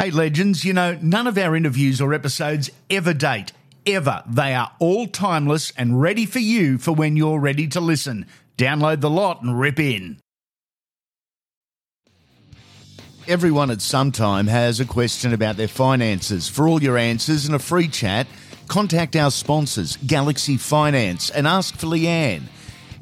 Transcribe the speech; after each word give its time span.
Hey, 0.00 0.12
legends, 0.12 0.64
you 0.64 0.72
know, 0.72 0.96
none 1.02 1.26
of 1.26 1.36
our 1.36 1.56
interviews 1.56 2.00
or 2.00 2.14
episodes 2.14 2.70
ever 2.88 3.12
date. 3.12 3.50
Ever. 3.84 4.22
They 4.28 4.54
are 4.54 4.70
all 4.78 5.08
timeless 5.08 5.72
and 5.76 6.00
ready 6.00 6.24
for 6.24 6.38
you 6.38 6.78
for 6.78 6.92
when 6.92 7.16
you're 7.16 7.40
ready 7.40 7.66
to 7.66 7.80
listen. 7.80 8.26
Download 8.56 9.00
the 9.00 9.10
lot 9.10 9.42
and 9.42 9.58
rip 9.58 9.80
in. 9.80 10.20
Everyone 13.26 13.72
at 13.72 13.80
some 13.80 14.12
time 14.12 14.46
has 14.46 14.78
a 14.78 14.84
question 14.84 15.32
about 15.32 15.56
their 15.56 15.66
finances. 15.66 16.48
For 16.48 16.68
all 16.68 16.80
your 16.80 16.96
answers 16.96 17.46
and 17.46 17.56
a 17.56 17.58
free 17.58 17.88
chat, 17.88 18.28
contact 18.68 19.16
our 19.16 19.32
sponsors, 19.32 19.96
Galaxy 19.96 20.56
Finance, 20.56 21.28
and 21.30 21.44
ask 21.44 21.76
for 21.76 21.88
Leanne. 21.88 22.44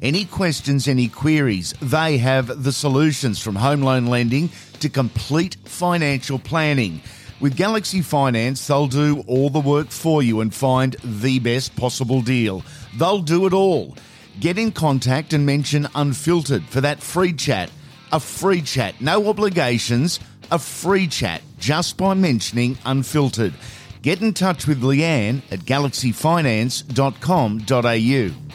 Any 0.01 0.25
questions, 0.25 0.87
any 0.87 1.09
queries, 1.09 1.73
they 1.79 2.17
have 2.17 2.63
the 2.63 2.71
solutions 2.71 3.39
from 3.39 3.55
home 3.55 3.81
loan 3.81 4.07
lending 4.07 4.49
to 4.81 4.89
complete 4.89 5.57
financial 5.65 6.39
planning. 6.39 7.01
With 7.39 7.55
Galaxy 7.55 8.01
Finance, 8.01 8.65
they'll 8.65 8.87
do 8.87 9.23
all 9.27 9.49
the 9.49 9.59
work 9.59 9.91
for 9.91 10.23
you 10.23 10.41
and 10.41 10.53
find 10.53 10.95
the 11.03 11.39
best 11.39 11.75
possible 11.75 12.21
deal. 12.21 12.63
They'll 12.95 13.21
do 13.21 13.45
it 13.45 13.53
all. 13.53 13.95
Get 14.39 14.57
in 14.57 14.71
contact 14.71 15.33
and 15.33 15.45
mention 15.45 15.87
Unfiltered 15.95 16.63
for 16.65 16.81
that 16.81 17.01
free 17.01 17.33
chat. 17.33 17.71
A 18.11 18.19
free 18.19 18.61
chat, 18.61 19.01
no 19.01 19.27
obligations, 19.27 20.19
a 20.51 20.57
free 20.57 21.07
chat 21.07 21.41
just 21.59 21.97
by 21.97 22.13
mentioning 22.13 22.77
Unfiltered. 22.85 23.53
Get 24.01 24.21
in 24.21 24.33
touch 24.33 24.67
with 24.67 24.81
Leanne 24.81 25.41
at 25.51 25.59
galaxyfinance.com.au. 25.61 28.46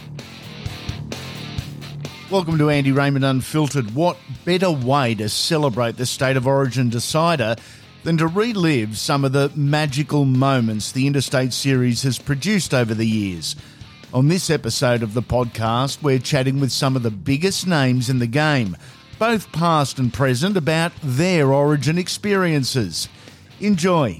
Welcome 2.32 2.56
to 2.56 2.70
Andy 2.70 2.92
Raymond 2.92 3.26
Unfiltered. 3.26 3.94
What 3.94 4.16
better 4.46 4.70
way 4.70 5.14
to 5.16 5.28
celebrate 5.28 5.98
the 5.98 6.06
State 6.06 6.38
of 6.38 6.46
Origin 6.46 6.88
decider 6.88 7.56
than 8.04 8.16
to 8.16 8.26
relive 8.26 8.96
some 8.96 9.26
of 9.26 9.34
the 9.34 9.52
magical 9.54 10.24
moments 10.24 10.92
the 10.92 11.06
Interstate 11.06 11.52
Series 11.52 12.04
has 12.04 12.18
produced 12.18 12.72
over 12.72 12.94
the 12.94 13.06
years? 13.06 13.54
On 14.14 14.28
this 14.28 14.48
episode 14.48 15.02
of 15.02 15.12
the 15.12 15.20
podcast, 15.20 16.02
we're 16.02 16.18
chatting 16.18 16.58
with 16.58 16.72
some 16.72 16.96
of 16.96 17.02
the 17.02 17.10
biggest 17.10 17.66
names 17.66 18.08
in 18.08 18.18
the 18.18 18.26
game, 18.26 18.78
both 19.18 19.52
past 19.52 19.98
and 19.98 20.10
present, 20.10 20.56
about 20.56 20.92
their 21.02 21.52
Origin 21.52 21.98
experiences. 21.98 23.10
Enjoy. 23.60 24.16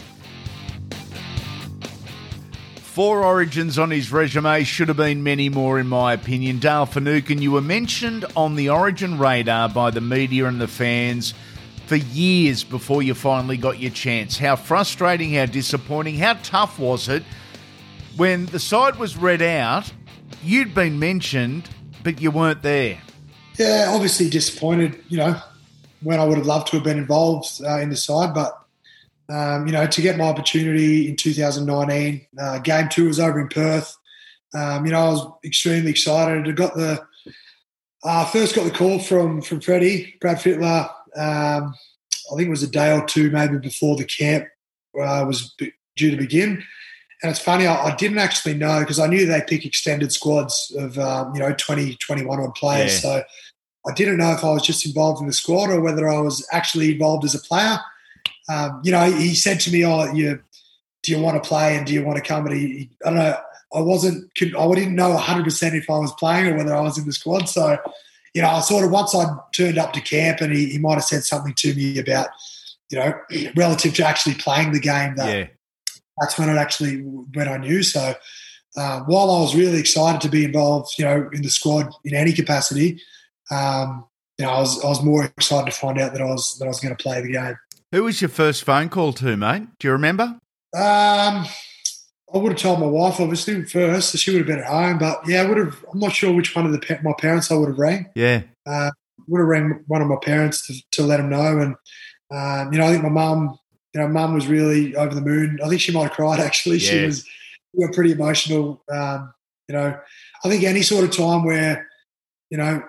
Four 2.93 3.25
origins 3.25 3.79
on 3.79 3.91
his 3.91 4.13
resume 4.13 4.65
should 4.65 4.89
have 4.89 4.99
been 4.99 5.23
many 5.23 5.49
more, 5.49 5.79
in 5.79 5.89
my 5.89 6.13
opinion. 6.13 6.59
Dale 6.59 6.85
Finucane, 6.85 7.41
you 7.41 7.51
were 7.51 7.63
mentioned 7.63 8.27
on 8.37 8.55
the 8.55 8.69
origin 8.69 9.19
radar 9.19 9.71
by 9.71 9.91
the 9.91 10.03
media 10.03 10.45
and 10.45 10.61
the 10.61 10.69
fans 10.69 11.33
for 11.87 11.97
years 11.97 12.65
before 12.65 13.03
you 13.03 13.15
finally 13.15 13.57
got 13.57 13.79
your 13.79 13.93
chance. 13.93 14.37
How 14.37 14.57
frustrating, 14.57 15.33
how 15.33 15.47
disappointing, 15.47 16.17
how 16.17 16.35
tough 16.43 16.79
was 16.79 17.09
it 17.09 17.23
when 18.19 18.45
the 18.45 18.59
side 18.59 18.97
was 18.97 19.17
read 19.17 19.41
out? 19.41 19.91
You'd 20.45 20.75
been 20.75 20.99
mentioned, 20.99 21.71
but 22.05 22.21
you 22.21 22.31
weren't 22.31 22.61
there. 22.61 22.99
Yeah, 23.59 23.87
obviously 23.89 24.29
disappointed, 24.29 25.03
you 25.09 25.17
know, 25.17 25.41
when 26.03 26.21
I 26.21 26.27
would 26.27 26.37
have 26.37 26.47
loved 26.47 26.67
to 26.69 26.77
have 26.77 26.85
been 26.85 26.99
involved 26.99 27.59
uh, 27.67 27.79
in 27.79 27.89
the 27.89 27.97
side, 27.97 28.35
but 28.35 28.62
um, 29.29 29.67
you 29.67 29.73
know, 29.73 29.87
to 29.87 30.03
get 30.03 30.19
my 30.19 30.25
opportunity 30.25 31.09
in 31.09 31.17
2019, 31.17 32.27
uh, 32.39 32.59
game 32.59 32.89
two 32.89 33.07
was 33.07 33.21
over 33.21 33.41
in 33.41 33.49
Perth. 33.49 33.97
Um, 34.55 34.85
you 34.85 34.93
know, 34.93 35.01
I 35.01 35.09
was 35.09 35.27
extremely 35.45 35.91
excited. 35.91 36.47
I 36.47 36.53
got 36.53 36.75
the 36.75 37.05
uh, 38.05 38.25
first 38.27 38.55
got 38.55 38.65
the 38.65 38.71
call 38.71 38.99
from 38.99 39.41
from 39.41 39.61
Freddie 39.61 40.17
Brad 40.21 40.39
Fittler. 40.39 40.91
Um, 41.17 41.75
I 42.33 42.37
think 42.37 42.49
it 42.49 42.51
was 42.51 42.63
a 42.63 42.69
day 42.69 42.93
or 42.93 43.05
two 43.07 43.31
maybe 43.31 43.59
before 43.59 43.97
the 43.97 44.05
camp 44.05 44.47
uh, 45.01 45.25
was 45.27 45.55
due 45.97 46.11
to 46.11 46.17
begin. 46.17 46.63
And 47.23 47.31
it's 47.31 47.41
funny, 47.41 47.67
I, 47.67 47.85
I 47.85 47.95
didn't 47.95 48.19
actually 48.19 48.55
know 48.55 48.81
because 48.81 48.99
I 48.99 49.07
knew 49.07 49.27
they 49.27 49.43
pick 49.47 49.65
extended 49.65 50.13
squads 50.13 50.75
of 50.77 50.99
um, 50.99 51.35
you 51.35 51.41
know 51.41 51.55
20, 51.55 51.97
21 51.97 52.41
odd 52.41 52.55
players. 52.55 52.95
Yeah. 52.95 52.99
So 53.01 53.25
I 53.87 53.93
didn't 53.95 54.19
know 54.19 54.33
if 54.33 54.45
I 54.45 54.51
was 54.51 54.63
just 54.63 54.85
involved 54.85 55.21
in 55.21 55.27
the 55.27 55.33
squad 55.33 55.71
or 55.71 55.81
whether 55.81 56.09
I 56.09 56.21
was 56.21 56.47
actually 56.53 56.93
involved 56.93 57.25
as 57.25 57.35
a 57.35 57.41
player 57.41 57.79
um, 58.49 58.81
you 58.85 58.93
know, 58.93 59.11
he 59.11 59.35
said 59.35 59.61
to 59.61 59.73
me, 59.73 59.85
"Oh, 59.85 60.13
you 60.13 60.41
do 61.03 61.13
you 61.13 61.21
want 61.21 61.43
to 61.43 61.49
play 61.49 61.77
and 61.77 61.87
do 61.87 61.93
you 61.93 62.05
want 62.05 62.17
to 62.17 62.23
come?" 62.23 62.47
And 62.47 62.57
he, 62.57 62.91
I 63.05 63.11
don't 63.11 63.19
know. 63.19 63.37
I 63.75 63.81
wasn't. 63.81 64.31
I 64.41 64.75
didn't 64.75 64.95
know 64.95 65.11
100 65.11 65.45
percent 65.45 65.75
if 65.75 65.89
I 65.89 65.99
was 65.99 66.13
playing 66.15 66.47
or 66.47 66.57
whether 66.57 66.75
I 66.75 66.81
was 66.81 66.99
in 66.99 67.07
the 67.07 67.13
squad. 67.13 67.49
So, 67.49 67.79
you 68.35 68.43
know, 68.43 68.49
I 68.49 68.61
sort 68.61 68.85
of 68.85 68.91
once 68.91 69.15
I 69.15 69.25
turned 69.55 69.79
up 69.79 69.93
to 69.95 70.01
camp 70.01 70.41
and 70.41 70.53
he, 70.53 70.67
he 70.67 70.79
might 70.79 70.95
have 70.95 71.05
said 71.05 71.25
something 71.25 71.55
to 71.55 71.75
me 71.75 71.99
about, 71.99 72.29
you 72.91 72.99
know, 72.99 73.15
relative 73.57 73.95
to 73.95 74.07
actually 74.07 74.35
playing 74.35 74.73
the 74.73 74.81
game. 74.81 75.17
That 75.17 75.37
yeah. 75.37 75.47
that's 76.21 76.39
when 76.39 76.49
it 76.49 76.57
actually 76.59 76.99
when 77.01 77.49
I 77.49 77.57
knew. 77.57 77.83
So, 77.83 78.15
uh, 78.77 79.01
while 79.01 79.31
I 79.31 79.41
was 79.41 79.55
really 79.55 79.79
excited 79.79 80.21
to 80.23 80.29
be 80.29 80.45
involved, 80.45 80.95
you 80.99 81.05
know, 81.05 81.31
in 81.33 81.43
the 81.43 81.51
squad 81.51 81.93
in 82.05 82.15
any 82.15 82.33
capacity, 82.33 83.01
um, 83.51 84.05
you 84.39 84.47
know, 84.47 84.53
I 84.53 84.59
was 84.61 84.85
I 84.85 84.89
was 84.89 85.03
more 85.03 85.25
excited 85.25 85.71
to 85.71 85.79
find 85.79 85.99
out 86.01 86.13
that 86.13 86.23
I 86.23 86.27
was 86.27 86.59
that 86.59 86.65
I 86.65 86.69
was 86.69 86.81
going 86.81 86.95
to 86.95 87.03
play 87.03 87.21
the 87.21 87.33
game. 87.33 87.57
Who 87.93 88.05
was 88.05 88.23
your 88.23 88.31
first 88.31 88.65
phone 88.65 88.89
call 88.89 89.13
to, 89.15 89.37
mate? 89.37 89.65
Do 89.79 89.89
you 89.89 89.93
remember? 89.93 90.39
Um, 90.75 91.45
I 92.35 92.39
would 92.39 92.53
have 92.53 92.61
told 92.61 92.81
my 92.81 92.87
wife, 92.87 93.21
obviously, 93.21 93.63
first. 93.65 94.11
So 94.11 94.19
she 94.19 94.31
would 94.31 94.39
have 94.39 94.47
been 94.47 94.61
at 94.61 94.65
home. 94.65 94.99
But 94.99 95.29
yeah, 95.29 95.43
I 95.43 95.47
would 95.47 95.59
have. 95.59 95.85
I'm 95.93 95.99
not 96.01 96.13
sure 96.13 96.33
which 96.33 96.57
one 96.57 96.65
of 96.65 96.73
the 96.73 96.99
my 97.03 97.13
parents 97.19 97.51
I 97.51 97.55
would 97.55 97.69
have 97.69 97.79
rang. 97.79 98.11
Yeah, 98.15 98.45
uh, 98.67 98.91
would 99.29 99.41
have 99.41 99.47
rang 99.47 99.85
one 99.89 100.01
of 100.01 100.09
my 100.09 100.17
parents 100.23 100.67
to, 100.67 100.83
to 100.93 101.03
let 101.03 101.19
them 101.19 101.29
know. 101.29 101.59
And 101.59 101.75
um, 102.31 102.73
you 102.73 102.79
know, 102.79 102.87
I 102.87 102.93
think 102.93 103.03
my 103.03 103.11
mum, 103.11 103.59
you 103.95 104.01
know, 104.01 104.09
mum 104.09 104.33
was 104.33 104.47
really 104.47 104.97
over 104.97 105.15
the 105.15 105.21
moon. 105.21 105.59
I 105.63 105.69
think 105.69 105.83
she 105.83 105.93
might 105.93 106.05
have 106.05 106.13
cried. 106.13 106.41
Actually, 106.41 106.79
yeah. 106.79 106.91
she 106.91 107.05
was. 107.05 107.29
We 107.75 107.87
were 107.87 107.93
pretty 107.93 108.13
emotional. 108.13 108.83
Um, 108.91 109.35
you 109.69 109.75
know, 109.75 109.99
I 110.45 110.49
think 110.49 110.65
any 110.65 110.83
sort 110.83 111.05
of 111.05 111.11
time 111.11 111.45
where, 111.45 111.89
you 112.51 112.59
know, 112.59 112.83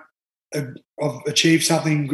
I've 0.54 1.20
achieved 1.26 1.64
something 1.64 2.06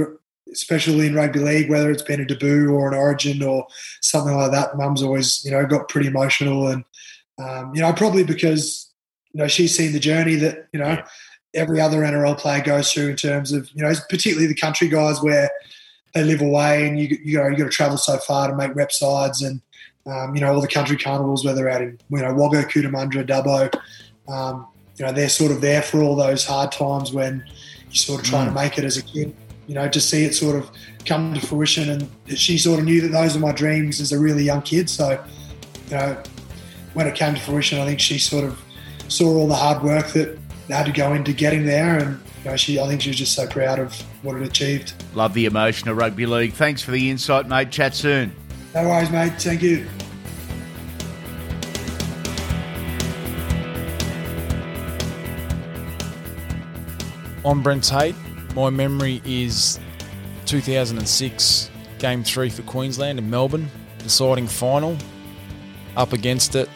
especially 0.52 1.06
in 1.06 1.14
rugby 1.14 1.40
league, 1.40 1.70
whether 1.70 1.90
it's 1.90 2.02
been 2.02 2.20
a 2.20 2.24
debut 2.24 2.70
or 2.70 2.88
an 2.88 2.94
origin 2.94 3.42
or 3.42 3.66
something 4.00 4.36
like 4.36 4.50
that. 4.52 4.76
Mum's 4.76 5.02
always, 5.02 5.44
you 5.44 5.50
know, 5.50 5.64
got 5.66 5.88
pretty 5.88 6.08
emotional, 6.08 6.68
and 6.68 6.84
um, 7.38 7.74
you 7.74 7.80
know, 7.80 7.92
probably 7.92 8.24
because 8.24 8.90
you 9.32 9.38
know 9.40 9.48
she's 9.48 9.76
seen 9.76 9.92
the 9.92 10.00
journey 10.00 10.34
that 10.36 10.68
you 10.72 10.80
know 10.80 11.02
every 11.54 11.80
other 11.80 11.98
NRL 11.98 12.38
player 12.38 12.62
goes 12.62 12.92
through 12.92 13.08
in 13.08 13.16
terms 13.16 13.52
of 13.52 13.70
you 13.74 13.82
know, 13.82 13.92
particularly 14.08 14.46
the 14.46 14.54
country 14.54 14.88
guys 14.88 15.22
where 15.22 15.50
they 16.14 16.24
live 16.24 16.40
away 16.40 16.88
and 16.88 16.98
you 16.98 17.18
you 17.22 17.38
know 17.38 17.48
you 17.48 17.56
got 17.56 17.64
to 17.64 17.70
travel 17.70 17.96
so 17.96 18.18
far 18.18 18.48
to 18.48 18.56
make 18.56 18.74
rep 18.74 18.92
sides 18.92 19.42
and 19.42 19.60
um, 20.06 20.34
you 20.34 20.40
know 20.40 20.52
all 20.52 20.60
the 20.60 20.68
country 20.68 20.96
carnivals 20.96 21.44
whether 21.44 21.68
out 21.68 21.82
in 21.82 21.98
you 22.10 22.18
know 22.18 22.34
Wagga, 22.34 22.64
Cootamundra, 22.64 23.26
Dubbo. 23.26 23.72
Um, 24.28 24.66
you 24.96 25.06
know 25.06 25.12
they're 25.12 25.28
sort 25.28 25.50
of 25.50 25.60
there 25.60 25.82
for 25.82 26.02
all 26.02 26.14
those 26.14 26.44
hard 26.44 26.72
times 26.72 27.12
when 27.12 27.44
you're 27.86 27.94
sort 27.94 28.20
of 28.20 28.26
trying 28.26 28.46
mm. 28.46 28.50
to 28.50 28.54
make 28.54 28.78
it 28.78 28.84
as 28.84 28.96
a 28.96 29.02
kid 29.02 29.34
you 29.70 29.76
know, 29.76 29.88
to 29.88 30.00
see 30.00 30.24
it 30.24 30.34
sort 30.34 30.56
of 30.56 30.68
come 31.06 31.32
to 31.32 31.40
fruition. 31.46 31.88
And 31.90 32.10
she 32.36 32.58
sort 32.58 32.80
of 32.80 32.86
knew 32.86 33.00
that 33.02 33.12
those 33.12 33.36
are 33.36 33.38
my 33.38 33.52
dreams 33.52 34.00
as 34.00 34.10
a 34.10 34.18
really 34.18 34.42
young 34.42 34.62
kid. 34.62 34.90
So, 34.90 35.24
you 35.86 35.96
know, 35.96 36.20
when 36.94 37.06
it 37.06 37.14
came 37.14 37.36
to 37.36 37.40
fruition, 37.40 37.78
I 37.78 37.86
think 37.86 38.00
she 38.00 38.18
sort 38.18 38.42
of 38.42 38.60
saw 39.06 39.32
all 39.32 39.46
the 39.46 39.54
hard 39.54 39.84
work 39.84 40.08
that 40.08 40.36
had 40.68 40.86
to 40.86 40.92
go 40.92 41.14
into 41.14 41.32
getting 41.32 41.64
there. 41.66 41.98
And, 41.98 42.20
you 42.42 42.50
know, 42.50 42.56
she, 42.56 42.80
I 42.80 42.88
think 42.88 43.00
she 43.00 43.10
was 43.10 43.16
just 43.16 43.36
so 43.36 43.46
proud 43.46 43.78
of 43.78 43.94
what 44.24 44.34
it 44.34 44.42
achieved. 44.42 44.92
Love 45.14 45.34
the 45.34 45.46
emotion 45.46 45.88
of 45.88 45.96
rugby 45.96 46.26
league. 46.26 46.52
Thanks 46.54 46.82
for 46.82 46.90
the 46.90 47.08
insight, 47.08 47.46
mate. 47.46 47.70
Chat 47.70 47.94
soon. 47.94 48.34
No 48.74 48.88
worries, 48.88 49.10
mate. 49.12 49.34
Thank 49.38 49.62
you. 49.62 49.86
I'm 57.44 57.62
Brent 57.62 57.84
Tate. 57.84 58.16
My 58.54 58.68
memory 58.68 59.22
is 59.24 59.78
2006 60.46 61.70
Game 62.00 62.24
3 62.24 62.50
for 62.50 62.62
Queensland 62.62 63.18
in 63.18 63.30
Melbourne, 63.30 63.68
deciding 63.98 64.48
final, 64.48 64.96
up 65.96 66.12
against 66.12 66.56
it, 66.56 66.68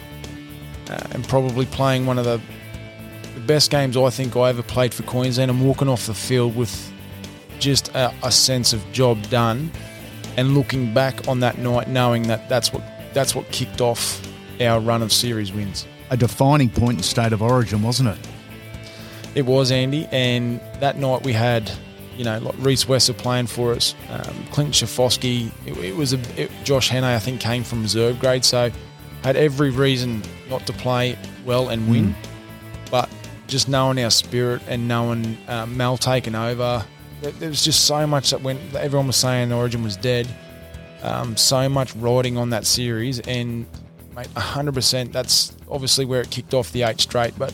uh, 0.89 0.99
and 1.11 1.27
probably 1.27 1.67
playing 1.67 2.07
one 2.07 2.19
of 2.19 2.25
the, 2.25 2.41
the, 3.35 3.41
best 3.41 3.71
games 3.71 3.97
I 3.97 4.11
think 4.11 4.37
I 4.37 4.51
ever 4.51 4.63
played 4.63 4.95
for 4.95 5.03
Queensland 5.03 5.51
and 5.51 5.65
walking 5.67 5.89
off 5.89 6.07
the 6.07 6.15
field 6.15 6.55
with 6.55 6.93
just 7.59 7.89
a, 7.89 8.15
a 8.23 8.31
sense 8.31 8.73
of 8.73 8.85
job 8.93 9.21
done 9.29 9.71
and 10.37 10.55
looking 10.55 10.95
back 10.95 11.27
on 11.27 11.41
that 11.41 11.59
night 11.59 11.89
knowing 11.89 12.23
that 12.25 12.49
that's 12.49 12.73
what, 12.73 12.83
that's 13.15 13.35
what 13.35 13.51
kicked 13.51 13.81
off 13.81 14.21
our 14.61 14.79
run 14.81 15.03
of 15.03 15.13
series 15.13 15.53
wins. 15.53 15.87
A 16.11 16.17
defining 16.17 16.69
point 16.71 16.99
in 16.99 17.03
state 17.03 17.33
of 17.33 17.43
origin, 17.43 17.83
wasn't 17.83 18.11
it? 18.11 18.19
It 19.35 19.47
was 19.47 19.73
Andy, 19.73 20.07
and 20.13 20.61
that 20.81 20.99
night 20.99 21.25
we 21.25 21.33
had, 21.33 21.71
you 22.17 22.25
know, 22.25 22.39
like 22.39 22.55
Rhys 22.59 22.85
Wesser 22.85 23.17
playing 23.17 23.49
for 23.49 23.73
us, 23.73 23.95
um, 24.11 24.47
Clint 24.53 24.71
Schifcofske. 24.71 25.51
It, 25.67 25.77
it, 25.79 25.97
was 25.97 26.13
a 26.13 26.41
it, 26.41 26.51
Josh 26.63 26.91
Hannay, 26.91 27.15
I 27.15 27.19
think, 27.19 27.41
came 27.41 27.65
from 27.65 27.83
reserve 27.83 28.21
grade, 28.21 28.45
so 28.45 28.71
had 29.23 29.37
every 29.37 29.71
reason 29.71 30.23
not 30.49 30.67
to 30.67 30.73
play 30.73 31.19
well 31.45 31.71
and 31.71 31.89
win. 31.91 32.11
Mm. 32.11 32.15
But 32.91 33.11
just 33.49 33.69
knowing 33.69 34.03
our 34.03 34.11
spirit 34.11 34.63
and 34.69 34.87
knowing 34.87 35.37
uh, 35.49 35.67
Mel 35.67 35.97
taking 35.97 36.35
over, 36.35 36.85
there, 37.21 37.33
there, 37.33 37.49
was 37.49 37.65
just 37.65 37.87
so 37.87 38.07
much 38.07 38.31
that 38.31 38.43
when 38.43 38.59
everyone 38.77 39.07
was 39.09 39.17
saying 39.17 39.53
Origin 39.53 39.83
was 39.83 39.97
dead. 39.97 40.29
Um, 41.03 41.37
so 41.37 41.69
much 41.69 41.95
riding 41.97 42.39
on 42.39 42.51
that 42.51 42.65
series, 42.67 43.21
and 43.21 43.67
mate, 44.15 44.29
100%. 44.35 45.13
That's 45.13 45.55
obviously 45.71 46.05
where 46.05 46.21
it 46.21 46.31
kicked 46.31 46.55
off 46.55 46.73
the 46.73 46.83
eight 46.83 47.01
straight. 47.01 47.39
But 47.39 47.53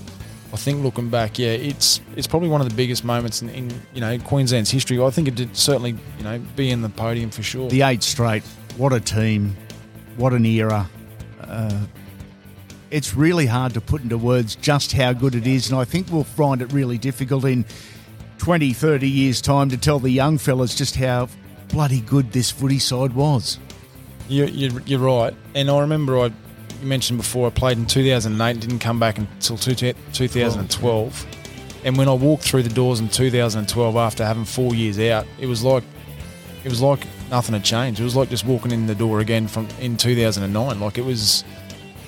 I 0.52 0.56
think 0.56 0.82
looking 0.82 1.11
back, 1.11 1.38
yeah, 1.38 1.50
it's 1.50 2.00
it's 2.17 2.26
probably 2.26 2.49
one 2.49 2.61
of 2.61 2.69
the 2.69 2.75
biggest 2.75 3.05
moments 3.05 3.41
in, 3.41 3.50
in 3.50 3.70
you 3.94 4.00
know 4.00 4.19
Queensland's 4.19 4.70
history. 4.70 5.00
I 5.00 5.11
think 5.11 5.29
it 5.29 5.37
did 5.37 5.56
certainly 5.56 5.97
you 6.19 6.25
know 6.25 6.38
be 6.56 6.70
in 6.70 6.82
the 6.82 6.88
podium 6.88 7.31
for 7.31 7.43
sure. 7.43 7.70
The 7.70 7.82
eight 7.82 8.02
straight. 8.02 8.43
What 8.76 8.93
a 8.93 9.00
team! 9.00 9.56
What 10.17 10.32
an 10.32 10.44
era! 10.44 10.88
Uh, 11.41 11.87
it's 12.91 13.14
really 13.14 13.47
hard 13.47 13.75
to 13.75 13.81
put 13.81 14.02
into 14.02 14.19
words 14.19 14.56
just 14.56 14.93
how 14.93 15.12
good 15.12 15.35
it 15.35 15.47
is, 15.47 15.70
and 15.70 15.79
I 15.79 15.85
think 15.85 16.08
we'll 16.11 16.25
find 16.25 16.62
it 16.62 16.73
really 16.73 16.99
difficult 16.99 17.44
in 17.44 17.64
20, 18.38 18.73
30 18.73 19.08
years' 19.08 19.41
time 19.41 19.69
to 19.70 19.76
tell 19.76 19.99
the 19.99 20.11
young 20.11 20.38
fellas 20.38 20.75
just 20.75 20.97
how 20.97 21.29
bloody 21.69 22.00
good 22.00 22.32
this 22.32 22.50
footy 22.50 22.79
side 22.79 23.12
was. 23.12 23.58
You're, 24.29 24.49
you're, 24.49 24.81
you're 24.82 25.00
right, 25.00 25.35
and 25.55 25.70
I 25.70 25.81
remember 25.81 26.19
I 26.19 26.32
you 26.81 26.87
mentioned 26.87 27.19
before 27.19 27.47
I 27.47 27.50
played 27.50 27.79
in 27.79 27.87
2008 27.87 28.61
didn't 28.61 28.79
come 28.79 28.99
back 28.99 29.19
until 29.19 29.56
2012. 29.56 31.27
And 31.85 31.97
when 31.97 32.09
I 32.09 32.12
walked 32.12 32.43
through 32.44 32.62
the 32.62 32.75
doors 32.75 33.00
in 33.00 33.09
2012 33.09 33.97
after 33.97 34.25
having 34.25 34.44
four 34.44 34.75
years 34.75 34.99
out, 34.99 35.27
it 35.38 35.47
was 35.47 35.62
like 35.62 35.85
it 36.65 36.69
was 36.69 36.82
like 36.82 37.06
nothing 37.31 37.55
had 37.55 37.65
changed. 37.65 38.00
It 38.00 38.05
was 38.05 38.17
like 38.17 38.29
just 38.29 38.44
walking 38.44 38.71
in 38.71 38.87
the 38.87 38.94
door 38.94 39.21
again 39.21 39.49
from 39.49 39.67
in 39.81 39.97
2009. 39.97 40.81
Like 40.81 40.99
it 40.99 41.05
was 41.05 41.44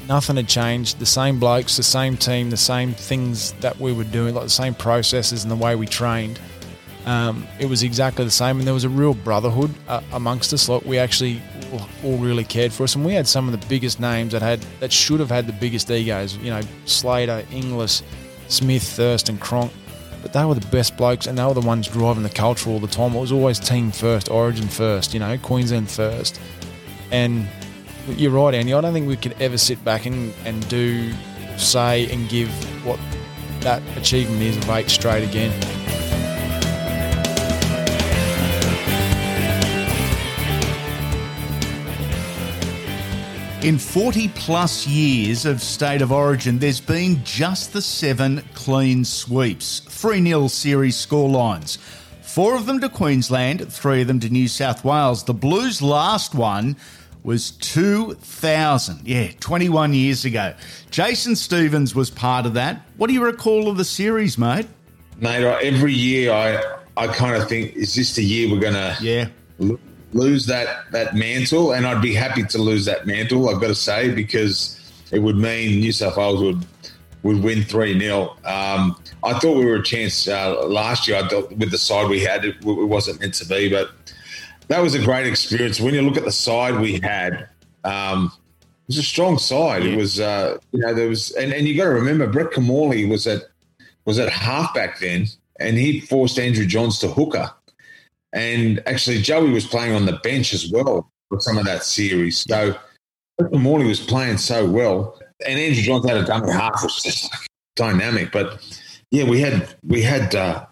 nothing 0.09 0.37
had 0.37 0.49
changed. 0.49 0.99
The 0.99 1.07
same 1.07 1.39
blokes, 1.39 1.77
the 1.77 1.83
same 1.83 2.17
team, 2.17 2.51
the 2.51 2.57
same 2.57 2.93
things 2.93 3.53
that 3.61 3.79
we 3.81 3.93
were 3.93 4.05
doing, 4.05 4.35
like 4.35 4.45
the 4.45 4.51
same 4.51 4.75
processes 4.75 5.43
and 5.43 5.51
the 5.51 5.57
way 5.57 5.75
we 5.75 5.87
trained. 5.87 6.39
Um, 7.05 7.47
it 7.59 7.67
was 7.67 7.83
exactly 7.83 8.25
the 8.25 8.31
same, 8.31 8.59
and 8.59 8.67
there 8.67 8.75
was 8.75 8.85
a 8.85 8.89
real 8.89 9.15
brotherhood 9.15 9.75
uh, 9.89 10.03
amongst 10.13 10.53
us. 10.53 10.69
Like 10.69 10.85
we 10.85 10.99
actually 10.99 11.43
all 12.05 12.17
really 12.19 12.45
cared 12.45 12.73
for 12.73 12.85
us, 12.85 12.95
and 12.95 13.05
we 13.05 13.15
had 13.15 13.27
some 13.27 13.53
of 13.53 13.61
the 13.61 13.67
biggest 13.67 13.99
names 13.99 14.33
that 14.33 14.43
had 14.43 14.61
that 14.81 14.93
should 14.93 15.21
have 15.21 15.31
had 15.31 15.47
the 15.47 15.53
biggest 15.53 15.91
egos. 15.91 16.37
You 16.37 16.51
know, 16.51 16.61
Slater, 16.85 17.45
Inglis, 17.51 18.03
Smith, 18.49 18.83
Thurston, 18.83 19.39
Cronk. 19.39 19.73
But 20.23 20.33
they 20.33 20.45
were 20.45 20.55
the 20.55 20.67
best 20.69 20.97
blokes, 20.97 21.27
and 21.27 21.37
they 21.37 21.45
were 21.45 21.55
the 21.55 21.61
ones 21.61 21.89
driving 21.89 22.23
the 22.23 22.31
culture 22.31 22.71
all 22.71 22.79
the 22.79 22.87
time. 22.87 23.13
It 23.17 23.21
was 23.21 23.33
always 23.33 23.59
team 23.59 23.91
first, 23.91 24.31
Origin 24.31 24.69
first, 24.69 25.15
you 25.15 25.19
know, 25.19 25.37
Queensland 25.39 25.91
first. 25.91 26.41
And 27.11 27.49
you're 28.07 28.31
right, 28.31 28.55
Andy. 28.55 28.73
I 28.73 28.81
don't 28.81 28.93
think 28.93 29.09
we 29.09 29.17
could 29.17 29.35
ever 29.41 29.59
sit 29.59 29.85
back 29.85 30.07
and, 30.07 30.33
and 30.45 30.69
do, 30.69 31.13
say, 31.57 32.09
and 32.13 32.29
give 32.29 32.49
what 32.87 33.01
that 33.63 33.83
achievement 33.97 34.43
is 34.43 34.57
of 34.57 34.71
eight 34.71 34.91
straight 34.91 35.29
again. 35.29 35.53
In 43.63 43.79
40 43.79 44.27
plus 44.31 44.89
years 44.89 45.47
of 45.47 45.63
State 45.63 46.03
of 46.03 46.11
Origin, 46.11 46.59
there's 46.59 46.81
been 46.81 47.23
just 47.23 47.73
the 47.73 47.81
seven 47.81 48.43
clean 48.55 49.05
sweeps, 49.05 49.79
3 49.79 50.21
0 50.21 50.49
series 50.49 50.97
scorelines. 50.97 51.79
Four 52.23 52.57
of 52.57 52.67
them 52.67 52.81
to 52.81 52.89
Queensland, 52.89 53.73
three 53.73 54.01
of 54.01 54.09
them 54.09 54.19
to 54.19 54.29
New 54.29 54.49
South 54.49 54.85
Wales. 54.85 55.23
The 55.23 55.33
Blues' 55.33 55.81
last 55.81 56.35
one 56.35 56.77
was 57.23 57.53
2000. 57.53 59.07
Yeah, 59.07 59.31
21 59.39 59.95
years 59.95 60.25
ago. 60.25 60.55
Jason 60.91 61.37
Stevens 61.37 61.95
was 61.95 62.11
part 62.11 62.47
of 62.47 62.55
that. 62.55 62.85
What 62.97 63.07
do 63.07 63.15
you 63.15 63.25
recall 63.25 63.69
of 63.69 63.77
the 63.77 63.85
series, 63.85 64.37
mate? 64.37 64.67
Mate, 65.19 65.45
every 65.45 65.93
year 65.93 66.33
I 66.33 66.61
I 66.97 67.07
kind 67.07 67.41
of 67.41 67.49
think, 67.49 67.77
is 67.77 67.95
this 67.95 68.17
the 68.17 68.25
year 68.25 68.51
we're 68.51 68.59
going 68.59 68.75
to 68.75 68.97
yeah 69.01 69.29
lose 70.13 70.47
that 70.47 70.91
that 70.93 71.15
mantle, 71.15 71.73
and 71.73 71.87
I'd 71.87 72.03
be 72.03 72.15
happy 72.15 72.45
to 72.45 72.59
lose 72.59 72.85
that 72.85 73.07
mantle. 73.07 73.49
I've 73.49 73.61
got 73.61 73.69
to 73.69 73.75
say 73.75 74.15
because 74.15 74.79
it 75.11 75.21
would 75.21 75.37
mean 75.37 75.81
New 75.81 75.93
South 75.93 76.17
Wales 76.17 76.41
would 76.43 76.67
would 77.23 77.43
win 77.43 77.63
three 77.63 77.99
0 77.99 78.37
um, 78.45 78.97
I 79.25 79.39
thought 79.39 79.57
we 79.57 79.65
were 79.65 79.77
a 79.77 79.83
chance 79.83 80.27
uh, 80.27 80.67
last 80.67 81.07
year. 81.07 81.19
I 81.19 81.29
thought 81.29 81.53
with 81.53 81.71
the 81.71 81.79
side 81.79 82.11
we 82.11 82.21
had, 82.21 82.45
it, 82.45 82.57
it 82.57 82.89
wasn't 82.89 83.21
meant 83.21 83.35
to 83.35 83.47
be, 83.47 83.69
but 83.71 83.91
that 84.69 84.81
was 84.81 84.95
a 84.95 85.03
great 85.03 85.27
experience. 85.27 85.81
When 85.81 85.95
you 85.95 86.03
look 86.03 86.17
at 86.17 86.25
the 86.25 86.33
side 86.33 86.81
we 86.81 86.99
had, 87.01 87.49
um, 87.85 88.33
it 88.65 88.89
was 88.89 88.99
a 88.99 89.03
strong 89.03 89.39
side. 89.39 89.85
It 89.85 89.97
was, 89.97 90.19
uh, 90.19 90.59
you 90.73 90.81
know, 90.81 90.93
there 90.93 91.09
was, 91.09 91.31
and, 91.33 91.53
and 91.53 91.69
you 91.69 91.77
got 91.77 91.85
to 91.85 91.91
remember, 91.91 92.27
Brett 92.27 92.51
Kimmorley 92.51 93.09
was 93.09 93.27
at 93.27 93.43
was 94.05 94.19
at 94.19 94.29
halfback 94.29 94.99
then, 94.99 95.27
and 95.61 95.79
he 95.79 96.01
forced 96.01 96.37
Andrew 96.39 96.67
Johns 96.67 96.99
to 96.99 97.09
hooker. 97.09 97.53
And 98.33 98.83
actually, 98.87 99.21
Joey 99.21 99.51
was 99.51 99.67
playing 99.67 99.95
on 99.95 100.07
the 100.07 100.19
bench 100.23 100.55
as 100.55 100.71
well 100.71 101.11
for 101.29 101.41
some 101.41 101.59
of 101.59 101.65
that 101.67 101.85
series. 101.85 102.39
So 102.39 102.75
the 103.39 103.59
morning 103.59 103.89
was 103.89 104.01
playing 104.01 104.39
so 104.39 104.69
well, 104.69 105.19
and 105.47 105.59
Andrew 105.59 105.83
Johns 105.83 106.09
had 106.09 106.19
a 106.19 106.25
dummy 106.25 106.51
half, 106.51 106.83
was 106.83 107.03
just 107.03 107.31
dynamic. 107.77 108.33
But 108.33 108.61
yeah, 109.11 109.25
we 109.25 109.41
had 109.41 109.69
we 109.85 110.03
had 110.03 110.35
uh, 110.35 110.65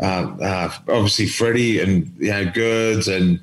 uh, 0.00 0.36
uh, 0.40 0.72
obviously 0.88 1.26
Freddie 1.26 1.80
and 1.80 2.14
you 2.18 2.30
know 2.30 2.50
Girds 2.50 3.08
and 3.08 3.40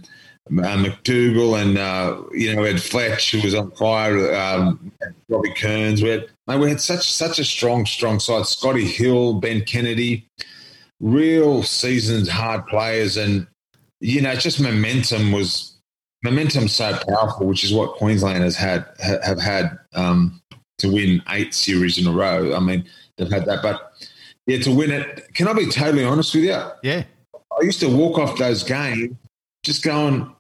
uh, 0.64 0.78
MacDougall 0.78 1.56
and 1.56 1.78
uh, 1.78 2.22
you 2.32 2.54
know 2.54 2.62
we 2.62 2.68
had 2.68 2.82
Fletch 2.82 3.32
who 3.32 3.42
was 3.42 3.56
on 3.56 3.72
fire, 3.72 4.34
um, 4.36 4.92
Robbie 5.30 5.54
Kearns. 5.54 6.02
We 6.02 6.10
had 6.10 6.28
we 6.48 6.70
had 6.70 6.82
such 6.82 7.12
such 7.12 7.40
a 7.40 7.46
strong 7.46 7.86
strong 7.86 8.20
side. 8.20 8.46
Scotty 8.46 8.86
Hill, 8.86 9.36
Ben 9.36 9.64
Kennedy 9.64 10.28
real 11.00 11.64
seasoned 11.64 12.28
hard 12.28 12.66
players, 12.68 13.18
and 13.18 13.48
you 14.00 14.22
know, 14.22 14.36
just 14.36 14.60
momentum 14.60 15.32
was 15.32 15.78
momentum 16.24 16.68
so 16.68 16.98
powerful, 17.08 17.48
which 17.48 17.64
is 17.64 17.74
what 17.74 17.96
Queensland 17.96 18.44
has 18.44 18.56
had 18.56 18.86
ha, 19.04 19.18
have 19.24 19.40
had 19.40 19.78
um, 19.94 20.42
to 20.80 20.92
win 20.92 21.22
eight 21.30 21.54
series 21.54 21.98
in 21.98 22.08
a 22.08 22.12
row. 22.12 22.56
I 22.56 22.60
mean, 22.60 22.86
they've 23.18 23.32
had 23.32 23.46
that, 23.46 23.62
but 23.62 23.94
yeah, 24.46 24.60
to 24.60 24.72
win 24.72 24.92
it. 24.92 25.34
Can 25.34 25.48
I 25.48 25.54
be 25.54 25.68
totally 25.68 26.04
honest 26.04 26.34
with 26.34 26.44
you? 26.46 26.62
Yeah, 26.84 27.04
I 27.34 27.64
used 27.64 27.80
to 27.82 27.96
walk 27.96 28.18
off 28.18 28.38
those 28.38 28.64
games 28.64 29.16
just 29.64 29.84
going, 29.84 30.34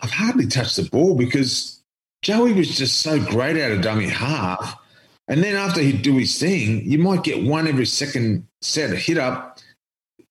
I've 0.00 0.10
hardly 0.10 0.46
touched 0.46 0.76
the 0.76 0.88
ball 0.88 1.14
because 1.14 1.82
Joey 2.22 2.52
was 2.52 2.76
just 2.76 3.00
so 3.00 3.22
great 3.22 3.56
out 3.62 3.72
of 3.72 3.82
dummy 3.82 4.08
half. 4.08 4.76
And 5.28 5.44
then 5.44 5.54
after 5.54 5.80
he'd 5.80 6.02
do 6.02 6.16
his 6.16 6.38
thing, 6.38 6.90
you 6.90 6.98
might 6.98 7.22
get 7.22 7.44
one 7.44 7.68
every 7.68 7.86
second 7.86 8.46
set, 8.62 8.90
a 8.90 8.96
hit 8.96 9.16
up, 9.16 9.49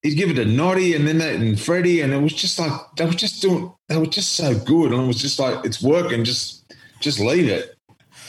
he'd 0.01 0.15
give 0.15 0.29
it 0.29 0.39
a 0.39 0.45
noddy 0.45 0.95
and 0.95 1.07
then 1.07 1.17
that 1.19 1.35
and 1.35 1.59
Freddie, 1.59 2.01
and 2.01 2.13
it 2.13 2.21
was 2.21 2.33
just 2.33 2.59
like 2.59 2.71
they 2.97 3.05
were 3.05 3.11
just 3.11 3.41
doing 3.41 3.71
they 3.87 3.97
were 3.97 4.05
just 4.05 4.33
so 4.33 4.57
good, 4.57 4.91
and 4.91 5.03
it 5.03 5.07
was 5.07 5.21
just 5.21 5.39
like 5.39 5.65
it's 5.65 5.81
working, 5.81 6.23
just 6.23 6.73
just 6.99 7.19
leave 7.19 7.49
it. 7.49 7.75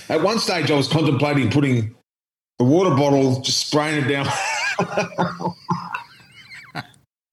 At 0.09 0.23
one 0.23 0.39
stage, 0.39 0.71
I 0.71 0.77
was 0.77 0.89
contemplating 0.89 1.51
putting 1.51 1.95
the 2.59 2.65
water 2.65 2.91
bottle, 2.91 3.41
just 3.41 3.67
spraying 3.67 4.05
it 4.05 4.09
down. 4.09 4.27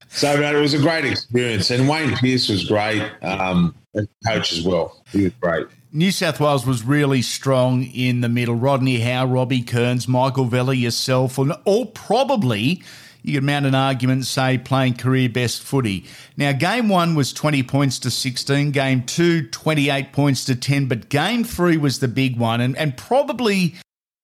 so 0.10 0.32
it 0.41 0.62
was 0.62 0.74
a 0.74 0.79
great 0.79 1.06
experience, 1.06 1.72
and 1.72 1.89
Wayne 1.89 2.15
Pearce 2.15 2.50
was 2.50 2.65
great, 2.65 3.03
um, 3.24 3.75
as 3.96 4.08
coach 4.25 4.53
as 4.53 4.63
well. 4.63 5.03
He 5.12 5.24
was 5.24 5.34
great. 5.41 5.67
New 5.91 6.12
South 6.12 6.39
Wales 6.39 6.65
was 6.65 6.84
really 6.84 7.22
strong 7.22 7.84
in 7.84 8.22
the 8.22 8.29
middle. 8.29 8.56
Rodney 8.56 9.00
Howe, 9.00 9.25
Robbie 9.25 9.63
Kearns, 9.63 10.08
Michael 10.08 10.46
Vella, 10.46 10.75
yourself, 10.75 11.38
and 11.38 11.53
all 11.65 11.88
probably 11.88 12.84
you 13.27 13.34
could 13.34 13.43
mount 13.43 13.65
an 13.65 13.75
argument, 13.75 14.25
say, 14.25 14.57
playing 14.57 14.96
career 14.96 15.29
best 15.29 15.62
footy. 15.62 16.05
Now, 16.38 16.53
game 16.53 16.89
one 16.89 17.15
was 17.15 17.34
20 17.34 17.63
points 17.63 18.00
to 18.00 18.12
16, 18.12 18.72
game 18.72 19.03
two, 19.03 19.48
28 19.48 20.13
points 20.13 20.46
to 20.46 20.55
10, 20.55 20.88
but 20.88 21.10
game 21.10 21.43
three 21.43 21.77
was 21.77 22.00
the 22.00 22.07
big 22.07 22.38
one 22.38 22.62
and, 22.62 22.77
and 22.77 22.96
probably 22.96 23.75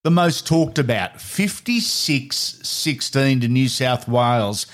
the 0.03 0.12
most 0.12 0.45
talked 0.45 0.79
about 0.79 1.19
56 1.19 2.36
16 2.36 3.41
to 3.41 3.48
New 3.48 3.67
South 3.67 4.07
Wales. 4.07 4.67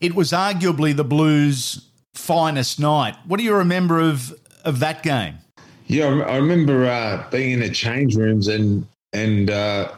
It 0.00 0.14
was 0.14 0.32
arguably 0.32 0.94
the 0.94 1.04
Blues' 1.04 1.88
finest 2.14 2.78
night. 2.78 3.16
What 3.26 3.38
do 3.38 3.44
you 3.44 3.54
remember 3.54 4.00
of, 4.00 4.34
of 4.64 4.80
that 4.80 5.02
game? 5.02 5.38
Yeah, 5.86 6.06
I 6.06 6.36
remember 6.36 6.86
uh, 6.86 7.24
being 7.30 7.52
in 7.52 7.60
the 7.60 7.70
change 7.70 8.16
rooms 8.16 8.48
and 8.48 8.86
and 9.12 9.50
uh, 9.50 9.92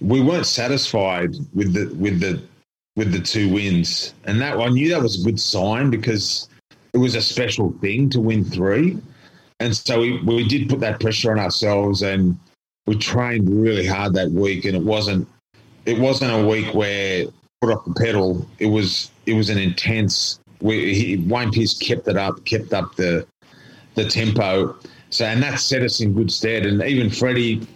we 0.00 0.20
weren't 0.20 0.46
satisfied 0.46 1.34
with 1.54 1.72
the 1.72 1.94
with 1.94 2.20
the 2.20 2.42
with 2.96 3.12
the 3.12 3.20
two 3.20 3.52
wins, 3.52 4.14
and 4.24 4.40
that 4.40 4.58
I 4.58 4.68
knew 4.68 4.88
that 4.88 5.02
was 5.02 5.20
a 5.20 5.24
good 5.24 5.38
sign 5.38 5.90
because 5.90 6.48
it 6.92 6.98
was 6.98 7.14
a 7.14 7.22
special 7.22 7.72
thing 7.80 8.08
to 8.10 8.20
win 8.20 8.44
three, 8.44 8.98
and 9.60 9.76
so 9.76 10.00
we 10.00 10.20
we 10.22 10.48
did 10.48 10.68
put 10.68 10.80
that 10.80 10.98
pressure 10.98 11.30
on 11.30 11.38
ourselves, 11.38 12.02
and 12.02 12.38
we 12.86 12.96
trained 12.96 13.48
really 13.48 13.86
hard 13.86 14.14
that 14.14 14.30
week, 14.30 14.64
and 14.64 14.74
it 14.74 14.82
wasn't 14.82 15.28
it 15.84 15.98
wasn't 15.98 16.32
a 16.32 16.46
week 16.46 16.74
where 16.74 17.26
put 17.60 17.70
off 17.70 17.84
the 17.84 17.94
pedal. 17.94 18.46
It 18.58 18.66
was 18.66 19.10
it 19.26 19.34
was 19.34 19.50
an 19.50 19.58
intense. 19.58 20.40
We, 20.60 20.94
he, 20.94 21.16
Wayne 21.18 21.50
Pearce 21.52 21.76
kept 21.78 22.08
it 22.08 22.16
up, 22.16 22.44
kept 22.44 22.72
up 22.72 22.96
the 22.96 23.26
the 23.94 24.08
tempo. 24.08 24.76
So 25.10 25.24
and 25.24 25.42
that 25.42 25.60
set 25.60 25.82
us 25.82 26.00
in 26.00 26.14
good 26.14 26.32
stead. 26.32 26.66
And 26.66 26.82
even 26.82 27.10
Freddie 27.10 27.66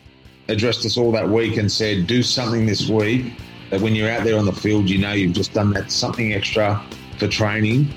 addressed 0.48 0.84
us 0.84 0.96
all 0.96 1.12
that 1.12 1.28
week 1.28 1.56
and 1.56 1.70
said, 1.70 2.06
"Do 2.06 2.22
something 2.22 2.66
this 2.66 2.88
week 2.88 3.32
that 3.70 3.80
when 3.80 3.94
you're 3.94 4.10
out 4.10 4.24
there 4.24 4.38
on 4.38 4.44
the 4.44 4.52
field, 4.52 4.88
you 4.88 4.98
know 4.98 5.12
you've 5.12 5.32
just 5.32 5.52
done 5.52 5.72
that 5.72 5.90
something 5.90 6.32
extra 6.32 6.84
for 7.18 7.28
training 7.28 7.94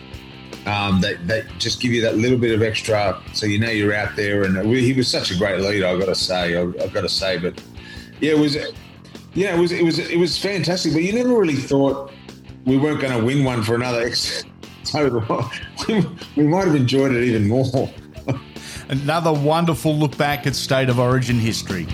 um, 0.65 1.01
that 1.01 1.27
that 1.27 1.46
just 1.58 1.82
give 1.82 1.92
you 1.92 2.01
that 2.01 2.18
little 2.18 2.38
bit 2.38 2.53
of 2.53 2.62
extra, 2.62 3.22
so 3.34 3.46
you 3.46 3.60
know 3.60 3.70
you're 3.70 3.94
out 3.94 4.15
there. 4.15 4.44
And 4.44 4.70
we, 4.70 4.82
he 4.82 4.94
was 4.94 5.08
such 5.08 5.32
a 5.32 5.38
great 5.38 5.60
leader. 5.60 5.88
I've 5.88 6.00
got 6.00 6.06
to 6.06 6.15
say, 6.15 6.58
I've, 6.58 6.80
I've 6.82 6.94
got 6.94 7.01
to 7.01 7.10
say, 7.10 7.38
but 7.38 7.62
yeah, 8.22 8.34
it 8.34 8.39
was, 8.39 8.56
yeah, 9.34 9.56
it 9.56 9.60
was, 9.60 9.72
it 9.72 9.84
was, 9.84 10.00
it 10.00 10.18
was 10.18 10.38
fantastic. 10.38 10.94
But 10.94 11.03
you 11.03 11.13
never 11.13 11.38
really 11.38 11.56
thought 11.56 12.12
we 12.65 12.77
weren't 12.77 13.01
going 13.01 13.18
to 13.18 13.24
win 13.24 13.44
one 13.44 13.63
for 13.63 13.75
another. 13.75 14.12
We 16.36 16.44
might 16.44 16.68
have 16.68 16.75
enjoyed 16.75 17.13
it 17.13 17.24
even 17.24 17.48
more. 17.48 17.89
Another 18.89 19.34
wonderful 19.34 19.98
look 19.98 20.15
back 20.18 20.46
at 20.46 20.56
State 20.56 20.88
of 20.88 21.00
Origin 21.00 21.39
history. 21.39 21.88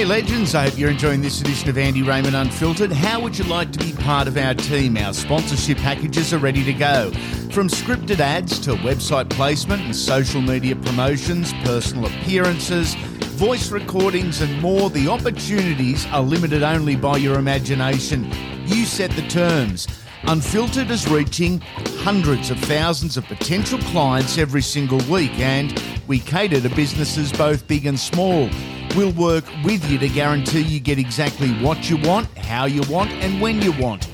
Hey 0.00 0.06
legends, 0.06 0.54
I 0.54 0.66
hope 0.66 0.78
you're 0.78 0.90
enjoying 0.90 1.20
this 1.20 1.42
edition 1.42 1.68
of 1.68 1.76
Andy 1.76 2.02
Raymond 2.02 2.34
Unfiltered. 2.34 2.90
How 2.90 3.20
would 3.20 3.38
you 3.38 3.44
like 3.44 3.70
to 3.72 3.78
be 3.78 3.92
part 3.92 4.28
of 4.28 4.38
our 4.38 4.54
team? 4.54 4.96
Our 4.96 5.12
sponsorship 5.12 5.76
packages 5.76 6.32
are 6.32 6.38
ready 6.38 6.64
to 6.64 6.72
go. 6.72 7.10
From 7.52 7.68
scripted 7.68 8.18
ads 8.18 8.58
to 8.60 8.76
website 8.76 9.28
placement 9.28 9.82
and 9.82 9.94
social 9.94 10.40
media 10.40 10.74
promotions, 10.74 11.52
personal 11.64 12.06
appearances, 12.06 12.94
voice 12.94 13.70
recordings, 13.70 14.40
and 14.40 14.58
more, 14.62 14.88
the 14.88 15.06
opportunities 15.06 16.06
are 16.06 16.22
limited 16.22 16.62
only 16.62 16.96
by 16.96 17.18
your 17.18 17.38
imagination. 17.38 18.24
You 18.64 18.86
set 18.86 19.10
the 19.10 19.28
terms. 19.28 19.86
Unfiltered 20.22 20.90
is 20.90 21.06
reaching 21.08 21.60
hundreds 21.98 22.50
of 22.50 22.58
thousands 22.60 23.18
of 23.18 23.26
potential 23.26 23.78
clients 23.78 24.38
every 24.38 24.62
single 24.62 25.00
week, 25.10 25.38
and 25.38 25.78
we 26.06 26.20
cater 26.20 26.58
to 26.58 26.70
businesses 26.70 27.30
both 27.32 27.68
big 27.68 27.84
and 27.84 28.00
small. 28.00 28.48
We'll 28.96 29.12
work 29.12 29.44
with 29.64 29.88
you 29.90 29.98
to 29.98 30.08
guarantee 30.08 30.62
you 30.62 30.80
get 30.80 30.98
exactly 30.98 31.50
what 31.62 31.88
you 31.88 31.96
want, 31.96 32.26
how 32.38 32.64
you 32.64 32.82
want, 32.90 33.12
and 33.12 33.40
when 33.40 33.62
you 33.62 33.70
want. 33.72 34.08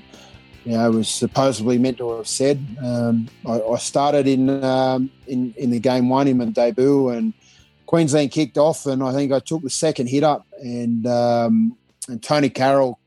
You 0.65 0.77
know, 0.77 0.91
was 0.91 1.07
supposedly 1.07 1.79
meant 1.79 1.97
to 1.99 2.17
have 2.17 2.27
said. 2.27 2.63
Um, 2.83 3.29
I, 3.47 3.61
I, 3.61 3.77
started 3.77 4.27
in 4.27 4.49
in 5.25 5.53
in 5.57 5.71
the 5.71 5.79
game 5.79 6.09
one 6.09 6.27
in 6.27 6.37
my 6.37 6.45
debut, 6.45 7.09
and 7.09 7.33
Queensland 7.89 8.29
kicked 8.29 8.59
off, 8.59 8.85
and 8.85 9.01
I 9.01 9.11
think 9.13 9.31
I 9.31 9.39
took 9.39 9.63
the 9.63 9.69
second 9.71 10.09
hit 10.09 10.23
up, 10.23 10.45
and 10.59 11.07
um, 11.07 11.75
and 12.07 12.21
Tonie 12.21 12.51
Carroll, 12.51 12.99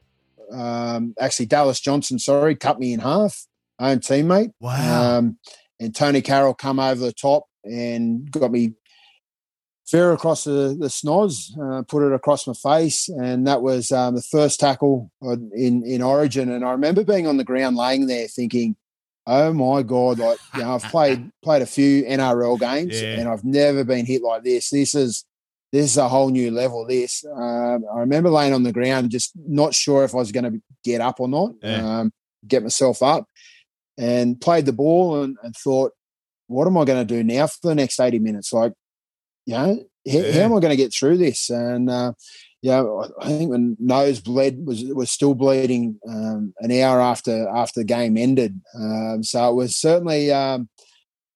um, 0.50 1.14
actually 1.20 1.46
Dallas 1.46 1.78
Johnson, 1.78 2.18
sorry, 2.18 2.56
cut 2.56 2.80
me 2.80 2.92
in 2.92 2.98
half. 2.98 3.46
Own 3.78 4.00
teammate. 4.00 4.52
Wow. 4.58 5.18
Um, 5.18 5.38
and 5.78 5.94
Tonie 5.94 6.20
Carroll 6.20 6.54
come 6.54 6.80
over 6.80 7.00
the 7.00 7.12
top 7.12 7.44
and 7.62 8.28
got 8.28 8.50
me 8.50 8.74
fair 9.86 10.12
across 10.12 10.42
the, 10.42 10.76
the 10.76 10.88
snoz, 10.88 11.56
uh, 11.62 11.82
put 11.82 12.04
it 12.04 12.12
across 12.12 12.48
my 12.48 12.52
face, 12.52 13.08
and 13.08 13.46
that 13.46 13.62
was 13.62 13.92
um, 13.92 14.16
the 14.16 14.22
first 14.22 14.58
tackle 14.58 15.12
in 15.22 15.84
in 15.86 16.02
Origin. 16.02 16.50
And 16.50 16.64
I 16.64 16.72
remember 16.72 17.04
being 17.04 17.28
on 17.28 17.36
the 17.36 17.44
ground, 17.44 17.76
laying 17.76 18.08
there, 18.08 18.26
thinking, 18.26 18.74
Oh 19.26 19.52
my 19.52 19.82
god! 19.82 20.18
Like 20.18 20.38
you 20.54 20.60
know, 20.60 20.74
I've 20.74 20.82
played 20.84 21.30
played 21.42 21.62
a 21.62 21.66
few 21.66 22.04
NRL 22.04 22.58
games, 22.58 23.00
yeah. 23.00 23.18
and 23.18 23.28
I've 23.28 23.44
never 23.44 23.84
been 23.84 24.04
hit 24.06 24.22
like 24.22 24.42
this. 24.42 24.70
This 24.70 24.94
is 24.94 25.24
this 25.70 25.90
is 25.90 25.96
a 25.96 26.08
whole 26.08 26.30
new 26.30 26.50
level. 26.50 26.86
This 26.86 27.24
um, 27.24 27.84
I 27.94 28.00
remember 28.00 28.30
laying 28.30 28.52
on 28.52 28.62
the 28.62 28.72
ground, 28.72 29.10
just 29.10 29.32
not 29.36 29.74
sure 29.74 30.04
if 30.04 30.14
I 30.14 30.18
was 30.18 30.32
going 30.32 30.52
to 30.52 30.62
get 30.84 31.00
up 31.00 31.20
or 31.20 31.28
not. 31.28 31.52
Yeah. 31.62 32.00
Um, 32.00 32.12
get 32.46 32.62
myself 32.62 33.02
up, 33.02 33.26
and 33.96 34.40
played 34.40 34.66
the 34.66 34.72
ball, 34.72 35.22
and, 35.22 35.36
and, 35.42 35.54
thought, 35.54 35.92
what 36.48 36.66
am 36.66 36.76
I 36.76 36.84
going 36.84 37.06
to 37.06 37.14
do 37.14 37.22
now 37.22 37.46
for 37.46 37.68
the 37.68 37.74
next 37.76 38.00
eighty 38.00 38.18
minutes? 38.18 38.52
Like, 38.52 38.72
you 39.46 39.54
know, 39.54 39.66
how, 39.66 39.78
yeah. 40.04 40.32
how 40.32 40.40
am 40.40 40.54
I 40.54 40.60
going 40.60 40.70
to 40.70 40.76
get 40.76 40.92
through 40.92 41.18
this? 41.18 41.48
And 41.48 41.88
uh, 41.88 42.12
yeah, 42.62 42.84
I 43.20 43.26
think 43.26 43.50
when 43.50 43.76
nose 43.80 44.20
bled 44.20 44.64
was 44.64 44.84
was 44.84 45.10
still 45.10 45.34
bleeding 45.34 45.98
um, 46.08 46.54
an 46.60 46.70
hour 46.70 47.00
after 47.00 47.48
after 47.48 47.80
the 47.80 47.84
game 47.84 48.16
ended. 48.16 48.60
Um, 48.78 49.24
so 49.24 49.50
it 49.50 49.54
was 49.54 49.74
certainly 49.74 50.30
um, 50.30 50.68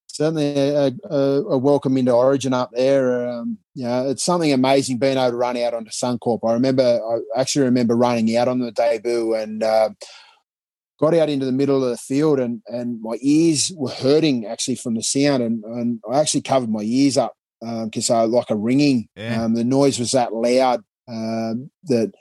certainly 0.06 0.56
a, 0.56 0.92
a, 1.10 1.16
a, 1.16 1.58
welcome 1.58 1.96
into 1.96 2.12
Origin 2.12 2.52
up 2.52 2.70
there. 2.72 3.28
Um, 3.28 3.58
you 3.74 3.84
know, 3.84 4.08
it's 4.08 4.24
something 4.24 4.52
amazing 4.52 4.98
being 4.98 5.18
able 5.18 5.32
to 5.32 5.36
run 5.36 5.56
out 5.56 5.74
onto 5.74 5.90
Suncorp. 5.90 6.48
I 6.48 6.52
remember, 6.52 6.82
I 6.82 7.40
actually 7.40 7.64
remember 7.64 7.96
running 7.96 8.34
out 8.36 8.48
on 8.48 8.60
the 8.60 8.72
debut 8.72 9.34
and. 9.34 9.62
Uh, 9.62 9.90
got 10.98 11.12
out 11.12 11.28
into 11.28 11.44
the 11.44 11.52
middle 11.52 11.84
of 11.84 11.90
the 11.90 11.96
field 11.98 12.40
and, 12.40 12.62
and 12.68 13.02
my 13.02 13.18
ears 13.20 13.70
were 13.76 13.90
hurting 13.90 14.46
actually 14.46 14.76
from 14.76 14.94
the 14.94 15.02
sound 15.02 15.42
and, 15.42 15.62
and 15.64 16.00
I 16.10 16.18
actually 16.18 16.40
covered 16.40 16.70
my 16.70 16.80
ears 16.80 17.18
up 17.18 17.34
because 17.60 18.08
um, 18.08 18.16
I 18.16 18.22
like 18.22 18.48
a 18.48 18.56
ringing. 18.56 19.06
Yeah. 19.14 19.44
Um, 19.44 19.52
the 19.52 19.62
noise 19.62 19.98
was 19.98 20.12
that 20.12 20.32
loud 20.32 20.82
that 21.06 22.12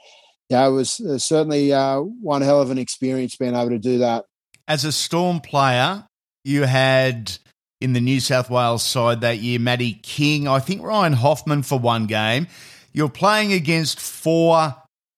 yeah, 0.49 0.67
it 0.67 0.71
was 0.71 0.99
uh, 0.99 1.17
certainly 1.17 1.73
uh, 1.73 1.99
one 1.99 2.41
hell 2.41 2.61
of 2.61 2.69
an 2.69 2.77
experience 2.77 3.35
being 3.35 3.55
able 3.55 3.69
to 3.69 3.79
do 3.79 3.99
that. 3.99 4.25
As 4.67 4.85
a 4.85 4.91
Storm 4.91 5.39
player, 5.39 6.07
you 6.43 6.63
had 6.63 7.37
in 7.81 7.93
the 7.93 8.01
New 8.01 8.19
South 8.19 8.49
Wales 8.49 8.83
side 8.83 9.21
that 9.21 9.39
year 9.39 9.59
Matty 9.59 9.93
King, 9.93 10.47
I 10.47 10.59
think 10.59 10.81
Ryan 10.81 11.13
Hoffman 11.13 11.63
for 11.63 11.79
one 11.79 12.05
game. 12.05 12.47
You're 12.93 13.09
playing 13.09 13.53
against 13.53 13.99
four 13.99 14.75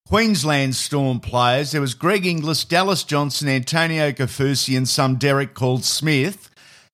Queensland 0.08 0.76
Storm 0.76 1.20
players. 1.20 1.72
There 1.72 1.82
was 1.82 1.94
Greg 1.94 2.26
Inglis, 2.26 2.66
Dallas 2.66 3.04
Johnson, 3.04 3.50
Antonio 3.50 4.12
Kaufusi, 4.12 4.76
and 4.76 4.88
some 4.88 5.18
Derek 5.18 5.54
called 5.54 5.84
Smith. 5.84 6.50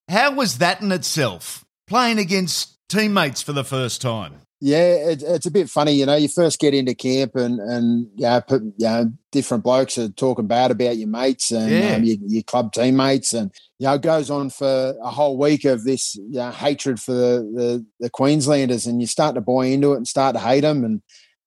How 0.09 0.33
was 0.33 0.57
that 0.57 0.81
in 0.81 0.91
itself? 0.91 1.63
Playing 1.87 2.17
against 2.17 2.75
teammates 2.89 3.41
for 3.41 3.53
the 3.53 3.63
first 3.63 4.01
time? 4.01 4.42
Yeah, 4.65 5.09
it, 5.09 5.21
it's 5.21 5.45
a 5.45 5.51
bit 5.51 5.69
funny, 5.69 5.91
you 5.91 6.05
know. 6.05 6.15
You 6.15 6.29
first 6.29 6.57
get 6.57 6.73
into 6.73 6.95
camp 6.95 7.35
and 7.35 7.59
and 7.59 8.07
yeah, 8.15 8.39
you, 8.49 8.57
know, 8.57 8.73
you 8.77 8.85
know, 8.85 9.13
different 9.29 9.61
blokes 9.61 9.97
are 9.97 10.07
talking 10.07 10.47
bad 10.47 10.71
about 10.71 10.95
your 10.95 11.09
mates 11.09 11.51
and 11.51 11.69
yeah. 11.69 11.95
um, 11.95 12.05
your, 12.05 12.15
your, 12.25 12.43
club 12.43 12.71
teammates, 12.71 13.33
and 13.33 13.51
you 13.77 13.87
know, 13.87 13.95
it 13.95 14.01
goes 14.01 14.29
on 14.29 14.49
for 14.49 14.95
a 15.03 15.11
whole 15.11 15.37
week 15.37 15.65
of 15.65 15.83
this 15.83 16.15
you 16.15 16.35
know, 16.35 16.49
hatred 16.49 17.01
for 17.01 17.11
the, 17.11 17.51
the, 17.53 17.85
the 17.99 18.09
Queenslanders, 18.09 18.87
and 18.87 19.01
you 19.01 19.07
start 19.07 19.35
to 19.35 19.41
buy 19.41 19.65
into 19.65 19.91
it 19.91 19.97
and 19.97 20.07
start 20.07 20.33
to 20.33 20.39
hate 20.39 20.61
them, 20.61 20.85
and 20.85 21.01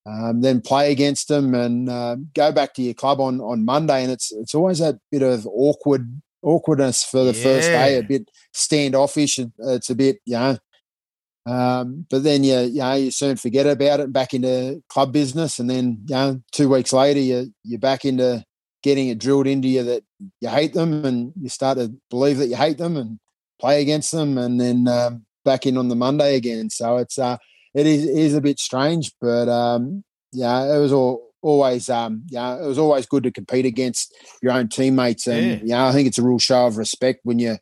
um, 0.05 0.43
then 0.43 0.61
play 0.61 0.93
against 0.93 1.29
them, 1.29 1.55
and 1.55 1.89
uh, 1.89 2.17
go 2.35 2.53
back 2.53 2.75
to 2.75 2.83
your 2.83 2.93
club 2.93 3.19
on 3.19 3.41
on 3.41 3.65
Monday, 3.65 4.03
and 4.03 4.13
it's 4.13 4.31
it's 4.31 4.55
always 4.55 4.81
that 4.81 4.97
bit 5.11 5.23
of 5.23 5.47
awkward 5.47 6.21
awkwardness 6.43 7.03
for 7.03 7.25
the 7.25 7.33
yeah. 7.33 7.43
first 7.43 7.69
day, 7.69 7.99
a 7.99 8.03
bit 8.03 8.31
standoffish. 8.53 9.41
It's 9.59 9.89
a 9.89 9.95
bit, 9.95 10.19
you 10.27 10.35
know, 10.35 10.59
um, 11.47 12.07
but 12.11 12.25
then 12.25 12.43
you, 12.43 12.59
you 12.59 12.81
know, 12.81 12.95
you 12.95 13.11
soon 13.11 13.37
forget 13.37 13.67
about 13.67 14.01
it 14.01 14.05
and 14.05 14.13
back 14.13 14.35
into 14.35 14.83
club 14.89 15.13
business. 15.13 15.59
And 15.59 15.71
then, 15.71 16.05
you 16.07 16.15
know, 16.15 16.43
two 16.53 16.69
weeks 16.69 16.93
later, 16.93 17.21
you, 17.21 17.55
you're 17.63 17.79
back 17.79 18.05
into 18.05 18.45
getting 18.83 19.09
it 19.09 19.19
drilled 19.19 19.47
into 19.47 19.69
you 19.69 19.85
that 19.85 20.03
you 20.41 20.49
hate 20.49 20.75
them 20.75 21.05
and 21.05 21.33
you 21.41 21.49
start 21.49 21.79
to 21.79 21.95
believe 22.11 22.39
that 22.39 22.49
you 22.49 22.57
hate 22.57 22.79
them 22.79 22.97
and 22.97 23.19
play 23.61 23.81
against 23.81 24.13
them 24.13 24.37
and 24.39 24.61
then 24.61 24.89
um, 24.89 25.25
back 25.45 25.67
in 25.67 25.77
on 25.77 25.89
the 25.89 25.97
Monday 25.97 26.37
again. 26.37 26.69
So 26.69 26.97
it's, 26.97 27.19
uh, 27.19 27.37
it 27.75 27.87
is, 27.87 28.05
it 28.05 28.17
is 28.17 28.35
a 28.35 28.41
bit 28.41 28.59
strange, 28.59 29.13
but 29.21 29.49
um, 29.49 30.03
yeah, 30.33 30.75
it 30.75 30.79
was 30.79 30.93
all, 30.93 31.27
always, 31.43 31.89
um, 31.89 32.23
yeah, 32.29 32.57
it 32.57 32.67
was 32.67 32.79
always 32.79 33.07
good 33.07 33.23
to 33.23 33.31
compete 33.31 33.67
against 33.67 34.13
your 34.43 34.51
own 34.51 34.69
teammates, 34.69 35.29
and 35.29 35.47
yeah, 35.47 35.57
you 35.59 35.69
know, 35.69 35.87
I 35.87 35.93
think 35.93 36.09
it's 36.09 36.19
a 36.19 36.23
real 36.25 36.41
show 36.41 36.67
of 36.67 36.77
respect 36.77 37.21
when 37.23 37.39
you 37.39 37.57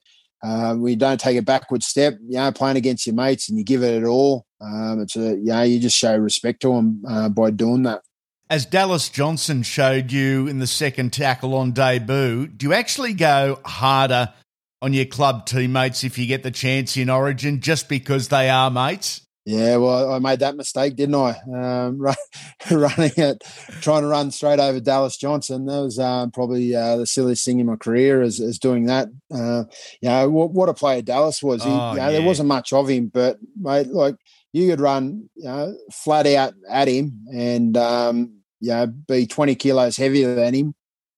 uh, 0.45 0.77
you 0.85 0.97
don't 0.97 1.19
take 1.19 1.39
a 1.39 1.43
backward 1.43 1.83
step, 1.83 2.19
you 2.21 2.37
know, 2.37 2.53
playing 2.53 2.77
against 2.77 3.07
your 3.07 3.15
mates 3.15 3.49
and 3.49 3.57
you 3.57 3.65
give 3.65 3.83
it 3.83 3.97
at 3.97 4.07
all. 4.07 4.45
Um, 4.61 5.01
it's 5.01 5.17
a, 5.17 5.37
you 5.37 5.45
know, 5.45 5.63
you 5.63 5.81
just 5.81 5.97
show 5.97 6.17
respect 6.17 6.61
to 6.63 6.75
them 6.75 7.03
uh, 7.09 7.29
by 7.31 7.51
doing 7.51 7.85
that. 7.85 8.03
As 8.51 8.67
Dallas 8.67 9.09
Johnson 9.09 9.63
showed 9.63 10.13
you 10.13 10.47
in 10.47 10.59
the 10.59 10.67
second 10.67 11.15
tackle 11.15 11.55
on 11.55 11.73
debut, 11.73 12.47
do 12.47 12.67
you 12.67 12.73
actually 12.75 13.15
go 13.15 13.59
harder 13.65 14.35
on 14.83 14.93
your 14.93 15.07
club 15.07 15.47
teammates 15.47 16.05
if 16.05 16.19
you 16.19 16.27
get 16.27 16.43
the 16.43 16.51
chance 16.51 16.95
in 16.99 17.09
Origin 17.09 17.61
just 17.61 17.89
because 17.89 18.29
they 18.29 18.51
are 18.51 18.71
mates? 18.71 19.23
Yeah, 19.47 19.77
well, 19.77 20.11
I 20.11 20.19
made 20.21 20.39
that 20.39 20.57
mistake, 20.57 20.97
didn't 20.97 21.17
I? 21.17 21.37
Um, 21.53 22.01
running 22.71 23.13
it, 23.17 23.45
trying 23.83 24.01
to 24.01 24.09
run 24.09 24.31
straight 24.31 24.59
over 24.59 24.81
Dallas 24.81 25.19
Johnson. 25.19 25.67
That 25.67 25.83
was 25.83 25.99
um, 25.99 26.31
probably 26.31 26.75
uh, 26.75 26.97
the 26.97 27.07
silliest 27.07 27.45
thing 27.45 27.61
in 27.61 27.67
my 27.67 27.77
career 27.77 28.23
is, 28.23 28.41
is 28.41 28.59
doing 28.59 28.87
that. 28.87 29.09
Uh, 29.31 29.65
you 30.01 30.09
know, 30.09 30.31
what, 30.31 30.53
what, 30.53 30.71
a 30.71 30.75
player 30.75 31.03
Dallas 31.03 31.43
was. 31.43 31.63
He, 31.63 31.69
oh, 31.69 31.93
you 31.93 31.99
know, 31.99 32.07
yeah. 32.07 32.11
There 32.13 32.23
wasn't 32.23 32.49
much 32.49 32.73
of 32.73 32.89
him, 32.89 33.09
but 33.13 33.39
mate, 33.61 33.89
like 33.89 34.17
you 34.55 34.71
could 34.71 34.81
run, 34.81 35.29
you 35.35 35.45
know, 35.45 35.77
flat 35.93 36.27
out 36.27 36.55
at 36.71 36.89
him 36.89 37.27
and, 37.31 37.77
um, 37.77 38.39
you 38.61 38.71
know, 38.71 38.87
be 38.87 39.27
20 39.27 39.57
kilos 39.57 39.99
heavier 39.99 40.35
than 40.35 40.55
him. 40.55 40.75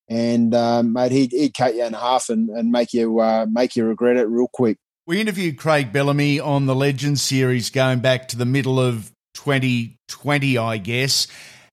And, 0.09 0.53
um, 0.53 0.93
mate, 0.93 1.13
he'd, 1.13 1.33
he'd 1.33 1.55
cut 1.55 1.77
you 1.77 1.85
in 1.85 1.93
half 1.93 2.29
and, 2.29 2.49
and 2.51 2.73
make 2.73 2.93
you 2.93 3.21
uh, 3.21 3.47
make 3.49 3.77
you 3.77 3.85
regret 3.85 4.17
it 4.17 4.29
real 4.29 4.49
quick. 4.53 4.79
We 5.09 5.21
interviewed 5.21 5.57
Craig 5.57 5.93
Bellamy 5.93 6.41
on 6.41 6.67
the 6.67 6.75
Legends 6.75 7.23
series 7.23 7.71
going 7.71 8.01
back 8.01 8.27
to 8.29 8.37
the 8.37 8.45
middle 8.45 8.81
of 8.81 9.13
2020, 9.35 10.59
I 10.59 10.79
guess. 10.79 11.29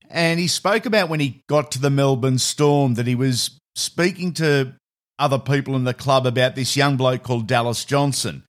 And 0.07 0.39
he 0.39 0.47
spoke 0.47 0.85
about 0.85 1.09
when 1.09 1.19
he 1.19 1.41
got 1.49 1.71
to 1.71 1.81
the 1.81 1.89
Melbourne 1.89 2.37
Storm 2.37 2.93
that 2.93 3.07
he 3.07 3.15
was 3.15 3.57
speaking 3.75 4.33
to 4.33 4.75
other 5.17 5.39
people 5.39 5.75
in 5.75 5.83
the 5.83 5.95
club 5.95 6.27
about 6.27 6.53
this 6.53 6.77
young 6.77 6.95
bloke 6.95 7.23
called 7.23 7.47
Dallas 7.47 7.85
Johnson. 7.85 8.43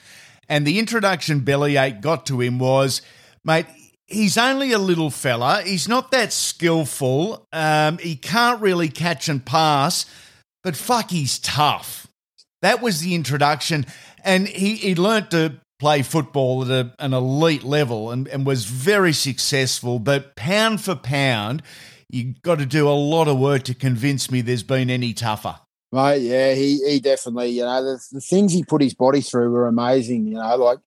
And 0.50 0.66
the 0.66 0.78
introduction 0.78 1.40
Bellyache 1.40 2.02
got 2.02 2.26
to 2.26 2.42
him 2.42 2.58
was, 2.58 3.00
mate, 3.42 3.64
he's 4.06 4.36
only 4.36 4.72
a 4.72 4.78
little 4.78 5.08
fella. 5.08 5.62
He's 5.62 5.88
not 5.88 6.10
that 6.10 6.30
skillful. 6.30 7.46
Um, 7.54 7.96
he 7.96 8.16
can't 8.16 8.60
really 8.60 8.90
catch 8.90 9.30
and 9.30 9.42
pass, 9.46 10.04
but 10.62 10.76
fuck, 10.76 11.10
he's 11.10 11.38
tough. 11.38 12.06
That 12.64 12.80
was 12.80 13.00
the 13.00 13.14
introduction 13.14 13.84
and 14.24 14.48
he, 14.48 14.76
he 14.76 14.94
learnt 14.94 15.30
to 15.32 15.60
play 15.78 16.00
football 16.02 16.64
at 16.64 16.70
a, 16.70 16.94
an 16.98 17.12
elite 17.12 17.62
level 17.62 18.10
and, 18.10 18.26
and 18.28 18.46
was 18.46 18.64
very 18.64 19.12
successful. 19.12 19.98
But 19.98 20.34
pound 20.34 20.80
for 20.80 20.94
pound, 20.94 21.62
you've 22.08 22.40
got 22.40 22.58
to 22.60 22.66
do 22.66 22.88
a 22.88 22.96
lot 22.96 23.28
of 23.28 23.38
work 23.38 23.64
to 23.64 23.74
convince 23.74 24.30
me 24.30 24.40
there's 24.40 24.62
been 24.62 24.88
any 24.88 25.12
tougher. 25.12 25.60
Right, 25.92 26.20
yeah, 26.20 26.54
he 26.54 26.78
he 26.88 26.98
definitely, 26.98 27.50
you 27.50 27.62
know, 27.62 27.84
the, 27.84 28.00
the 28.10 28.20
things 28.20 28.52
he 28.52 28.64
put 28.64 28.82
his 28.82 28.94
body 28.94 29.20
through 29.20 29.50
were 29.50 29.68
amazing. 29.68 30.26
You 30.26 30.34
know, 30.34 30.56
like 30.56 30.78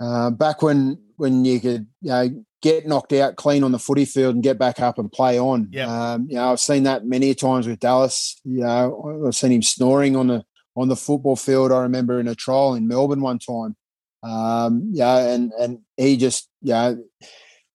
uh, 0.00 0.30
back 0.30 0.60
when 0.60 0.98
when 1.16 1.44
you 1.44 1.60
could, 1.60 1.86
you 2.00 2.10
know, 2.10 2.44
get 2.60 2.88
knocked 2.88 3.12
out 3.12 3.36
clean 3.36 3.62
on 3.62 3.70
the 3.70 3.78
footy 3.78 4.04
field 4.04 4.34
and 4.34 4.42
get 4.42 4.58
back 4.58 4.80
up 4.80 4.98
and 4.98 5.12
play 5.12 5.38
on. 5.38 5.68
Yeah, 5.70 6.14
um, 6.14 6.26
you 6.28 6.34
know, 6.34 6.50
I've 6.50 6.58
seen 6.58 6.82
that 6.82 7.04
many 7.04 7.32
times 7.34 7.68
with 7.68 7.78
Dallas. 7.78 8.40
You 8.44 8.62
know, 8.62 9.24
I've 9.28 9.36
seen 9.36 9.52
him 9.52 9.62
snoring 9.62 10.16
on 10.16 10.26
the 10.28 10.44
on 10.78 10.88
the 10.88 10.96
football 10.96 11.36
field. 11.36 11.72
I 11.72 11.82
remember 11.82 12.20
in 12.20 12.28
a 12.28 12.34
trial 12.34 12.74
in 12.74 12.86
Melbourne 12.86 13.20
one 13.20 13.40
time. 13.40 13.76
Um, 14.22 14.90
yeah, 14.92 15.18
and 15.18 15.52
and 15.58 15.80
he 15.96 16.16
just 16.16 16.48
yeah. 16.62 16.94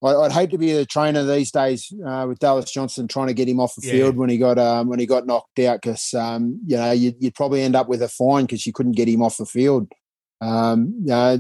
I'd 0.05 0.33
hate 0.33 0.50
to 0.50 0.57
be 0.57 0.72
a 0.72 0.86
trainer 0.86 1.24
these 1.24 1.50
days 1.50 1.89
uh, 2.05 2.25
with 2.27 2.39
Dallas 2.39 2.69
Johnson 2.69 3.07
trying 3.07 3.27
to 3.27 3.33
get 3.33 3.48
him 3.48 3.62
off 3.62 3.74
the 3.75 3.88
yeah. 3.88 3.93
field 3.93 4.17
when 4.17 4.29
he 4.29 4.38
got 4.38 4.60
um, 4.60 4.89
when 4.89 5.00
he 5.00 5.05
got 5.05 5.25
knocked 5.25 5.60
out 5.60 5.81
because 5.81 6.13
um, 6.13 6.60
you 6.65 6.75
know 6.75 6.91
you'd, 6.91 7.15
you'd, 7.19 7.36
probably 7.36 7.62
end 7.62 7.77
up 7.77 7.88
with 7.88 8.01
a 8.01 8.10
fine 8.10 8.43
because 8.43 8.65
you 8.65 8.74
couldn't 8.74 8.98
get 8.98 9.07
him 9.07 9.22
off 9.22 9.38
the 9.38 9.45
field. 9.45 9.89
Um, 10.41 10.93
yeah, 11.05 11.38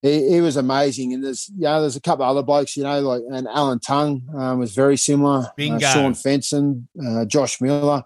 he, 0.00 0.30
he, 0.30 0.40
was 0.40 0.56
amazing, 0.56 1.12
and 1.12 1.22
there's 1.22 1.50
yeah, 1.54 1.78
there's 1.78 1.96
a 1.96 2.00
couple 2.00 2.24
other 2.24 2.42
blokes, 2.42 2.74
you 2.74 2.84
know, 2.84 3.00
like 3.00 3.22
and 3.30 3.46
Alan 3.46 3.80
Tongue 3.80 4.22
um, 4.34 4.58
was 4.58 4.74
very 4.74 4.96
similar. 4.96 5.52
Uh, 5.58 5.78
Shaun 5.92 6.14
Fensom, 6.14 6.86
uh, 7.06 7.26
Josh 7.26 7.60
Miller. 7.60 8.02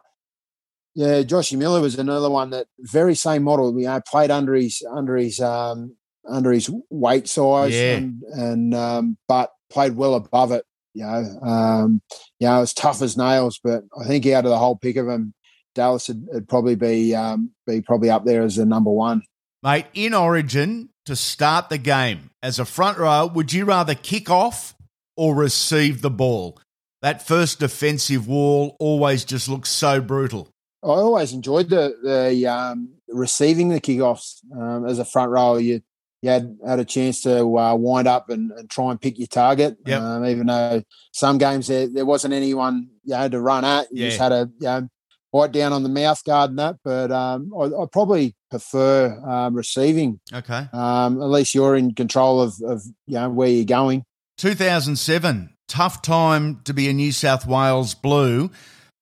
Yeah, 0.94 1.22
Joshy 1.22 1.58
Miller 1.58 1.80
was 1.80 1.98
another 1.98 2.30
one 2.30 2.50
that 2.50 2.66
very 2.78 3.14
same 3.14 3.42
model. 3.42 3.78
You 3.78 3.86
know, 3.86 4.00
played 4.06 4.30
under 4.30 4.54
his 4.54 4.82
under 4.90 5.16
his 5.16 5.40
um, 5.40 5.96
under 6.28 6.52
his 6.52 6.70
weight 6.90 7.28
size, 7.28 7.74
yeah. 7.74 7.96
and, 7.96 8.22
and 8.22 8.74
um, 8.74 9.16
but 9.26 9.50
played 9.70 9.96
well 9.96 10.14
above 10.14 10.52
it. 10.52 10.64
You 10.94 11.04
know, 11.04 11.40
um, 11.42 12.02
you 12.38 12.46
know, 12.46 12.62
as 12.62 12.72
tough 12.72 13.02
as 13.02 13.16
nails. 13.16 13.58
But 13.62 13.82
I 14.00 14.06
think 14.06 14.26
out 14.26 14.44
of 14.44 14.50
the 14.50 14.58
whole 14.58 14.76
pick 14.76 14.96
of 14.96 15.06
them, 15.06 15.34
Dallas 15.74 16.08
would, 16.08 16.26
would 16.32 16.48
probably 16.48 16.76
be 16.76 17.14
um, 17.14 17.50
be 17.66 17.80
probably 17.80 18.10
up 18.10 18.24
there 18.24 18.42
as 18.42 18.56
the 18.56 18.64
number 18.64 18.90
one. 18.90 19.22
Mate, 19.62 19.86
in 19.94 20.14
Origin 20.14 20.90
to 21.06 21.16
start 21.16 21.70
the 21.70 21.78
game 21.78 22.30
as 22.42 22.58
a 22.58 22.64
front 22.64 22.98
row, 22.98 23.26
would 23.26 23.52
you 23.52 23.64
rather 23.64 23.94
kick 23.94 24.30
off 24.30 24.74
or 25.16 25.34
receive 25.34 26.02
the 26.02 26.10
ball? 26.10 26.60
That 27.02 27.26
first 27.26 27.60
defensive 27.60 28.28
wall 28.28 28.76
always 28.78 29.24
just 29.24 29.48
looks 29.48 29.70
so 29.70 30.00
brutal. 30.00 30.48
I 30.84 30.88
always 30.88 31.32
enjoyed 31.32 31.70
the 31.70 31.96
the 32.02 32.46
um, 32.46 32.94
receiving 33.08 33.70
the 33.70 33.80
kickoffs 33.80 34.40
um, 34.54 34.86
as 34.86 34.98
a 34.98 35.04
front 35.04 35.30
rower. 35.30 35.58
You 35.58 35.80
you 36.20 36.30
had 36.30 36.58
had 36.66 36.78
a 36.78 36.84
chance 36.84 37.22
to 37.22 37.58
uh, 37.58 37.74
wind 37.74 38.08
up 38.08 38.30
and, 38.30 38.50
and, 38.52 38.70
try 38.70 38.90
and 38.90 39.00
pick 39.00 39.18
your 39.18 39.26
target. 39.26 39.76
Yep. 39.86 40.00
Um, 40.00 40.24
even 40.24 40.46
though 40.46 40.82
some 41.12 41.36
games 41.36 41.66
there, 41.66 41.86
there 41.86 42.06
wasn't 42.06 42.32
anyone 42.32 42.88
you 43.04 43.14
had 43.14 43.32
to 43.32 43.40
run 43.40 43.64
at, 43.64 43.88
you 43.90 44.04
yeah. 44.04 44.08
just 44.08 44.20
had 44.20 44.28
to 44.30 44.50
you 44.58 44.66
know, 44.66 44.88
bite 45.34 45.52
down 45.52 45.74
on 45.74 45.82
the 45.82 45.90
mouth 45.90 46.24
guard 46.24 46.48
and 46.50 46.58
that. 46.58 46.76
But 46.82 47.12
um, 47.12 47.52
I, 47.54 47.64
I, 47.64 47.86
probably 47.92 48.34
prefer 48.50 49.20
um, 49.28 49.54
receiving. 49.54 50.18
Okay. 50.32 50.66
Um, 50.72 51.20
at 51.20 51.28
least 51.28 51.54
you're 51.54 51.76
in 51.76 51.94
control 51.94 52.40
of, 52.40 52.54
of 52.64 52.82
you 53.06 53.14
know 53.14 53.28
where 53.28 53.48
you're 53.48 53.66
going. 53.66 54.04
2007, 54.38 55.54
tough 55.68 56.00
time 56.00 56.60
to 56.64 56.72
be 56.72 56.88
a 56.88 56.92
New 56.94 57.12
South 57.12 57.46
Wales 57.46 57.94
Blue 57.94 58.50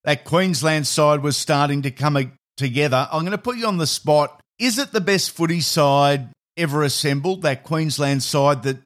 that 0.05 0.25
Queensland 0.25 0.87
side 0.87 1.23
was 1.23 1.37
starting 1.37 1.83
to 1.83 1.91
come 1.91 2.33
together. 2.57 3.09
I'm 3.13 3.21
going 3.21 3.33
to 3.33 3.39
put 3.39 3.57
you 3.57 3.67
on 3.67 3.79
the 3.79 3.87
spot. 3.87 4.41
Is 4.59 4.79
it 4.79 4.93
the 4.93 5.01
best 5.01 5.31
footy 5.31 5.61
side 5.61 6.29
ever 6.57 6.83
assembled, 6.83 7.43
that 7.43 7.65
Queensland 7.65 8.23
side 8.23 8.63
that 8.65 8.79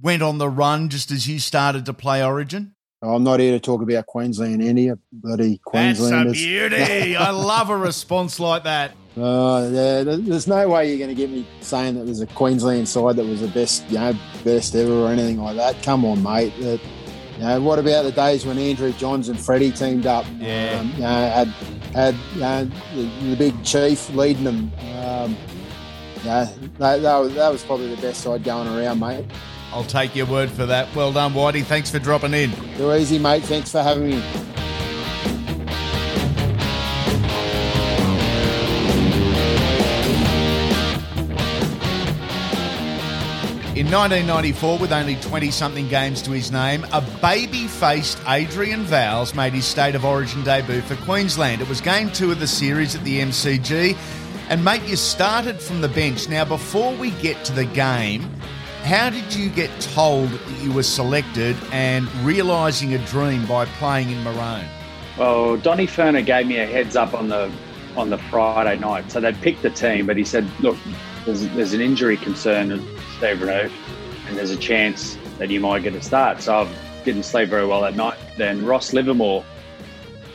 went 0.00 0.22
on 0.22 0.38
the 0.38 0.48
run 0.48 0.88
just 0.88 1.10
as 1.10 1.28
you 1.28 1.38
started 1.38 1.86
to 1.86 1.92
play 1.92 2.24
Origin? 2.24 2.74
I'm 3.02 3.24
not 3.24 3.40
here 3.40 3.52
to 3.52 3.60
talk 3.60 3.80
about 3.80 4.04
Queensland, 4.06 4.62
any 4.62 4.90
bloody 5.10 5.58
Queenslanders. 5.64 6.32
That's 6.32 6.42
a 6.42 6.68
beauty. 6.68 7.16
I 7.16 7.30
love 7.30 7.70
a 7.70 7.76
response 7.76 8.38
like 8.38 8.64
that. 8.64 8.92
Uh, 9.16 9.68
yeah, 9.72 10.02
there's 10.04 10.46
no 10.46 10.68
way 10.68 10.88
you're 10.88 10.98
going 10.98 11.08
to 11.08 11.14
get 11.14 11.30
me 11.30 11.46
saying 11.60 11.94
that 11.94 12.04
there's 12.04 12.20
a 12.20 12.26
Queensland 12.26 12.88
side 12.88 13.16
that 13.16 13.24
was 13.24 13.40
the 13.40 13.48
best, 13.48 13.88
you 13.88 13.98
know, 13.98 14.14
best 14.44 14.74
ever 14.74 14.92
or 14.92 15.08
anything 15.08 15.38
like 15.38 15.56
that. 15.56 15.82
Come 15.82 16.04
on, 16.04 16.22
mate. 16.22 16.52
You 17.40 17.46
know, 17.46 17.60
what 17.62 17.78
about 17.78 18.02
the 18.02 18.12
days 18.12 18.44
when 18.44 18.58
Andrew 18.58 18.92
Johns 18.92 19.30
and 19.30 19.40
Freddie 19.40 19.72
teamed 19.72 20.04
up? 20.04 20.26
Yeah. 20.38 20.78
Um, 20.78 20.90
you 20.90 21.00
know, 21.00 21.08
had 21.08 21.48
had 21.94 22.14
you 22.34 22.40
know, 22.40 22.64
the, 22.94 23.30
the 23.30 23.36
big 23.36 23.64
chief 23.64 24.10
leading 24.10 24.44
them. 24.44 24.70
Um, 24.98 25.38
yeah, 26.22 26.52
that, 26.76 27.00
that, 27.00 27.16
was, 27.16 27.34
that 27.36 27.50
was 27.50 27.62
probably 27.62 27.94
the 27.94 28.02
best 28.02 28.20
side 28.20 28.44
going 28.44 28.68
around, 28.68 29.00
mate. 29.00 29.24
I'll 29.72 29.84
take 29.84 30.14
your 30.14 30.26
word 30.26 30.50
for 30.50 30.66
that. 30.66 30.94
Well 30.94 31.12
done, 31.12 31.32
Whitey. 31.32 31.64
Thanks 31.64 31.90
for 31.90 31.98
dropping 31.98 32.34
in. 32.34 32.52
Too 32.76 32.92
easy, 32.92 33.18
mate. 33.18 33.42
Thanks 33.44 33.72
for 33.72 33.82
having 33.82 34.10
me. 34.10 34.22
In 43.80 43.86
1994, 43.86 44.76
with 44.76 44.92
only 44.92 45.16
20 45.16 45.50
something 45.50 45.88
games 45.88 46.20
to 46.20 46.32
his 46.32 46.52
name, 46.52 46.84
a 46.92 47.00
baby 47.22 47.66
faced 47.66 48.20
Adrian 48.28 48.84
Vowles 48.84 49.34
made 49.34 49.54
his 49.54 49.64
state 49.64 49.94
of 49.94 50.04
origin 50.04 50.44
debut 50.44 50.82
for 50.82 50.96
Queensland. 50.96 51.62
It 51.62 51.68
was 51.70 51.80
game 51.80 52.10
two 52.10 52.30
of 52.30 52.40
the 52.40 52.46
series 52.46 52.94
at 52.94 53.02
the 53.04 53.20
MCG. 53.20 53.96
And, 54.50 54.62
mate, 54.62 54.82
you 54.82 54.96
started 54.96 55.62
from 55.62 55.80
the 55.80 55.88
bench. 55.88 56.28
Now, 56.28 56.44
before 56.44 56.94
we 56.96 57.12
get 57.22 57.42
to 57.46 57.54
the 57.54 57.64
game, 57.64 58.30
how 58.82 59.08
did 59.08 59.34
you 59.34 59.48
get 59.48 59.70
told 59.80 60.28
that 60.28 60.62
you 60.62 60.72
were 60.72 60.82
selected 60.82 61.56
and 61.72 62.06
realising 62.16 62.92
a 62.92 62.98
dream 63.06 63.46
by 63.46 63.64
playing 63.64 64.10
in 64.10 64.22
Maroon? 64.22 64.66
Well, 65.16 65.56
Donny 65.56 65.86
Ferner 65.86 66.26
gave 66.26 66.46
me 66.46 66.58
a 66.58 66.66
heads 66.66 66.96
up 66.96 67.14
on 67.14 67.30
the 67.30 67.50
on 67.96 68.10
the 68.10 68.18
Friday 68.18 68.78
night. 68.78 69.10
So 69.10 69.20
they 69.20 69.32
picked 69.32 69.62
the 69.62 69.70
team, 69.70 70.06
but 70.06 70.18
he 70.18 70.24
said, 70.24 70.46
look, 70.60 70.76
there's, 71.24 71.46
there's 71.48 71.72
an 71.72 71.80
injury 71.80 72.16
concern 72.16 72.72
of 72.72 72.80
Steve 73.16 73.38
Renouf, 73.38 73.70
and 74.26 74.36
there's 74.36 74.50
a 74.50 74.56
chance 74.56 75.16
that 75.38 75.50
you 75.50 75.60
might 75.60 75.82
get 75.82 75.94
a 75.94 76.02
start. 76.02 76.42
So 76.42 76.54
I 76.54 76.72
didn't 77.04 77.24
sleep 77.24 77.48
very 77.48 77.66
well 77.66 77.82
that 77.82 77.96
night. 77.96 78.18
Then 78.36 78.64
Ross 78.64 78.92
Livermore 78.92 79.44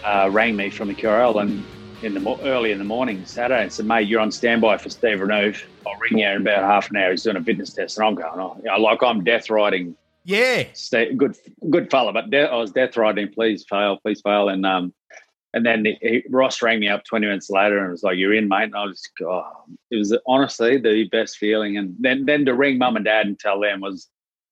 uh, 0.04 0.30
rang 0.32 0.56
me 0.56 0.70
from 0.70 0.88
the 0.88 0.96
QRL 0.96 1.42
and 1.42 1.66
in 2.04 2.14
the 2.14 2.40
early 2.44 2.72
in 2.72 2.78
the 2.78 2.84
morning 2.84 3.26
Saturday 3.26 3.64
and 3.64 3.74
said, 3.74 3.86
"Mate, 3.86 4.08
you're 4.08 4.20
on 4.20 4.32
standby 4.32 4.78
for 4.78 4.90
Steve 4.90 5.20
Renouf. 5.20 5.64
I'll 5.88 5.98
ring 6.00 6.20
you 6.20 6.28
in 6.28 6.42
about 6.42 6.64
half 6.64 6.90
an 6.90 6.98
hour. 6.98 7.12
He's 7.12 7.24
doing 7.24 7.38
a 7.38 7.44
fitness 7.44 7.74
test." 7.74 7.98
And 7.98 8.06
I'm 8.06 8.16
going, 8.16 8.40
"Oh, 8.40 8.58
you 8.58 8.70
know, 8.70 8.78
like 8.78 9.02
I'm 9.02 9.24
death 9.24 9.50
riding 9.50 9.96
Yeah, 10.24 10.66
stay, 10.74 11.14
good 11.14 11.36
good 11.70 11.90
fella, 11.90 12.14
but 12.14 12.30
de- 12.30 12.50
I 12.50 12.56
was 12.56 12.72
death 12.72 12.98
riding. 12.98 13.30
Please 13.30 13.66
fail, 13.68 13.98
please 13.98 14.22
fail, 14.22 14.50
and 14.50 14.66
um, 14.66 14.94
and 15.56 15.66
then 15.66 15.86
he, 15.86 16.22
Ross 16.30 16.62
rang 16.62 16.82
me 16.82 16.90
up 16.90 17.06
twenty 17.06 17.28
minutes 17.28 17.50
later 17.50 17.80
and 17.80 17.90
was 17.90 18.04
like, 18.04 18.18
"You're 18.18 18.34
in, 18.34 18.50
mate." 18.50 18.66
And 18.66 18.76
I 18.76 18.84
was, 18.84 19.02
oh, 19.24 19.50
it 19.90 19.96
was 19.96 20.16
honestly 20.28 20.78
the 20.78 21.08
best 21.08 21.38
feeling. 21.38 21.78
And 21.78 21.96
then 21.98 22.26
then 22.26 22.44
to 22.46 22.54
ring 22.54 22.78
mum 22.78 22.98
and 22.98 23.06
dad 23.06 23.26
and 23.26 23.40
tell 23.40 23.62
them 23.62 23.80
was 23.80 24.10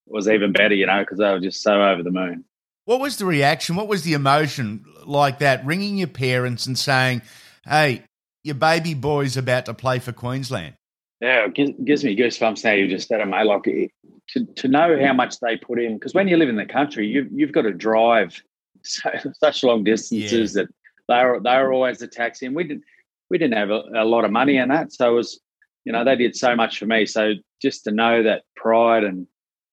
was 0.07 0.29
even 0.29 0.53
better, 0.53 0.73
you 0.73 0.85
know, 0.85 1.01
because 1.01 1.19
they 1.19 1.29
were 1.29 1.41
just 1.41 1.61
so 1.61 1.83
over 1.83 2.03
the 2.03 2.11
moon. 2.11 2.45
What 2.85 3.01
was 3.01 3.17
the 3.17 3.25
reaction? 3.25 3.75
What 3.75 3.89
was 3.89 4.03
the 4.03 4.13
emotion 4.13 4.85
like 5.05 5.39
that? 5.39 5.65
Ringing 5.65 5.97
your 5.97 6.07
parents 6.07 6.65
and 6.65 6.79
saying, 6.79 7.21
"Hey, 7.65 8.03
your 8.43 8.55
baby 8.55 8.93
boy's 8.93 9.35
about 9.35 9.65
to 9.65 9.73
play 9.73 9.99
for 9.99 10.13
Queensland." 10.13 10.75
Yeah, 11.19 11.45
it 11.45 11.53
gives, 11.53 11.71
gives 11.83 12.03
me 12.05 12.15
goosebumps 12.15 12.63
now. 12.63 12.71
You 12.71 12.87
just 12.87 13.09
said 13.09 13.19
it, 13.19 13.25
mate. 13.25 13.43
Like 13.43 13.63
to, 13.63 14.45
to 14.45 14.67
know 14.69 14.97
how 15.05 15.11
much 15.11 15.39
they 15.41 15.57
put 15.57 15.81
in, 15.81 15.95
because 15.95 16.13
when 16.13 16.29
you 16.29 16.37
live 16.37 16.49
in 16.49 16.55
the 16.55 16.65
country, 16.65 17.07
you 17.07 17.27
you've 17.29 17.51
got 17.51 17.63
to 17.63 17.73
drive 17.73 18.41
so, 18.83 19.09
such 19.37 19.63
long 19.63 19.83
distances 19.83 20.55
yeah. 20.55 20.63
that 20.63 20.73
they 21.07 21.23
were 21.23 21.39
they 21.43 21.57
were 21.57 21.73
always 21.73 21.99
the 21.99 22.07
taxi, 22.07 22.45
and 22.45 22.55
we 22.55 22.63
didn't 22.63 22.83
we 23.29 23.37
didn't 23.37 23.57
have 23.57 23.69
a, 23.69 23.83
a 23.95 24.05
lot 24.05 24.25
of 24.25 24.31
money 24.31 24.57
in 24.57 24.69
that, 24.69 24.93
so 24.93 25.11
it 25.11 25.15
was 25.15 25.39
you 25.85 25.91
know 25.91 26.03
they 26.03 26.15
did 26.15 26.35
so 26.35 26.55
much 26.55 26.79
for 26.79 26.85
me. 26.85 27.05
So 27.05 27.33
just 27.61 27.83
to 27.85 27.91
know 27.91 28.23
that 28.23 28.43
pride 28.55 29.03
and 29.03 29.27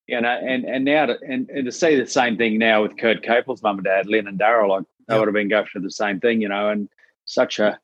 you 0.07 0.19
know, 0.19 0.29
and 0.29 0.65
and 0.65 0.83
now 0.85 1.05
to 1.05 1.17
and, 1.27 1.49
and 1.49 1.65
to 1.65 1.71
see 1.71 1.95
the 1.95 2.05
same 2.05 2.37
thing 2.37 2.57
now 2.57 2.81
with 2.81 2.97
Kurt 2.97 3.23
Capewell's 3.23 3.63
mum 3.63 3.77
and 3.77 3.85
dad, 3.85 4.07
Lynn 4.07 4.27
and 4.27 4.39
Daryl, 4.39 4.69
like 4.69 4.83
they 5.07 5.17
would 5.17 5.27
have 5.27 5.33
been 5.33 5.49
going 5.49 5.65
through 5.65 5.81
the 5.81 5.91
same 5.91 6.19
thing, 6.19 6.41
you 6.41 6.49
know, 6.49 6.69
and 6.69 6.89
such 7.25 7.59
a 7.59 7.79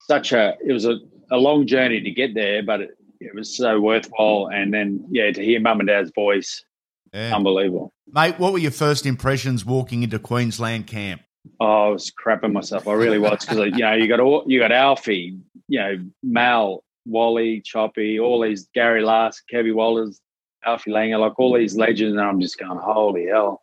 such 0.00 0.32
a 0.32 0.54
it 0.64 0.72
was 0.72 0.84
a, 0.84 0.98
a 1.30 1.36
long 1.36 1.66
journey 1.66 2.00
to 2.00 2.10
get 2.10 2.34
there, 2.34 2.62
but 2.62 2.82
it, 2.82 2.90
it 3.20 3.34
was 3.34 3.56
so 3.56 3.80
worthwhile. 3.80 4.48
And 4.52 4.72
then 4.72 5.04
yeah, 5.10 5.32
to 5.32 5.44
hear 5.44 5.60
mum 5.60 5.80
and 5.80 5.88
dad's 5.88 6.12
voice, 6.14 6.64
yeah. 7.12 7.34
unbelievable. 7.34 7.92
Mate, 8.06 8.38
what 8.38 8.52
were 8.52 8.58
your 8.58 8.70
first 8.70 9.06
impressions 9.06 9.64
walking 9.64 10.02
into 10.02 10.18
Queensland 10.18 10.86
camp? 10.86 11.22
Oh, 11.60 11.86
I 11.86 11.88
was 11.88 12.10
crapping 12.10 12.52
myself. 12.52 12.86
I 12.88 12.92
really 12.92 13.18
was 13.18 13.44
because 13.44 13.58
you 13.58 13.78
know 13.78 13.94
you 13.94 14.08
got 14.08 14.20
all, 14.20 14.44
you 14.46 14.58
got 14.58 14.72
Alfie, 14.72 15.38
you 15.68 15.78
know 15.78 15.98
Mal, 16.22 16.84
Wally, 17.06 17.60
Choppy, 17.60 18.18
all 18.18 18.40
these 18.40 18.68
Gary 18.74 19.02
Larson, 19.02 19.44
Kevy 19.52 19.74
Walters, 19.74 20.20
Alfie 20.64 20.90
Langer, 20.90 21.20
like 21.20 21.38
all 21.38 21.54
these 21.54 21.76
legends, 21.76 22.16
and 22.16 22.20
I'm 22.20 22.40
just 22.40 22.58
going, 22.58 22.78
holy 22.78 23.26
hell! 23.26 23.62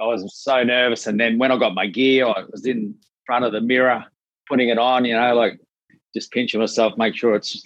I 0.00 0.06
was 0.06 0.34
so 0.36 0.62
nervous, 0.62 1.06
and 1.06 1.18
then 1.18 1.38
when 1.38 1.52
I 1.52 1.58
got 1.58 1.74
my 1.74 1.86
gear, 1.86 2.26
I 2.26 2.44
was 2.50 2.66
in 2.66 2.94
front 3.26 3.44
of 3.44 3.52
the 3.52 3.60
mirror, 3.60 4.04
putting 4.48 4.68
it 4.68 4.78
on, 4.78 5.04
you 5.04 5.14
know, 5.14 5.34
like 5.34 5.60
just 6.14 6.30
pinching 6.30 6.60
myself, 6.60 6.96
make 6.96 7.16
sure 7.16 7.34
it's 7.34 7.62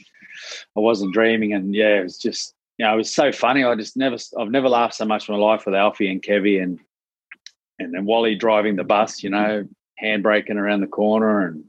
I 0.76 0.80
wasn't 0.80 1.14
dreaming, 1.14 1.52
and 1.52 1.74
yeah, 1.74 2.00
it 2.00 2.02
was 2.04 2.18
just 2.18 2.54
you 2.78 2.86
know, 2.86 2.94
it 2.94 2.98
was 2.98 3.12
so 3.12 3.32
funny. 3.32 3.64
I 3.64 3.74
just 3.74 3.96
never, 3.96 4.16
I've 4.38 4.50
never 4.50 4.68
laughed 4.68 4.94
so 4.94 5.04
much 5.04 5.28
in 5.28 5.34
my 5.34 5.40
life 5.40 5.66
with 5.66 5.74
Alfie 5.74 6.10
and 6.10 6.22
Kevy, 6.22 6.62
and 6.62 6.78
and 7.78 7.94
then 7.94 8.04
Wally 8.04 8.34
driving 8.34 8.76
the 8.76 8.84
bus, 8.84 9.22
you 9.22 9.30
know, 9.30 9.66
handbraking 10.02 10.56
around 10.56 10.80
the 10.80 10.86
corner, 10.86 11.46
and 11.46 11.64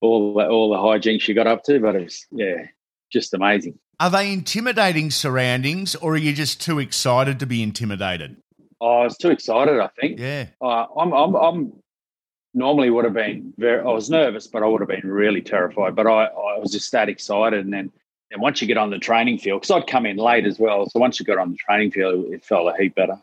all 0.00 0.34
the, 0.34 0.48
all 0.48 0.70
the 0.70 0.76
hijinks 0.76 1.28
you 1.28 1.34
got 1.34 1.46
up 1.46 1.64
to. 1.64 1.80
But 1.80 1.96
it 1.96 2.04
was 2.04 2.26
yeah, 2.30 2.66
just 3.12 3.34
amazing. 3.34 3.78
Are 4.00 4.10
they 4.10 4.32
intimidating 4.32 5.10
surroundings, 5.10 5.94
or 5.94 6.14
are 6.14 6.18
you 6.18 6.32
just 6.32 6.60
too 6.60 6.78
excited 6.78 7.38
to 7.40 7.46
be 7.46 7.62
intimidated? 7.62 8.36
Oh, 8.80 9.00
I 9.00 9.04
was 9.04 9.16
too 9.16 9.30
excited. 9.30 9.78
I 9.78 9.88
think. 10.00 10.18
Yeah. 10.18 10.46
Uh, 10.60 10.86
I'm, 10.96 11.12
I'm, 11.12 11.34
I'm 11.36 11.72
normally 12.54 12.90
would 12.90 13.04
have 13.04 13.14
been 13.14 13.54
very. 13.56 13.80
I 13.80 13.92
was 13.92 14.10
nervous, 14.10 14.46
but 14.46 14.62
I 14.62 14.66
would 14.66 14.80
have 14.80 14.88
been 14.88 15.08
really 15.08 15.40
terrified. 15.40 15.94
But 15.94 16.06
I, 16.06 16.24
I 16.24 16.58
was 16.58 16.72
just 16.72 16.90
that 16.92 17.08
excited, 17.08 17.64
and 17.64 17.72
then, 17.72 17.92
and 18.30 18.42
once 18.42 18.60
you 18.60 18.66
get 18.66 18.78
on 18.78 18.90
the 18.90 18.98
training 18.98 19.38
field, 19.38 19.60
because 19.60 19.70
I'd 19.70 19.86
come 19.86 20.06
in 20.06 20.16
late 20.16 20.46
as 20.46 20.58
well, 20.58 20.88
so 20.88 20.98
once 20.98 21.20
you 21.20 21.26
got 21.26 21.38
on 21.38 21.52
the 21.52 21.58
training 21.58 21.92
field, 21.92 22.32
it 22.32 22.44
felt 22.44 22.74
a 22.74 22.82
heap 22.82 22.94
better. 22.96 23.22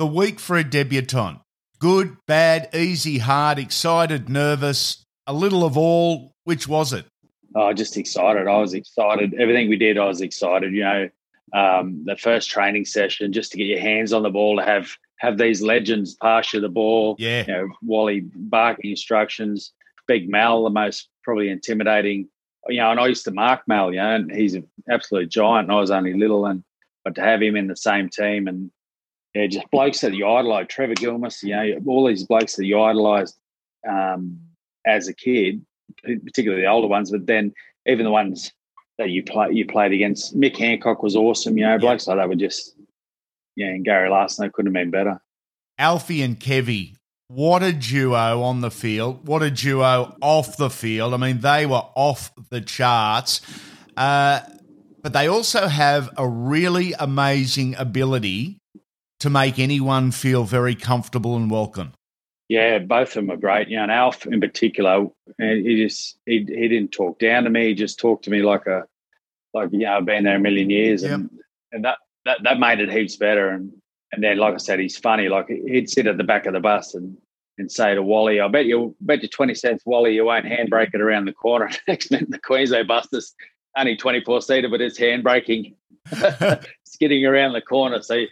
The 0.00 0.06
week 0.06 0.40
for 0.40 0.56
a 0.56 0.64
debutant: 0.64 1.40
good, 1.78 2.16
bad, 2.26 2.74
easy, 2.74 3.18
hard, 3.18 3.58
excited, 3.58 4.30
nervous, 4.30 5.04
a 5.26 5.34
little 5.34 5.62
of 5.62 5.76
all. 5.76 6.32
Which 6.44 6.66
was 6.66 6.94
it? 6.94 7.04
oh, 7.54 7.74
just 7.74 7.98
excited. 7.98 8.48
I 8.48 8.56
was 8.56 8.72
excited. 8.72 9.34
Everything 9.34 9.68
we 9.68 9.76
did, 9.76 9.98
I 9.98 10.06
was 10.06 10.22
excited. 10.22 10.72
You 10.72 10.84
know, 10.84 11.08
um, 11.52 12.02
the 12.06 12.16
first 12.16 12.48
training 12.48 12.86
session, 12.86 13.30
just 13.34 13.52
to 13.52 13.58
get 13.58 13.66
your 13.66 13.78
hands 13.78 14.14
on 14.14 14.22
the 14.22 14.30
ball, 14.30 14.56
to 14.56 14.64
have 14.64 14.90
have 15.18 15.36
these 15.36 15.60
legends 15.60 16.14
pass 16.14 16.54
you 16.54 16.62
the 16.62 16.70
ball. 16.70 17.16
Yeah, 17.18 17.44
you 17.46 17.52
know, 17.52 17.68
Wally 17.82 18.20
barking 18.34 18.92
instructions. 18.92 19.74
Big 20.08 20.30
Mal, 20.30 20.64
the 20.64 20.70
most 20.70 21.10
probably 21.22 21.50
intimidating. 21.50 22.26
You 22.68 22.78
know, 22.78 22.90
and 22.90 23.00
I 23.00 23.06
used 23.06 23.24
to 23.24 23.32
mark 23.32 23.68
Mal. 23.68 23.92
You 23.92 23.98
know, 23.98 24.14
and 24.14 24.32
he's 24.32 24.54
an 24.54 24.66
absolute 24.90 25.28
giant. 25.28 25.68
And 25.68 25.76
I 25.76 25.78
was 25.78 25.90
only 25.90 26.14
little, 26.14 26.46
and 26.46 26.64
but 27.04 27.16
to 27.16 27.20
have 27.20 27.42
him 27.42 27.54
in 27.54 27.66
the 27.66 27.76
same 27.76 28.08
team 28.08 28.48
and 28.48 28.70
yeah, 29.34 29.46
just 29.46 29.70
blokes 29.70 30.00
that 30.00 30.14
you 30.14 30.26
idolise. 30.28 30.66
Trevor 30.68 30.94
Gillmeister, 30.94 31.44
you 31.44 31.56
know, 31.56 31.80
all 31.86 32.06
these 32.06 32.24
blokes 32.24 32.56
that 32.56 32.66
you 32.66 32.80
idolised 32.80 33.38
um, 33.88 34.40
as 34.86 35.08
a 35.08 35.14
kid 35.14 35.64
particularly 36.04 36.62
the 36.62 36.68
older 36.68 36.88
ones, 36.88 37.10
but 37.10 37.26
then 37.26 37.52
even 37.86 38.04
the 38.04 38.10
ones 38.10 38.52
that 38.98 39.10
you 39.10 39.22
play 39.22 39.48
you 39.52 39.66
played 39.66 39.92
against. 39.92 40.38
Mick 40.38 40.56
Hancock 40.56 41.02
was 41.02 41.16
awesome. 41.16 41.56
You 41.56 41.66
know, 41.66 41.78
blokes 41.78 42.06
like 42.06 42.16
that 42.18 42.28
were 42.28 42.34
just 42.34 42.76
yeah, 43.56 43.68
and 43.68 43.84
Gary 43.84 44.08
Larson 44.08 44.44
they 44.44 44.50
couldn't 44.50 44.74
have 44.74 44.80
been 44.80 44.90
better. 44.90 45.20
Alfie 45.78 46.22
and 46.22 46.38
Kevy, 46.38 46.96
what 47.28 47.62
a 47.62 47.72
duo 47.72 48.42
on 48.42 48.60
the 48.60 48.70
field. 48.70 49.26
What 49.26 49.42
a 49.42 49.50
duo 49.50 50.16
off 50.20 50.56
the 50.56 50.70
field. 50.70 51.14
I 51.14 51.16
mean, 51.16 51.40
they 51.40 51.66
were 51.66 51.84
off 51.94 52.32
the 52.50 52.60
charts. 52.60 53.40
Uh, 53.96 54.40
but 55.02 55.14
they 55.14 55.26
also 55.26 55.66
have 55.66 56.10
a 56.18 56.28
really 56.28 56.92
amazing 56.98 57.74
ability 57.76 58.59
to 59.20 59.30
make 59.30 59.58
anyone 59.58 60.10
feel 60.10 60.44
very 60.44 60.74
comfortable 60.74 61.36
and 61.36 61.50
welcome. 61.50 61.92
Yeah, 62.48 62.80
both 62.80 63.10
of 63.10 63.14
them 63.14 63.30
are 63.30 63.36
great. 63.36 63.68
You 63.68 63.76
know, 63.76 63.84
and 63.84 63.92
Alf 63.92 64.26
in 64.26 64.40
particular, 64.40 65.06
he 65.38 65.84
just 65.84 66.18
he 66.26 66.38
he 66.38 66.68
didn't 66.68 66.90
talk 66.90 67.20
down 67.20 67.44
to 67.44 67.50
me. 67.50 67.68
He 67.68 67.74
just 67.74 68.00
talked 68.00 68.24
to 68.24 68.30
me 68.30 68.42
like 68.42 68.66
a 68.66 68.84
like 69.54 69.68
you 69.72 69.80
know, 69.80 69.96
I've 69.96 70.04
been 70.04 70.24
there 70.24 70.36
a 70.36 70.40
million 70.40 70.68
years, 70.68 71.02
yep. 71.02 71.12
and 71.12 71.30
and 71.70 71.84
that, 71.84 71.98
that 72.24 72.38
that 72.42 72.58
made 72.58 72.80
it 72.80 72.90
heaps 72.90 73.16
better. 73.16 73.50
And 73.50 73.72
and 74.12 74.22
then, 74.22 74.38
like 74.38 74.54
I 74.54 74.58
said, 74.58 74.80
he's 74.80 74.96
funny. 74.96 75.28
Like 75.28 75.46
he'd 75.48 75.88
sit 75.88 76.06
at 76.06 76.16
the 76.16 76.24
back 76.24 76.46
of 76.46 76.52
the 76.52 76.60
bus 76.60 76.94
and 76.94 77.16
and 77.56 77.70
say 77.70 77.94
to 77.94 78.02
Wally, 78.02 78.40
"I 78.40 78.48
bet 78.48 78.66
you 78.66 78.96
bet 79.00 79.22
you 79.22 79.28
twenty 79.28 79.54
cents, 79.54 79.84
Wally, 79.86 80.14
you 80.14 80.24
won't 80.24 80.46
handbrake 80.46 80.94
it 80.94 81.00
around 81.00 81.26
the 81.26 81.32
corner." 81.32 81.70
Next 81.88 82.10
minute, 82.10 82.30
the 82.30 82.38
Queensland 82.40 82.88
bus 82.88 83.06
is 83.12 83.34
only 83.76 83.96
twenty 83.96 84.22
four 84.24 84.42
seater, 84.42 84.68
but 84.68 84.80
it's 84.80 84.98
handbraking, 84.98 85.74
skidding 86.84 87.24
around 87.24 87.52
the 87.52 87.60
corner. 87.60 88.02
So 88.02 88.24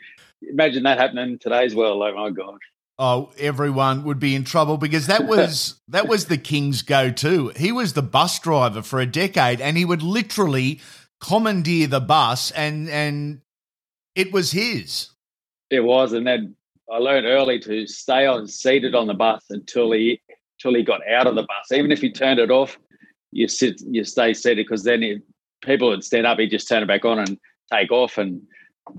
imagine 0.43 0.85
that 0.85 0.99
happening 0.99 1.33
in 1.33 1.39
today's 1.39 1.75
world. 1.75 2.03
Oh 2.03 2.15
my 2.15 2.31
gosh 2.31 2.61
oh, 2.99 3.31
everyone 3.39 4.05
would 4.05 4.19
be 4.19 4.35
in 4.35 4.45
trouble 4.45 4.77
because 4.77 5.07
that 5.07 5.25
was 5.27 5.81
that 5.89 6.09
was 6.09 6.27
the 6.27 6.39
king's 6.39 6.83
go-to. 6.83 7.53
He 7.57 7.73
was 7.73 7.93
the 7.93 8.03
bus 8.03 8.39
driver 8.39 8.83
for 8.83 9.01
a 9.01 9.07
decade, 9.07 9.61
and 9.61 9.77
he 9.77 9.85
would 9.85 10.03
literally 10.03 10.81
commandeer 11.21 11.87
the 11.87 12.01
bus, 12.01 12.51
and 12.51 12.89
and 12.89 13.41
it 14.15 14.33
was 14.33 14.51
his. 14.53 15.11
It 15.71 15.81
was, 15.81 16.13
and 16.13 16.27
then 16.27 16.57
I 16.91 16.99
learned 16.99 17.27
early 17.27 17.61
to 17.61 17.87
stay 17.87 18.27
on 18.27 18.47
seated 18.49 18.95
on 18.95 19.07
the 19.07 19.15
bus 19.15 19.45
until 19.51 19.93
he 19.93 20.21
until 20.59 20.77
he 20.77 20.83
got 20.83 21.07
out 21.09 21.27
of 21.27 21.35
the 21.35 21.43
bus. 21.43 21.73
Even 21.73 21.93
if 21.93 22.01
he 22.01 22.11
turned 22.11 22.41
it 22.41 22.51
off, 22.51 22.79
you 23.31 23.47
sit, 23.47 23.81
you 23.87 24.05
stay 24.05 24.35
seated 24.35 24.67
because 24.67 24.83
then 24.83 25.03
it, 25.03 25.23
people 25.63 25.89
would 25.89 26.03
stand 26.03 26.27
up. 26.27 26.39
He'd 26.39 26.51
just 26.51 26.69
turn 26.69 26.83
it 26.83 26.87
back 26.87 27.05
on 27.05 27.19
and 27.19 27.39
take 27.73 27.93
off, 27.93 28.19
and 28.19 28.43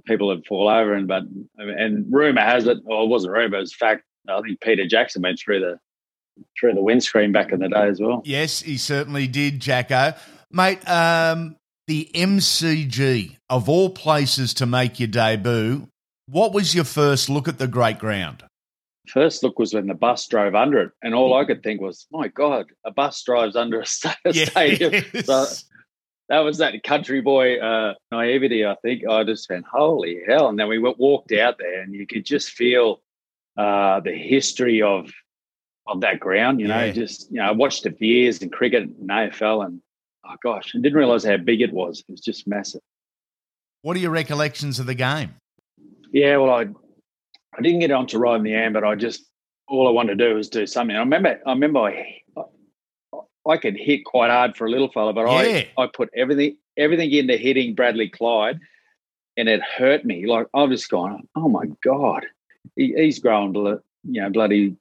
people 0.06 0.28
would 0.28 0.46
fall 0.46 0.70
over. 0.70 0.94
And 0.94 1.08
but 1.08 1.24
and 1.58 2.06
rumor 2.10 2.42
has 2.42 2.68
it, 2.68 2.78
or 2.86 3.04
it 3.04 3.08
wasn't 3.08 3.34
rumor, 3.34 3.58
it 3.58 3.62
was 3.62 3.76
fact. 3.76 4.04
I 4.28 4.42
think 4.42 4.62
Peter 4.62 4.86
Jackson 4.86 5.24
went 5.24 5.40
through 5.40 5.60
the 5.62 5.80
through 6.60 6.74
the 6.74 6.82
windscreen 6.82 7.32
back 7.32 7.52
in 7.52 7.60
the 7.60 7.70
day 7.70 7.88
as 7.88 8.00
well. 8.00 8.22
Yes, 8.26 8.62
he 8.62 8.78
certainly 8.78 9.28
did, 9.28 9.60
Jacko. 9.60 10.14
Mate, 10.52 10.88
um, 10.88 11.56
the 11.88 12.10
MCG 12.14 13.38
of 13.50 13.68
all 13.68 13.90
places 13.90 14.54
to 14.56 14.66
make 14.66 15.00
your 15.00 15.08
debut. 15.08 15.88
What 16.28 16.54
was 16.54 16.76
your 16.76 16.84
first 16.84 17.30
look 17.30 17.48
at 17.48 17.58
the 17.58 17.68
great 17.68 17.98
ground? 17.98 18.44
First 19.08 19.42
look 19.42 19.58
was 19.58 19.74
when 19.74 19.88
the 19.88 19.96
bus 19.96 20.28
drove 20.28 20.54
under 20.54 20.80
it, 20.82 20.92
and 21.02 21.16
all 21.16 21.34
I 21.36 21.46
could 21.46 21.64
think 21.64 21.82
was, 21.82 22.06
"My 22.12 22.28
God, 22.28 22.68
a 22.86 22.92
bus 22.92 23.24
drives 23.24 23.56
under 23.56 23.82
a 23.82 23.86
stadium." 23.88 25.04
Yes. 25.14 25.26
So 25.26 25.46
that 26.30 26.40
was 26.40 26.60
that 26.60 26.82
country 26.84 27.22
boy 27.22 27.58
uh, 27.58 27.96
naivety. 28.12 28.66
I 28.66 28.76
think 28.76 29.08
I 29.08 29.24
just 29.24 29.50
went, 29.50 29.66
holy 29.66 30.22
hell! 30.28 30.48
And 30.48 30.58
then 30.58 30.68
we 30.68 30.78
walked 30.78 31.32
out 31.34 31.58
there, 31.58 31.82
and 31.82 31.94
you 31.94 32.06
could 32.06 32.26
just 32.26 32.52
feel 32.52 33.02
uh, 33.58 34.00
the 34.00 34.14
history 34.14 34.82
of 34.82 35.12
of 35.88 36.02
that 36.02 36.20
ground. 36.20 36.62
You 36.62 36.68
know, 36.68 36.86
yeah. 36.86 36.92
just 36.92 37.32
you 37.32 37.38
know, 37.38 37.46
I 37.46 37.52
watched 37.52 37.84
the 37.84 37.92
for 37.92 38.42
and 38.44 38.52
cricket 38.52 38.84
and 38.84 39.10
AFL, 39.10 39.66
and 39.66 39.82
oh 40.26 40.36
gosh, 40.44 40.74
I 40.76 40.80
didn't 40.80 40.98
realize 40.98 41.24
how 41.24 41.38
big 41.38 41.62
it 41.62 41.74
was. 41.74 42.00
It 42.08 42.12
was 42.12 42.22
just 42.22 42.48
massive. 42.48 42.82
What 43.82 43.98
are 43.98 44.00
your 44.00 44.12
recollections 44.12 44.80
of 44.80 44.86
the 44.86 44.96
game? 44.96 45.36
Yeah, 46.12 46.38
well, 46.38 46.54
I 46.54 46.68
I 47.58 47.62
didn't 47.62 47.80
get 47.80 47.92
on 47.92 48.06
to 48.08 48.20
ride 48.20 48.38
in 48.38 48.44
the 48.44 48.54
am, 48.54 48.74
but 48.74 48.84
I 48.84 48.94
just 48.94 49.26
all 49.68 49.88
I 49.88 49.92
wanted 49.92 50.18
to 50.18 50.30
do 50.30 50.36
was 50.36 50.50
do 50.50 50.68
something. 50.68 50.96
I 50.96 51.00
remember, 51.00 51.40
I 51.46 51.52
remember 51.52 51.80
I 51.80 52.22
I 53.48 53.58
could 53.58 53.78
hit 53.78 54.06
quite 54.06 54.32
hard 54.32 54.56
for 54.58 54.66
a 54.66 54.70
little 54.70 54.92
fella, 54.92 55.14
but 55.14 55.26
yeah. 55.28 55.64
I, 55.78 55.84
I 55.84 55.88
put 55.88 56.10
everything 56.16 56.58
everything 56.78 57.12
into 57.12 57.38
hitting 57.38 57.76
Bradley 57.76 58.10
Clyde. 58.10 58.60
and 59.38 59.48
it 59.48 59.62
hurt 59.62 60.06
me. 60.06 60.28
Like 60.28 60.48
I've 60.54 60.70
just 60.70 60.90
gone, 60.90 61.28
oh 61.36 61.48
my 61.48 61.66
god, 61.84 62.26
he, 62.76 62.94
he's 62.96 63.20
growing, 63.20 63.56
you 63.56 64.22
know, 64.22 64.30
bloody 64.30 64.76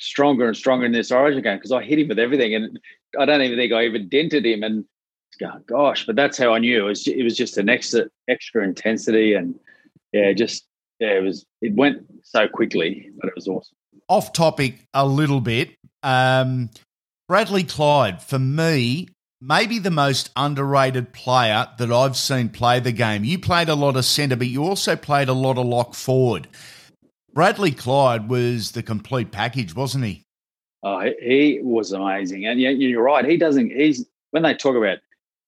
stronger 0.00 0.46
and 0.46 0.56
stronger 0.56 0.86
in 0.86 0.92
this 0.92 1.12
Origin 1.12 1.42
game 1.42 1.58
because 1.58 1.72
I 1.72 1.82
hit 1.82 1.98
him 1.98 2.08
with 2.08 2.18
everything, 2.18 2.54
and 2.54 2.80
I 3.18 3.26
don't 3.26 3.42
even 3.42 3.58
think 3.58 3.72
I 3.72 3.84
even 3.84 4.08
dented 4.08 4.46
him. 4.46 4.62
And 4.62 4.84
going, 5.38 5.62
gosh, 5.66 6.06
but 6.06 6.16
that's 6.16 6.38
how 6.38 6.54
I 6.54 6.58
knew 6.58 6.84
it 6.84 6.88
was. 6.88 7.06
It 7.06 7.22
was 7.22 7.36
just 7.36 7.58
an 7.58 7.68
extra 7.68 8.06
extra 8.28 8.64
intensity, 8.64 9.34
and 9.34 9.54
yeah, 10.12 10.32
just 10.32 10.66
yeah, 10.98 11.18
it 11.18 11.22
was. 11.22 11.44
It 11.60 11.74
went 11.74 12.04
so 12.22 12.48
quickly, 12.48 13.10
but 13.20 13.28
it 13.28 13.34
was 13.34 13.46
awesome. 13.46 13.76
Off 14.08 14.32
topic 14.32 14.86
a 14.94 15.06
little 15.06 15.40
bit. 15.40 15.76
Um, 16.02 16.70
Bradley 17.26 17.64
Clyde, 17.64 18.22
for 18.22 18.38
me, 18.38 19.08
maybe 19.40 19.78
the 19.78 19.90
most 19.90 20.30
underrated 20.36 21.14
player 21.14 21.68
that 21.78 21.90
I've 21.90 22.18
seen 22.18 22.50
play 22.50 22.80
the 22.80 22.92
game. 22.92 23.24
You 23.24 23.38
played 23.38 23.70
a 23.70 23.74
lot 23.74 23.96
of 23.96 24.04
centre, 24.04 24.36
but 24.36 24.48
you 24.48 24.62
also 24.62 24.94
played 24.94 25.30
a 25.30 25.32
lot 25.32 25.56
of 25.56 25.64
lock 25.64 25.94
forward. 25.94 26.48
Bradley 27.32 27.72
Clyde 27.72 28.28
was 28.28 28.72
the 28.72 28.82
complete 28.82 29.30
package, 29.30 29.74
wasn't 29.74 30.04
he? 30.04 30.22
Oh, 30.82 31.00
he 31.00 31.60
was 31.62 31.92
amazing, 31.92 32.44
and 32.44 32.60
you're 32.60 33.02
right. 33.02 33.24
He 33.24 33.38
doesn't. 33.38 33.70
He's 33.70 34.04
when 34.32 34.42
they 34.42 34.54
talk 34.54 34.76
about 34.76 34.98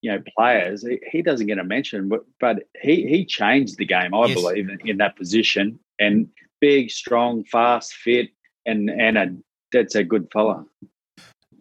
you 0.00 0.10
know 0.10 0.22
players, 0.34 0.82
he, 0.82 0.98
he 1.10 1.20
doesn't 1.20 1.46
get 1.46 1.58
a 1.58 1.64
mention, 1.64 2.08
but 2.08 2.24
but 2.40 2.62
he 2.80 3.06
he 3.06 3.26
changed 3.26 3.76
the 3.76 3.84
game. 3.84 4.14
I 4.14 4.26
yes. 4.26 4.34
believe 4.34 4.70
in, 4.70 4.78
in, 4.88 4.96
that 4.96 5.16
position, 5.16 5.78
and 5.98 6.28
big, 6.58 6.90
strong, 6.90 7.44
fast, 7.44 7.92
fit, 7.92 8.30
and 8.64 8.88
and 8.88 9.18
a 9.18 9.36
that's 9.72 9.94
a 9.94 10.04
good 10.04 10.28
fella. 10.32 10.64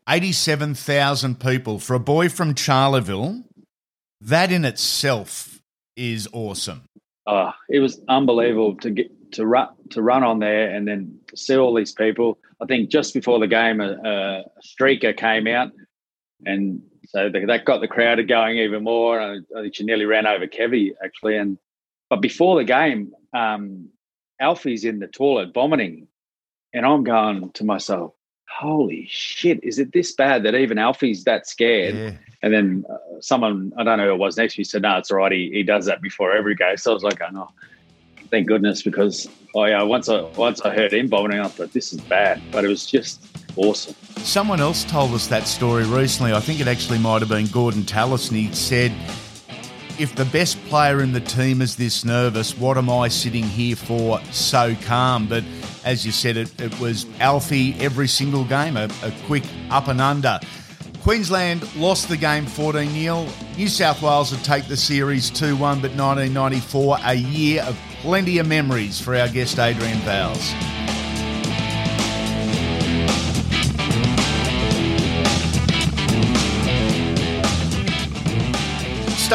87,000 0.07 1.39
people 1.39 1.79
for 1.79 1.95
a 1.95 1.99
boy 1.99 2.29
from 2.29 2.53
Charleville. 2.53 3.43
That 4.21 4.51
in 4.51 4.65
itself 4.65 5.61
is 5.95 6.27
awesome. 6.31 6.83
Oh, 7.27 7.51
it 7.69 7.79
was 7.79 7.99
unbelievable 8.07 8.75
to 8.77 8.91
get 8.91 9.31
to 9.33 9.45
run 9.45 9.69
to 9.91 10.01
run 10.01 10.23
on 10.23 10.39
there 10.39 10.69
and 10.69 10.87
then 10.87 11.19
see 11.35 11.57
all 11.57 11.73
these 11.73 11.91
people. 11.91 12.37
I 12.61 12.65
think 12.65 12.89
just 12.89 13.13
before 13.13 13.39
the 13.39 13.47
game, 13.47 13.81
a, 13.81 13.93
a 13.93 14.43
streaker 14.63 15.15
came 15.15 15.47
out, 15.47 15.71
and 16.45 16.81
so 17.07 17.29
that 17.29 17.65
got 17.65 17.81
the 17.81 17.87
crowd 17.87 18.25
going 18.27 18.57
even 18.57 18.83
more. 18.83 19.19
I, 19.19 19.37
I 19.55 19.61
think 19.61 19.75
she 19.75 19.83
nearly 19.83 20.05
ran 20.05 20.27
over 20.27 20.47
Kevy 20.47 20.91
actually. 21.03 21.37
And 21.37 21.57
but 22.09 22.21
before 22.21 22.57
the 22.57 22.63
game, 22.63 23.13
um, 23.33 23.89
Alfie's 24.41 24.85
in 24.85 24.99
the 24.99 25.07
toilet 25.07 25.53
vomiting, 25.53 26.07
and 26.73 26.85
I'm 26.85 27.03
going 27.03 27.51
to 27.53 27.63
myself, 27.63 28.13
holy 28.55 29.07
shit, 29.09 29.63
is 29.63 29.79
it 29.79 29.91
this 29.91 30.13
bad 30.13 30.43
that 30.43 30.55
even 30.55 30.77
Alfie's 30.77 31.25
that 31.25 31.47
scared? 31.47 31.95
Yeah. 31.95 32.11
And 32.41 32.53
then 32.53 32.85
uh, 32.89 32.97
someone, 33.19 33.73
I 33.77 33.83
don't 33.83 33.97
know 33.97 34.05
who 34.05 34.13
it 34.13 34.17
was 34.17 34.37
next 34.37 34.53
to 34.55 34.59
me, 34.61 34.63
said, 34.63 34.83
no, 34.83 34.97
it's 34.97 35.11
all 35.11 35.17
right. 35.17 35.31
He, 35.31 35.49
he 35.51 35.63
does 35.63 35.85
that 35.85 36.01
before 36.01 36.31
every 36.31 36.55
game. 36.55 36.77
So 36.77 36.91
I 36.91 36.93
was 36.93 37.03
like, 37.03 37.19
oh, 37.21 37.31
no, 37.31 37.49
thank 38.29 38.47
goodness, 38.47 38.81
because 38.81 39.27
oh 39.55 39.65
yeah, 39.65 39.81
once 39.83 40.09
I 40.09 40.21
once 40.21 40.61
I 40.61 40.73
heard 40.75 40.93
him 40.93 41.07
vomiting, 41.07 41.39
I 41.39 41.47
thought 41.47 41.73
this 41.73 41.93
is 41.93 42.01
bad. 42.01 42.41
But 42.51 42.65
it 42.65 42.67
was 42.67 42.85
just 42.85 43.25
awesome. 43.55 43.95
Someone 44.17 44.59
else 44.59 44.83
told 44.83 45.11
us 45.11 45.27
that 45.27 45.47
story 45.47 45.85
recently. 45.85 46.33
I 46.33 46.39
think 46.39 46.59
it 46.59 46.67
actually 46.67 46.99
might 46.99 47.21
have 47.21 47.29
been 47.29 47.47
Gordon 47.47 47.83
Tallis, 47.83 48.29
and 48.29 48.37
he 48.37 48.53
said, 48.53 48.91
if 49.99 50.15
the 50.15 50.25
best 50.25 50.62
player 50.65 51.01
in 51.01 51.13
the 51.13 51.19
team 51.19 51.62
is 51.62 51.75
this 51.75 52.03
nervous, 52.03 52.58
what 52.58 52.77
am 52.77 52.89
I 52.89 53.08
sitting 53.08 53.43
here 53.43 53.75
for 53.75 54.21
so 54.31 54.75
calm? 54.86 55.27
But 55.27 55.43
as 55.84 56.05
you 56.05 56.12
said, 56.12 56.38
it, 56.38 56.62
it 56.62 56.77
was 56.79 57.05
Alfie 57.19 57.75
every 57.79 58.08
single 58.08 58.43
game, 58.43 58.77
a, 58.77 58.89
a 59.03 59.13
quick 59.25 59.43
up 59.69 59.88
and 59.88 60.01
under. 60.01 60.39
Queensland 61.01 61.75
lost 61.75 62.10
the 62.10 62.17
game 62.17 62.45
14 62.45 62.89
0. 62.89 63.27
New 63.58 63.67
South 63.67 64.01
Wales 64.01 64.31
would 64.31 64.43
take 64.43 64.67
the 64.67 64.77
series 64.77 65.29
2 65.29 65.55
1, 65.55 65.81
but 65.81 65.91
1994, 65.91 66.97
a 67.03 67.13
year 67.13 67.62
of 67.63 67.79
plenty 68.01 68.39
of 68.39 68.47
memories 68.47 68.99
for 68.99 69.15
our 69.15 69.29
guest 69.29 69.60
Adrian 69.60 69.99
Vowles. 69.99 71.04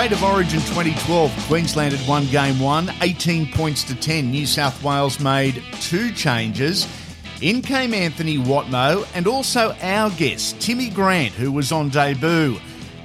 State 0.01 0.13
of 0.13 0.25
Origin 0.25 0.61
2012, 0.61 1.31
Queensland 1.47 1.93
had 1.93 2.09
won 2.09 2.25
game 2.29 2.59
one, 2.59 2.91
18 3.03 3.53
points 3.53 3.85
to 3.85 3.95
10. 3.95 4.31
New 4.31 4.47
South 4.47 4.83
Wales 4.83 5.21
made 5.21 5.63
two 5.83 6.11
changes. 6.13 6.89
In 7.43 7.61
came 7.61 7.93
Anthony 7.93 8.39
Watmough 8.39 9.07
and 9.15 9.27
also 9.27 9.77
our 9.83 10.09
guest, 10.13 10.59
Timmy 10.59 10.89
Grant, 10.89 11.35
who 11.35 11.53
was 11.53 11.71
on 11.71 11.91
debut. 11.91 12.57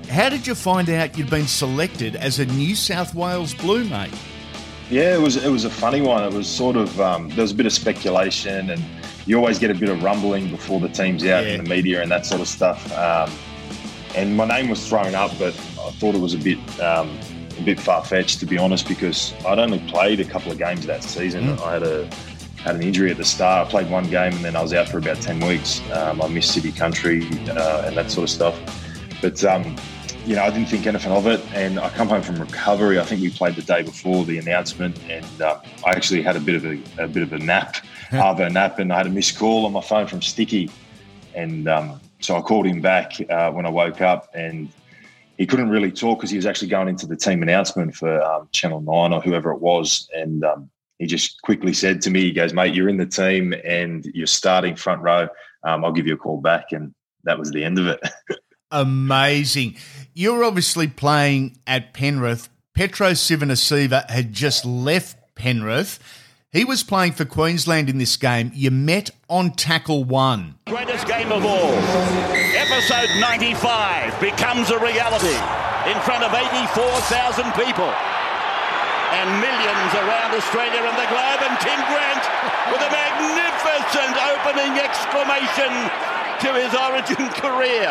How 0.09 0.29
did 0.29 0.47
you 0.47 0.55
find 0.55 0.89
out 0.89 1.17
you'd 1.17 1.29
been 1.29 1.47
selected 1.47 2.15
as 2.15 2.39
a 2.39 2.45
New 2.45 2.75
South 2.75 3.13
Wales 3.13 3.53
Blue, 3.53 3.83
mate? 3.83 4.13
Yeah, 4.89 5.15
it 5.15 5.19
was 5.19 5.35
it 5.35 5.49
was 5.49 5.65
a 5.65 5.69
funny 5.69 5.99
one. 5.99 6.23
It 6.23 6.31
was 6.31 6.47
sort 6.47 6.77
of 6.77 7.01
um, 7.01 7.27
there 7.27 7.41
was 7.41 7.51
a 7.51 7.55
bit 7.55 7.65
of 7.65 7.73
speculation, 7.73 8.69
and 8.69 8.81
you 9.25 9.35
always 9.35 9.59
get 9.59 9.69
a 9.69 9.75
bit 9.75 9.89
of 9.89 10.01
rumbling 10.01 10.49
before 10.49 10.79
the 10.79 10.87
team's 10.87 11.25
out 11.25 11.43
yeah. 11.43 11.55
in 11.55 11.63
the 11.65 11.69
media 11.69 12.01
and 12.01 12.09
that 12.09 12.25
sort 12.25 12.39
of 12.39 12.47
stuff. 12.47 12.89
Um, 12.93 13.29
and 14.15 14.37
my 14.37 14.45
name 14.45 14.69
was 14.69 14.87
thrown 14.87 15.13
up, 15.13 15.31
but 15.37 15.53
I 15.85 15.91
thought 15.91 16.15
it 16.15 16.21
was 16.21 16.33
a 16.33 16.37
bit 16.37 16.59
um, 16.81 17.19
a 17.57 17.61
bit 17.61 17.79
far 17.79 18.03
fetched 18.03 18.39
to 18.39 18.45
be 18.45 18.57
honest 18.57 18.87
because 18.87 19.33
I'd 19.45 19.59
only 19.59 19.79
played 19.87 20.19
a 20.19 20.25
couple 20.25 20.51
of 20.51 20.57
games 20.57 20.85
that 20.85 21.03
season. 21.03 21.45
Mm. 21.45 21.61
I 21.61 21.73
had 21.73 21.83
a 21.83 22.09
had 22.57 22.75
an 22.75 22.83
injury 22.83 23.11
at 23.11 23.17
the 23.17 23.25
start. 23.25 23.67
I 23.67 23.69
played 23.69 23.89
one 23.91 24.09
game 24.09 24.33
and 24.33 24.43
then 24.43 24.55
I 24.55 24.61
was 24.61 24.73
out 24.73 24.89
for 24.89 24.97
about 24.97 25.21
ten 25.21 25.39
weeks. 25.39 25.81
Um, 25.91 26.21
I 26.21 26.27
missed 26.27 26.53
City 26.53 26.71
Country 26.71 27.23
uh, 27.49 27.83
and 27.85 27.95
that 27.95 28.11
sort 28.11 28.23
of 28.23 28.29
stuff. 28.29 28.59
But 29.21 29.43
um, 29.43 29.75
you 30.25 30.35
know, 30.35 30.43
I 30.43 30.49
didn't 30.49 30.67
think 30.67 30.87
anything 30.87 31.11
of 31.11 31.27
it. 31.27 31.39
And 31.53 31.79
I 31.79 31.89
come 31.89 32.09
home 32.09 32.23
from 32.23 32.39
recovery. 32.39 32.99
I 32.99 33.03
think 33.03 33.21
we 33.21 33.29
played 33.29 33.55
the 33.55 33.61
day 33.61 33.83
before 33.83 34.25
the 34.25 34.39
announcement, 34.39 34.99
and 35.09 35.41
uh, 35.41 35.59
I 35.85 35.91
actually 35.91 36.23
had 36.23 36.35
a 36.35 36.39
bit 36.39 36.55
of 36.55 36.65
a, 36.65 36.79
a 36.97 37.07
bit 37.07 37.23
of 37.23 37.31
a 37.31 37.37
nap, 37.37 37.75
half 38.09 38.39
a 38.39 38.49
nap, 38.49 38.79
and 38.79 38.91
I 38.91 38.97
had 38.97 39.07
a 39.07 39.09
missed 39.09 39.37
call 39.37 39.65
on 39.65 39.73
my 39.73 39.81
phone 39.81 40.07
from 40.07 40.21
Sticky, 40.21 40.71
and 41.35 41.67
um, 41.67 42.01
so 42.19 42.35
I 42.35 42.41
called 42.41 42.65
him 42.65 42.81
back 42.81 43.13
uh, 43.29 43.51
when 43.51 43.65
I 43.65 43.69
woke 43.69 44.01
up, 44.01 44.29
and 44.33 44.69
he 45.37 45.45
couldn't 45.45 45.69
really 45.69 45.91
talk 45.91 46.19
because 46.19 46.31
he 46.31 46.37
was 46.37 46.45
actually 46.45 46.69
going 46.69 46.87
into 46.87 47.05
the 47.05 47.15
team 47.15 47.41
announcement 47.41 47.95
for 47.95 48.21
um, 48.21 48.47
Channel 48.51 48.81
Nine 48.81 49.13
or 49.13 49.21
whoever 49.21 49.51
it 49.51 49.59
was, 49.59 50.09
and 50.13 50.43
um, 50.43 50.69
he 50.99 51.05
just 51.05 51.41
quickly 51.41 51.73
said 51.73 52.01
to 52.03 52.09
me, 52.09 52.21
"He 52.21 52.31
goes, 52.31 52.53
mate, 52.53 52.73
you're 52.73 52.89
in 52.89 52.97
the 52.97 53.05
team 53.05 53.53
and 53.65 54.05
you're 54.13 54.27
starting 54.27 54.75
front 54.75 55.01
row. 55.01 55.27
Um, 55.63 55.83
I'll 55.83 55.91
give 55.91 56.07
you 56.07 56.13
a 56.13 56.17
call 56.17 56.41
back," 56.41 56.71
and 56.71 56.93
that 57.23 57.37
was 57.39 57.51
the 57.51 57.63
end 57.63 57.79
of 57.79 57.87
it. 57.87 57.99
Amazing. 58.71 59.77
You're 60.13 60.43
obviously 60.43 60.87
playing 60.87 61.57
at 61.67 61.93
Penrith. 61.93 62.49
Petro 62.73 63.11
Civoniceva 63.11 64.09
had 64.09 64.33
just 64.33 64.65
left 64.65 65.17
Penrith. 65.35 65.99
He 66.51 66.63
was 66.63 66.83
playing 66.83 67.13
for 67.13 67.25
Queensland 67.25 67.89
in 67.89 67.97
this 67.97 68.15
game. 68.15 68.51
You 68.53 68.71
met 68.71 69.09
on 69.29 69.51
tackle 69.51 70.05
one. 70.05 70.55
Greatest 70.75 71.07
game 71.07 71.31
of 71.31 71.45
all. 71.45 71.71
Episode 72.51 73.07
95 73.23 74.19
becomes 74.19 74.71
a 74.71 74.79
reality 74.83 75.39
in 75.87 75.95
front 76.03 76.19
of 76.19 76.35
84,000 76.35 77.47
people 77.55 77.87
and 79.15 79.27
millions 79.39 79.91
around 79.95 80.35
Australia 80.35 80.83
and 80.83 80.97
the 80.99 81.07
globe. 81.07 81.39
And 81.47 81.55
Tim 81.63 81.79
Grant 81.87 82.23
with 82.75 82.83
a 82.83 82.91
magnificent 82.91 84.19
opening 84.19 84.75
exclamation 84.75 85.71
to 86.43 86.49
his 86.59 86.75
origin 86.75 87.23
career. 87.39 87.87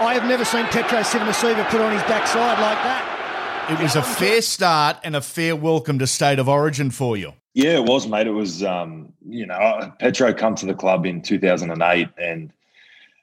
I 0.00 0.16
have 0.16 0.24
never 0.24 0.46
seen 0.46 0.64
Petro 0.72 1.00
Civoniceva 1.00 1.68
put 1.68 1.82
on 1.82 1.92
his 1.92 2.02
backside 2.04 2.58
like 2.58 2.80
that. 2.80 3.68
It 3.68 3.78
was 3.78 3.94
a 3.94 4.02
fair 4.02 4.40
start 4.40 4.96
and 5.04 5.14
a 5.16 5.20
fair 5.20 5.54
welcome 5.54 5.98
to 5.98 6.06
State 6.06 6.38
of 6.38 6.48
Origin 6.48 6.90
for 6.90 7.18
you. 7.18 7.34
Yeah, 7.56 7.76
it 7.76 7.84
was, 7.86 8.06
mate. 8.06 8.26
It 8.26 8.32
was, 8.32 8.62
um, 8.62 9.14
you 9.26 9.46
know, 9.46 9.90
Petro 9.98 10.34
come 10.34 10.54
to 10.56 10.66
the 10.66 10.74
club 10.74 11.06
in 11.06 11.22
2008, 11.22 12.08
and 12.18 12.52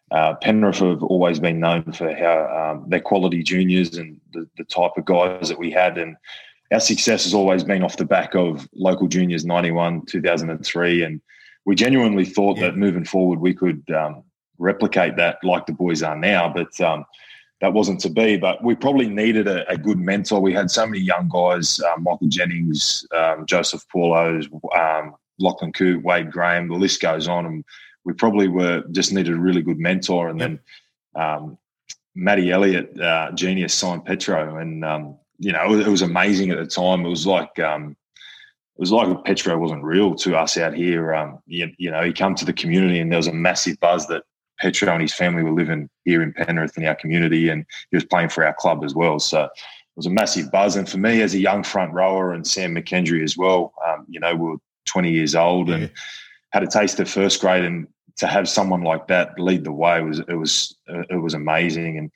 uh, 0.09 0.33
Penrith 0.33 0.79
have 0.79 1.03
always 1.03 1.39
been 1.39 1.59
known 1.59 1.83
for 1.91 2.11
how 2.15 2.71
um, 2.73 2.89
their 2.89 2.99
quality 2.99 3.43
juniors 3.43 3.95
and 3.95 4.19
the, 4.31 4.49
the, 4.57 4.63
type 4.63 4.93
of 4.97 5.05
guys 5.05 5.49
that 5.49 5.59
we 5.59 5.69
had. 5.69 5.99
And 5.99 6.17
our 6.71 6.79
success 6.79 7.25
has 7.25 7.35
always 7.35 7.63
been 7.63 7.83
off 7.83 7.97
the 7.97 8.05
back 8.05 8.33
of 8.33 8.67
local 8.73 9.07
juniors 9.07 9.45
91, 9.45 10.07
2003. 10.07 11.03
And 11.03 11.21
we 11.65 11.75
genuinely 11.75 12.25
thought 12.25 12.57
yeah. 12.57 12.71
that 12.71 12.75
moving 12.75 13.05
forward, 13.05 13.39
we 13.39 13.53
could 13.53 13.83
um, 13.91 14.23
replicate 14.57 15.15
that 15.17 15.43
like 15.43 15.67
the 15.67 15.73
boys 15.73 16.01
are 16.01 16.17
now. 16.17 16.51
But 16.51 16.81
um, 16.81 17.05
that 17.63 17.71
wasn't 17.71 18.01
to 18.01 18.09
be. 18.09 18.35
But 18.35 18.61
we 18.61 18.75
probably 18.75 19.07
needed 19.07 19.47
a, 19.47 19.67
a 19.71 19.77
good 19.77 19.97
mentor. 19.97 20.41
We 20.41 20.51
had 20.51 20.69
so 20.69 20.85
many 20.85 20.99
young 20.99 21.29
guys: 21.29 21.79
uh, 21.79 21.97
Michael 21.97 22.27
Jennings, 22.27 23.07
um, 23.15 23.45
Joseph 23.45 23.85
Paulos, 23.87 24.47
um, 24.77 25.15
Lachlan 25.39 25.71
Coote, 25.71 26.03
Wade 26.03 26.29
Graham. 26.29 26.67
The 26.67 26.75
list 26.75 27.01
goes 27.01 27.29
on, 27.29 27.45
and 27.45 27.63
we 28.03 28.11
probably 28.11 28.49
were 28.49 28.83
just 28.91 29.13
needed 29.13 29.33
a 29.33 29.39
really 29.39 29.61
good 29.61 29.79
mentor. 29.79 30.27
And 30.27 30.41
then 30.41 30.59
um, 31.15 31.57
Matty 32.15 32.51
Elliott, 32.51 32.99
uh, 32.99 33.31
genius, 33.31 33.73
signed 33.73 34.03
Petro, 34.03 34.57
and 34.57 34.83
um, 34.83 35.17
you 35.39 35.53
know 35.53 35.73
it 35.73 35.87
was 35.87 36.01
amazing 36.01 36.51
at 36.51 36.57
the 36.57 36.67
time. 36.67 37.05
It 37.05 37.09
was 37.09 37.25
like 37.25 37.57
um, 37.59 37.95
it 38.75 38.79
was 38.79 38.91
like 38.91 39.23
Petro 39.23 39.57
wasn't 39.57 39.85
real 39.85 40.15
to 40.15 40.35
us 40.37 40.57
out 40.57 40.73
here. 40.73 41.15
Um, 41.15 41.39
you, 41.45 41.71
you, 41.77 41.91
know, 41.91 42.03
he 42.03 42.11
come 42.11 42.35
to 42.35 42.43
the 42.43 42.51
community 42.51 42.99
and 42.99 43.09
there 43.09 43.19
was 43.19 43.27
a 43.27 43.33
massive 43.33 43.79
buzz 43.79 44.07
that 44.07 44.23
Petro 44.63 44.93
and 44.93 45.01
his 45.01 45.13
family 45.13 45.43
were 45.43 45.51
living 45.51 45.89
here 46.05 46.21
in 46.21 46.31
Penrith 46.31 46.77
in 46.77 46.85
our 46.85 46.95
community, 46.95 47.49
and 47.49 47.65
he 47.91 47.97
was 47.97 48.05
playing 48.05 48.29
for 48.29 48.45
our 48.45 48.53
club 48.53 48.85
as 48.85 48.95
well. 48.95 49.19
So 49.19 49.43
it 49.43 49.51
was 49.97 50.05
a 50.05 50.09
massive 50.09 50.49
buzz. 50.53 50.77
And 50.77 50.87
for 50.87 50.97
me, 50.97 51.21
as 51.21 51.33
a 51.33 51.39
young 51.39 51.63
front 51.63 51.91
rower 51.91 52.31
and 52.31 52.47
Sam 52.47 52.73
McKendry 52.73 53.21
as 53.23 53.35
well, 53.35 53.73
um, 53.85 54.05
you 54.07 54.21
know, 54.21 54.33
we 54.33 54.51
were 54.51 54.57
20 54.85 55.11
years 55.11 55.35
old 55.35 55.69
and 55.69 55.91
had 56.51 56.63
a 56.63 56.67
taste 56.67 56.97
of 57.01 57.09
first 57.09 57.41
grade, 57.41 57.65
and 57.65 57.87
to 58.15 58.25
have 58.25 58.47
someone 58.47 58.83
like 58.83 59.07
that 59.07 59.37
lead 59.37 59.65
the 59.65 59.73
way 59.73 60.01
was 60.01 60.19
it 60.19 60.35
was 60.35 60.77
it 60.87 61.21
was 61.21 61.33
amazing. 61.33 61.97
And 61.97 62.09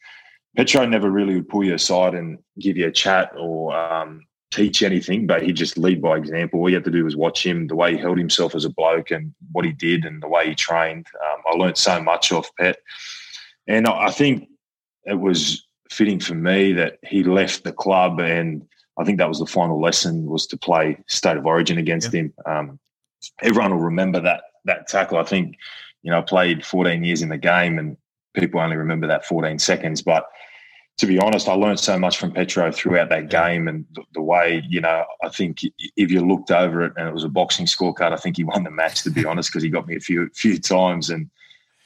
Petro 0.56 0.86
never 0.86 1.12
really 1.12 1.36
would 1.36 1.50
pull 1.50 1.66
you 1.66 1.74
aside 1.74 2.16
and 2.16 2.40
give 2.58 2.78
you 2.78 2.88
a 2.88 2.92
chat 2.92 3.30
or 3.38 3.76
um, 3.76 4.26
teach 4.58 4.82
anything, 4.82 5.28
but 5.28 5.44
he'd 5.44 5.56
just 5.56 5.78
lead 5.78 6.02
by 6.02 6.18
example. 6.18 6.60
All 6.60 6.70
you 6.70 6.76
had 6.76 6.86
to 6.86 6.92
do 6.92 7.04
was 7.04 7.16
watch 7.16 7.46
him, 7.46 7.68
the 7.68 7.76
way 7.76 7.94
he 7.94 7.98
held 8.00 8.18
himself 8.18 8.56
as 8.56 8.66
a 8.66 8.70
bloke, 8.70 9.12
and 9.12 9.34
what 9.52 9.66
he 9.66 9.72
did, 9.72 10.04
and 10.04 10.22
the 10.22 10.28
way 10.28 10.50
he 10.50 10.56
trained. 10.56 11.06
Um, 11.24 11.42
I 11.46 11.56
learned 11.56 11.78
so 11.78 12.02
much 12.02 12.32
off 12.32 12.50
Pet, 12.60 12.78
and 13.68 13.88
I 13.88 14.10
think 14.10 14.50
it 15.06 15.20
was 15.20 15.66
fitting 15.92 16.20
for 16.20 16.36
me 16.36 16.74
that 16.74 16.98
he 17.04 17.24
left 17.24 17.64
the 17.64 17.72
club, 17.72 18.20
and 18.20 18.66
I 19.00 19.04
think 19.04 19.20
that 19.20 19.30
was 19.30 19.40
the 19.40 19.46
final 19.46 19.80
lesson 19.80 20.26
was 20.26 20.48
to 20.48 20.58
play 20.58 20.98
State 21.08 21.38
of 21.38 21.46
Origin 21.46 21.78
against 21.78 22.14
yeah. 22.14 22.22
him. 22.22 22.34
Um, 22.46 22.80
everyone 23.42 23.72
will 23.72 23.84
remember 23.84 24.20
that 24.22 24.42
that 24.66 24.88
tackle. 24.88 25.20
I 25.20 25.24
think 25.24 25.56
you 26.02 26.12
know 26.12 26.18
I 26.18 26.22
played 26.22 26.66
14 26.66 27.04
years 27.04 27.22
in 27.22 27.30
the 27.30 27.38
game, 27.38 27.78
and 27.78 27.96
people 28.34 28.60
only 28.60 28.76
remember 28.76 29.06
that 29.08 29.26
14 29.26 29.60
seconds, 29.60 30.02
but 30.02 30.26
to 30.98 31.06
be 31.06 31.20
honest, 31.20 31.48
I 31.48 31.54
learned 31.54 31.80
so 31.80 31.98
much 31.98 32.18
from 32.18 32.32
Petro 32.32 32.72
throughout 32.72 33.10
that 33.10 33.30
game 33.30 33.68
and 33.68 33.86
the, 33.94 34.02
the, 34.16 34.22
way, 34.22 34.64
you 34.68 34.82
know, 34.82 35.06
I 35.24 35.30
think 35.30 35.62
if 35.96 36.10
you 36.10 36.26
looked 36.26 36.50
over 36.50 36.84
it 36.84 36.94
and 36.98 37.08
it 37.08 37.14
was 37.14 37.24
a 37.24 37.30
boxing 37.30 37.68
scorecard, 37.68 38.14
I 38.14 38.18
think 38.18 38.38
he 38.38 38.44
won 38.44 38.64
the 38.64 38.72
match, 38.72 39.04
to 39.04 39.12
be 39.12 39.24
honest, 39.32 39.52
because 39.52 39.62
he 39.62 39.70
got 39.70 39.88
me 39.88 39.96
a 39.96 40.00
few 40.00 40.30
few 40.34 40.60
times. 40.60 41.12
And 41.12 41.30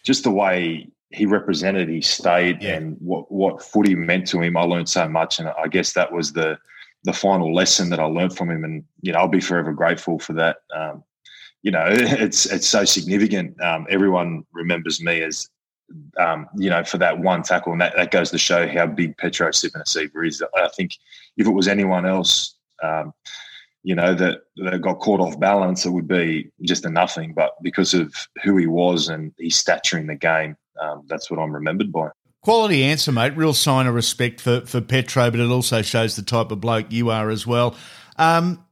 just 0.04 0.24
the 0.24 0.32
way 0.32 0.88
he 1.10 1.26
represented 1.26 1.90
his 1.90 2.08
state 2.08 2.62
yeah. 2.62 2.76
and 2.76 2.96
what, 3.02 3.30
what 3.30 3.62
footy 3.62 3.96
meant 3.96 4.28
to 4.28 4.40
him, 4.40 4.56
I 4.56 4.62
learned 4.62 4.88
so 4.88 5.10
much. 5.10 5.40
And 5.40 5.50
I 5.50 5.68
guess 5.68 5.94
that 5.94 6.12
was 6.12 6.32
the 6.32 6.58
the 7.04 7.14
final 7.14 7.54
lesson 7.54 7.90
that 7.90 8.00
I 8.00 8.06
learned 8.06 8.38
from 8.38 8.50
him. 8.50 8.64
And, 8.64 8.84
you 9.02 9.12
know, 9.12 9.20
I'll 9.20 9.28
be 9.28 9.42
forever 9.42 9.74
grateful 9.74 10.20
for 10.20 10.34
that. 10.34 10.58
Um, 10.74 11.04
you 11.64 11.72
know, 11.72 11.86
it's 11.90 12.46
it's 12.46 12.68
so 12.68 12.86
significant. 12.86 13.62
Um, 13.62 13.88
everyone 13.90 14.46
remembers 14.54 15.02
me 15.02 15.22
as 15.22 15.50
um, 16.18 16.48
you 16.58 16.70
know, 16.70 16.84
for 16.84 16.98
that 16.98 17.20
one 17.20 17.44
tackle. 17.44 17.72
And 17.72 17.82
that, 17.82 17.94
that 17.96 18.12
goes 18.12 18.32
to 18.32 18.38
show 18.38 18.68
how 18.68 18.86
big 18.86 19.18
Petro 19.18 19.50
Civoniceva 19.50 20.28
is. 20.28 20.44
I 20.56 20.68
think 20.70 20.98
if 21.38 21.48
it 21.48 21.52
was 21.52 21.68
anyone 21.68 22.06
else, 22.06 22.56
um, 22.84 23.14
you 23.84 23.96
know, 23.96 24.14
that, 24.14 24.42
that 24.58 24.82
got 24.82 25.00
caught 25.00 25.20
off 25.20 25.40
balance, 25.40 25.86
it 25.86 25.92
would 25.92 26.08
be 26.08 26.52
just 26.62 26.86
a 26.86 26.90
nothing. 26.90 27.34
But 27.34 27.54
because 27.62 27.94
of 27.94 28.14
who 28.44 28.58
he 28.58 28.68
was 28.68 29.08
and 29.08 29.34
his 29.40 29.56
stature 29.56 29.98
in 29.98 30.08
the 30.08 30.16
game, 30.16 30.56
um, 30.82 31.04
that's 31.08 31.30
what 31.30 31.40
I'm 31.40 31.54
remembered 31.54 31.92
by. 31.92 32.10
Quality 32.44 32.84
answer, 32.84 33.12
mate. 33.12 33.38
Real 33.38 33.54
sign 33.54 33.86
of 33.86 33.94
respect 33.94 34.42
for, 34.42 34.62
for 34.62 34.82
Petro, 34.82 35.30
but 35.30 35.40
it 35.40 35.50
also 35.50 35.82
shows 35.82 36.16
the 36.16 36.24
type 36.24 36.52
of 36.52 36.60
bloke 36.60 36.92
you 36.92 37.10
are 37.12 37.30
as 37.30 37.46
well. 37.46 37.76
Um, 38.18 38.66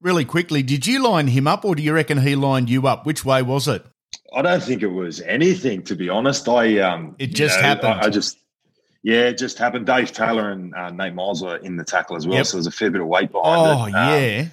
really 0.00 0.24
quickly, 0.24 0.62
did 0.62 0.86
you 0.86 1.02
line 1.02 1.28
him 1.28 1.46
up 1.46 1.64
or 1.64 1.74
do 1.74 1.82
you 1.82 1.92
reckon 1.92 2.22
he 2.22 2.34
lined 2.34 2.70
you 2.70 2.86
up? 2.86 3.04
Which 3.04 3.24
way 3.24 3.42
was 3.42 3.68
it? 3.68 3.84
I 4.34 4.42
don't 4.42 4.62
think 4.62 4.82
it 4.82 4.88
was 4.88 5.20
anything, 5.22 5.82
to 5.84 5.96
be 5.96 6.08
honest. 6.08 6.48
I 6.48 6.78
um, 6.78 7.16
it 7.18 7.28
just 7.28 7.58
know, 7.58 7.66
happened. 7.66 7.94
I, 7.94 8.06
I, 8.06 8.10
just 8.10 8.38
yeah, 9.02 9.22
it 9.22 9.38
just 9.38 9.58
happened. 9.58 9.86
Dave 9.86 10.12
Taylor 10.12 10.50
and 10.50 10.74
uh, 10.74 10.90
Nate 10.90 11.14
Myles 11.14 11.42
were 11.42 11.56
in 11.56 11.76
the 11.76 11.84
tackle 11.84 12.16
as 12.16 12.26
well, 12.26 12.36
yep. 12.36 12.46
so 12.46 12.56
there's 12.56 12.66
a 12.66 12.70
fair 12.70 12.90
bit 12.90 13.00
of 13.00 13.06
weight 13.06 13.32
behind 13.32 13.60
oh, 13.60 13.64
it. 13.64 13.76
Oh 13.76 13.84
um, 13.84 13.92
yeah. 13.92 14.46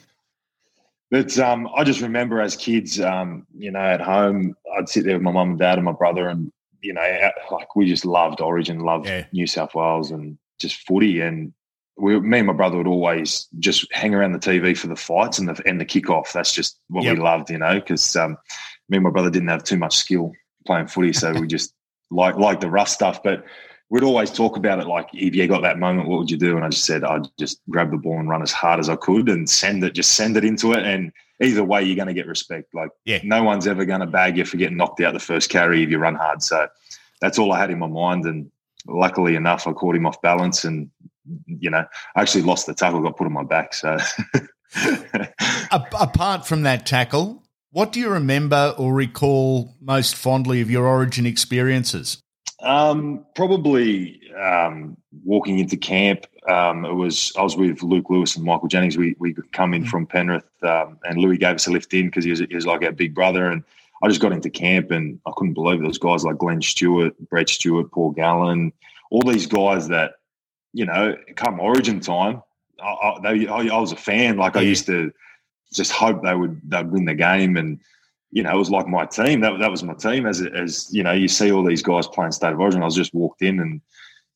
But 1.10 1.38
um, 1.40 1.70
I 1.76 1.84
just 1.84 2.02
remember 2.02 2.42
as 2.42 2.56
kids, 2.56 3.00
um, 3.00 3.48
you 3.56 3.72
know, 3.72 3.80
at 3.80 4.02
home, 4.02 4.56
I'd 4.78 4.90
sit 4.90 5.06
there 5.06 5.14
with 5.14 5.24
my 5.24 5.32
mum 5.32 5.52
and 5.52 5.60
dad 5.60 5.78
and 5.78 5.86
my 5.86 5.94
brother, 5.94 6.28
and 6.28 6.52
you 6.82 6.94
know, 6.94 7.32
like 7.52 7.76
we 7.76 7.88
just 7.88 8.06
loved 8.06 8.42
Origin, 8.42 8.80
loved 8.80 9.06
yeah. 9.08 9.26
New 9.32 9.48
South 9.48 9.76
Wales, 9.76 10.12
and 10.12 10.38
just 10.60 10.86
footy. 10.88 11.22
And 11.22 11.54
we, 11.98 12.20
me 12.20 12.40
and 12.40 12.48
my 12.48 12.54
brother 12.54 12.78
would 12.78 12.88
always 12.88 13.48
just 13.60 13.88
hang 13.94 14.14
around 14.14 14.34
the 14.34 14.40
TV 14.40 14.78
for 14.78 14.88
the 14.88 14.96
fights 14.96 15.40
and 15.40 15.48
the 15.48 15.62
and 15.66 15.80
the 15.80 15.86
kickoff. 15.86 16.34
That's 16.34 16.54
just 16.54 16.80
what 16.90 17.04
yep. 17.04 17.18
we 17.18 17.24
loved, 17.24 17.50
you 17.50 17.58
know, 17.58 17.76
because 17.76 18.16
um, 18.16 18.38
me 18.90 18.98
and 18.98 19.04
my 19.04 19.10
brother 19.10 19.30
didn't 19.30 19.50
have 19.50 19.64
too 19.64 19.78
much 19.78 19.98
skill 19.98 20.34
playing 20.66 20.88
footy, 20.88 21.14
so 21.14 21.34
we 21.34 21.48
just 21.48 21.74
like 22.12 22.36
like 22.36 22.60
the 22.60 22.70
rough 22.70 22.90
stuff. 22.90 23.22
But 23.24 23.46
we'd 23.90 24.04
always 24.04 24.32
talk 24.32 24.58
about 24.58 24.80
it 24.80 24.88
like, 24.88 25.08
if 25.14 25.36
you 25.36 25.48
got 25.48 25.62
that 25.62 25.80
moment, 25.80 26.08
what 26.08 26.20
would 26.20 26.32
you 26.32 26.38
do? 26.38 26.56
And 26.56 26.66
I 26.66 26.70
just 26.70 26.86
said, 26.86 27.04
I'd 27.04 27.28
just 27.40 27.62
grab 27.70 27.92
the 27.92 27.98
ball 27.98 28.20
and 28.20 28.30
run 28.30 28.42
as 28.42 28.52
hard 28.52 28.80
as 28.80 28.90
I 28.90 28.96
could 28.96 29.30
and 29.30 29.50
send 29.50 29.84
it, 29.84 29.94
just 29.94 30.14
send 30.14 30.36
it 30.36 30.44
into 30.44 30.74
it. 30.74 30.86
And 30.86 31.12
either 31.42 31.64
way, 31.64 31.84
you're 31.84 31.96
going 31.96 32.08
to 32.08 32.14
get 32.14 32.28
respect. 32.28 32.74
Like, 32.74 32.90
yeah. 33.06 33.20
no 33.24 33.44
one's 33.44 33.68
ever 33.68 33.86
going 33.86 34.02
to 34.02 34.06
bag 34.06 34.38
you 34.38 34.46
for 34.46 34.58
getting 34.58 34.78
knocked 34.78 35.00
out 35.02 35.14
the 35.14 35.20
first 35.20 35.50
carry 35.50 35.84
if 35.84 35.90
you 35.90 36.00
run 36.00 36.16
hard. 36.16 36.44
So 36.44 36.68
that's 37.22 37.40
all 37.40 37.54
I 37.54 37.60
had 37.60 37.72
in 37.72 37.80
my 37.80 37.88
mind. 37.88 38.26
And 38.26 38.52
luckily 38.88 39.36
enough, 39.36 39.68
I 39.68 39.74
caught 39.74 39.96
him 39.96 40.06
off 40.06 40.22
balance 40.22 40.66
and, 40.66 40.90
you 41.46 41.70
know, 41.70 41.86
I 42.16 42.22
actually 42.22 42.44
lost 42.44 42.66
the 42.66 42.74
tackle, 42.74 43.02
got 43.02 43.16
put 43.16 43.28
on 43.28 43.34
my 43.34 43.44
back. 43.44 43.74
So. 43.74 43.98
Apart 45.72 46.46
from 46.46 46.64
that 46.64 46.86
tackle, 46.86 47.42
what 47.72 47.92
do 47.92 48.00
you 48.00 48.10
remember 48.10 48.74
or 48.78 48.94
recall 48.94 49.76
most 49.82 50.16
fondly 50.16 50.62
of 50.62 50.70
your 50.70 50.86
origin 50.86 51.26
experiences? 51.26 52.22
Um, 52.62 53.26
probably 53.36 54.20
um, 54.40 54.98
walking 55.24 55.60
into 55.60 55.78
camp. 55.78 56.26
Um, 56.50 56.86
it 56.86 56.94
was 56.94 57.34
I 57.38 57.44
was 57.44 57.58
with 57.58 57.84
Luke 57.84 58.10
Lewis 58.10 58.36
and 58.36 58.46
Michael 58.46 58.68
Jennings. 58.68 58.98
We 58.98 59.16
we 59.20 59.36
come 59.52 59.74
in 59.74 59.84
mm. 59.84 59.88
from 59.88 60.08
Penrith, 60.08 60.46
um, 60.64 60.98
and 61.04 61.18
Louis 61.20 61.38
gave 61.38 61.56
us 61.56 61.68
a 61.68 61.72
lift 61.72 61.94
in 61.94 62.08
because 62.08 62.24
he 62.24 62.32
was 62.32 62.40
he 62.40 62.56
was 62.56 62.66
like 62.66 62.84
our 62.84 62.92
big 62.92 63.14
brother. 63.14 63.48
And 63.48 63.64
I 64.02 64.08
just 64.08 64.22
got 64.22 64.32
into 64.32 64.50
camp, 64.50 64.92
and 64.92 65.20
I 65.26 65.32
couldn't 65.36 65.54
believe 65.54 65.82
those 65.82 65.98
guys 65.98 66.24
like 66.24 66.38
Glenn 66.38 66.62
Stewart, 66.62 67.14
Brett 67.30 67.50
Stewart, 67.50 67.92
Paul 67.92 68.12
Gallen, 68.12 68.72
all 69.12 69.24
these 69.24 69.46
guys 69.46 69.90
that 69.90 70.14
you 70.74 70.86
know 70.86 71.16
come 71.36 71.60
Origin 71.60 72.00
time. 72.00 72.42
I, 72.82 72.88
I, 72.88 73.20
they, 73.24 73.48
I 73.48 73.80
was 73.80 73.92
a 73.92 73.98
fan. 73.98 74.38
Like 74.38 74.56
I 74.56 74.62
used 74.62 74.86
to 74.86 75.12
just 75.74 75.92
hope 75.92 76.24
they 76.24 76.36
would 76.36 76.62
they'd 76.64 76.92
win 76.92 77.06
the 77.06 77.14
game. 77.14 77.58
And 77.58 77.80
you 78.32 78.44
know, 78.44 78.54
it 78.54 78.58
was 78.58 78.70
like 78.70 78.88
my 78.88 79.06
team. 79.06 79.42
That 79.42 79.60
that 79.60 79.72
was 79.72 79.84
my 79.84 79.94
team. 79.94 80.26
As 80.26 80.42
as 80.42 80.88
you 80.94 81.04
know, 81.04 81.14
you 81.14 81.28
see 81.28 81.52
all 81.52 81.64
these 81.64 81.84
guys 81.84 82.08
playing 82.08 82.32
state 82.32 82.54
of 82.54 82.60
origin. 82.60 82.82
I 82.82 82.86
was 82.86 82.96
just 82.96 83.14
walked 83.14 83.42
in 83.42 83.60
and. 83.60 83.82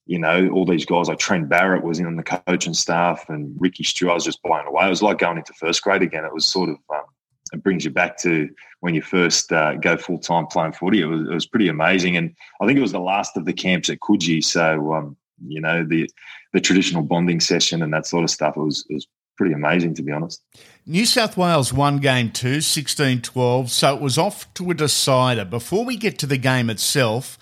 You 0.07 0.17
know, 0.17 0.49
all 0.49 0.65
these 0.65 0.83
guys 0.83 1.07
like 1.07 1.19
Trent 1.19 1.47
Barrett 1.47 1.83
was 1.83 1.99
in 1.99 2.07
on 2.07 2.17
the 2.17 2.23
coaching 2.23 2.73
staff, 2.73 3.29
and 3.29 3.55
Ricky 3.59 3.83
Stuart. 3.83 4.11
I 4.11 4.13
was 4.15 4.25
just 4.25 4.41
blown 4.41 4.65
away. 4.65 4.87
It 4.87 4.89
was 4.89 5.03
like 5.03 5.19
going 5.19 5.37
into 5.37 5.53
first 5.53 5.81
grade 5.83 6.01
again. 6.01 6.25
It 6.25 6.33
was 6.33 6.43
sort 6.45 6.69
of 6.69 6.77
um, 6.93 7.05
it 7.53 7.63
brings 7.63 7.85
you 7.85 7.91
back 7.91 8.17
to 8.19 8.49
when 8.79 8.95
you 8.95 9.01
first 9.01 9.51
uh, 9.51 9.75
go 9.75 9.97
full 9.97 10.19
time 10.19 10.47
playing 10.47 10.73
footy. 10.73 11.01
It 11.01 11.05
was, 11.05 11.21
it 11.21 11.33
was 11.33 11.45
pretty 11.45 11.67
amazing, 11.67 12.17
and 12.17 12.35
I 12.61 12.65
think 12.65 12.77
it 12.77 12.81
was 12.81 12.91
the 12.91 12.99
last 12.99 13.37
of 13.37 13.45
the 13.45 13.53
camps 13.53 13.89
at 13.89 13.99
Coogee. 13.99 14.43
So 14.43 14.93
um, 14.93 15.17
you 15.47 15.61
know 15.61 15.85
the 15.85 16.09
the 16.53 16.61
traditional 16.61 17.03
bonding 17.03 17.39
session 17.39 17.81
and 17.81 17.93
that 17.93 18.05
sort 18.05 18.23
of 18.23 18.29
stuff. 18.29 18.57
It 18.57 18.61
was 18.61 18.85
it 18.89 18.95
was 18.95 19.07
pretty 19.41 19.55
amazing, 19.55 19.95
to 19.95 20.03
be 20.03 20.11
honest. 20.11 20.43
New 20.85 21.03
South 21.03 21.35
Wales 21.35 21.73
won 21.73 21.97
game 21.97 22.29
two, 22.29 22.61
16 22.61 23.23
12, 23.23 23.71
so 23.71 23.95
it 23.95 23.99
was 23.99 24.19
off 24.19 24.53
to 24.53 24.69
a 24.69 24.75
decider. 24.75 25.45
Before 25.45 25.83
we 25.83 25.97
get 25.97 26.19
to 26.19 26.27
the 26.27 26.37
game 26.37 26.69
itself, 26.69 27.39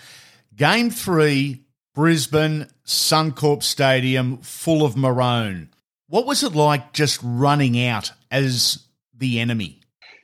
game 0.56 0.92
three, 0.92 1.66
Brisbane, 1.94 2.68
Suncorp 2.86 3.64
Stadium, 3.64 4.38
full 4.38 4.86
of 4.86 4.96
maroon. 4.96 5.72
What 6.08 6.26
was 6.26 6.42
it 6.42 6.56
like 6.56 6.94
just 6.94 7.20
running 7.22 7.86
out 7.86 8.14
as 8.32 8.86
the 9.14 9.42
enemy? 9.42 9.82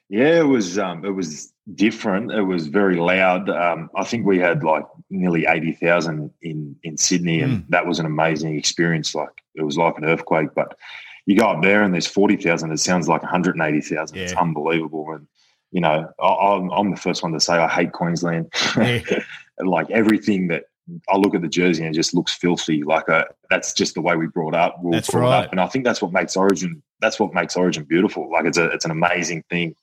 Yeah, 0.07 0.39
it 0.39 0.47
was. 0.47 0.79
Um, 0.79 1.03
it 1.03 1.11
was 1.11 1.51
different. 1.73 2.31
It 2.31 2.43
was 2.43 2.67
very 2.67 2.95
loud. 2.95 3.49
Um, 3.49 3.89
I 3.97 4.05
think 4.05 4.25
we 4.25 4.39
had 4.39 4.63
like 4.63 4.85
nearly 5.09 5.45
eighty 5.45 5.73
thousand 5.73 6.31
in 6.41 6.77
in 6.83 6.95
Sydney, 6.95 7.41
and 7.41 7.63
mm. 7.63 7.67
that 7.67 7.85
was 7.85 7.99
an 7.99 8.05
amazing 8.05 8.55
experience. 8.55 9.13
Like 9.13 9.43
it 9.55 9.63
was 9.63 9.77
like 9.77 9.97
an 9.97 10.05
earthquake. 10.05 10.55
But 10.55 10.77
you 11.25 11.37
go 11.37 11.47
up 11.47 11.61
there 11.61 11.83
and 11.83 11.93
there's 11.93 12.07
40,000. 12.07 12.71
It 12.71 12.77
sounds 12.79 13.07
like 13.07 13.23
180,000. 13.23 14.15
Yeah. 14.15 14.23
It's 14.23 14.33
unbelievable. 14.33 15.11
And, 15.11 15.27
you 15.71 15.81
know, 15.81 16.09
I, 16.19 16.55
am 16.55 16.71
I'm 16.71 16.91
the 16.91 16.97
first 16.97 17.23
one 17.23 17.33
to 17.33 17.39
say 17.39 17.53
I 17.53 17.67
hate 17.67 17.91
Queensland. 17.91 18.53
Yeah. 18.77 19.01
like 19.59 19.89
everything 19.89 20.47
that 20.49 20.65
I 21.09 21.17
look 21.17 21.33
at 21.33 21.41
the 21.41 21.47
jersey 21.47 21.83
and 21.83 21.95
it 21.95 21.97
just 21.97 22.13
looks 22.13 22.33
filthy. 22.33 22.83
Like 22.83 23.07
a, 23.07 23.15
uh, 23.15 23.23
that's 23.49 23.73
just 23.73 23.95
the 23.95 24.01
way 24.01 24.15
we 24.15 24.27
brought 24.27 24.53
up. 24.53 24.77
We 24.83 24.91
that's 24.91 25.09
brought 25.09 25.21
right. 25.21 25.45
Up. 25.45 25.51
And 25.51 25.59
I 25.59 25.67
think 25.67 25.83
that's 25.83 26.01
what 26.01 26.11
makes 26.11 26.37
Origin. 26.37 26.83
That's 27.01 27.19
what 27.19 27.33
makes 27.33 27.55
Origin 27.55 27.85
beautiful. 27.85 28.31
Like 28.31 28.45
it's 28.45 28.57
a 28.57 28.69
it's 28.69 28.85
an 28.85 28.91
amazing 28.91 29.43
thing. 29.49 29.75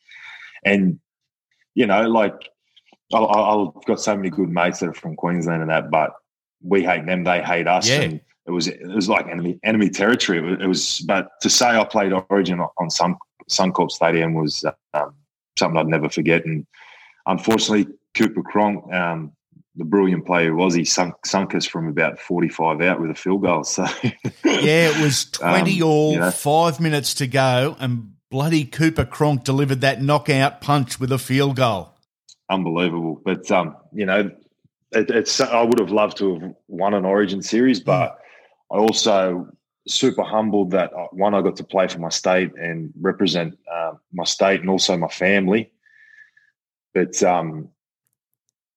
And 0.64 1.00
you 1.74 1.86
know, 1.86 2.02
like 2.02 2.34
I, 3.12 3.18
have 3.18 3.84
got 3.84 4.00
so 4.00 4.16
many 4.16 4.30
good 4.30 4.48
mates 4.48 4.78
that 4.80 4.90
are 4.90 4.94
from 4.94 5.16
Queensland 5.16 5.62
and 5.62 5.70
that, 5.70 5.90
but 5.90 6.12
we 6.62 6.84
hate 6.84 7.06
them. 7.06 7.24
They 7.24 7.42
hate 7.42 7.66
us. 7.66 7.88
Yeah. 7.88 8.02
And 8.02 8.20
it 8.46 8.50
was 8.50 8.68
it 8.68 8.86
was 8.86 9.08
like 9.08 9.26
enemy 9.28 9.58
enemy 9.62 9.88
territory. 9.88 10.38
It 10.38 10.42
was, 10.42 10.58
it 10.60 10.66
was 10.66 10.98
but 11.00 11.28
to 11.42 11.50
say 11.50 11.66
I 11.66 11.84
played 11.84 12.12
Origin 12.12 12.60
on 12.60 12.90
Sun 12.90 13.16
Suncorp 13.48 13.90
Stadium 13.90 14.34
was 14.34 14.64
um, 14.94 15.14
something 15.58 15.78
I'd 15.78 15.86
never 15.86 16.08
forget. 16.08 16.44
And 16.44 16.66
unfortunately, 17.26 17.92
Cooper 18.14 18.42
Cronk, 18.42 18.92
um, 18.92 19.32
the 19.76 19.84
brilliant 19.84 20.26
player 20.26 20.54
was, 20.54 20.74
he 20.74 20.84
sunk, 20.84 21.24
sunk 21.24 21.54
us 21.54 21.64
from 21.64 21.88
about 21.88 22.18
forty 22.18 22.48
five 22.48 22.80
out 22.80 23.00
with 23.00 23.10
a 23.10 23.14
field 23.14 23.42
goal. 23.42 23.64
So 23.72 23.86
yeah, 24.44 24.90
it 24.90 25.02
was 25.02 25.26
twenty 25.26 25.80
um, 25.82 25.88
all, 25.88 26.12
you 26.12 26.18
know. 26.18 26.30
five 26.30 26.80
minutes 26.80 27.14
to 27.14 27.26
go, 27.26 27.76
and 27.78 28.14
bloody 28.30 28.64
Cooper 28.64 29.04
Cronk 29.04 29.44
delivered 29.44 29.82
that 29.82 30.02
knockout 30.02 30.60
punch 30.60 30.98
with 30.98 31.12
a 31.12 31.18
field 31.18 31.56
goal. 31.56 31.90
Unbelievable, 32.50 33.20
but 33.24 33.50
um, 33.50 33.76
you 33.92 34.04
know, 34.04 34.30
it, 34.90 35.10
it's 35.10 35.40
I 35.40 35.62
would 35.62 35.78
have 35.78 35.90
loved 35.90 36.18
to 36.18 36.38
have 36.38 36.54
won 36.68 36.92
an 36.92 37.04
Origin 37.04 37.40
series, 37.40 37.80
but 37.80 38.21
I 38.72 38.76
also 38.76 39.48
super 39.86 40.22
humbled 40.22 40.70
that 40.70 40.92
uh, 40.92 41.08
one, 41.12 41.34
I 41.34 41.42
got 41.42 41.56
to 41.56 41.64
play 41.64 41.88
for 41.88 41.98
my 41.98 42.08
state 42.08 42.52
and 42.56 42.92
represent 43.00 43.58
uh, 43.70 43.92
my 44.12 44.24
state 44.24 44.60
and 44.60 44.70
also 44.70 44.96
my 44.96 45.08
family. 45.08 45.70
But 46.94 47.22
um, 47.22 47.68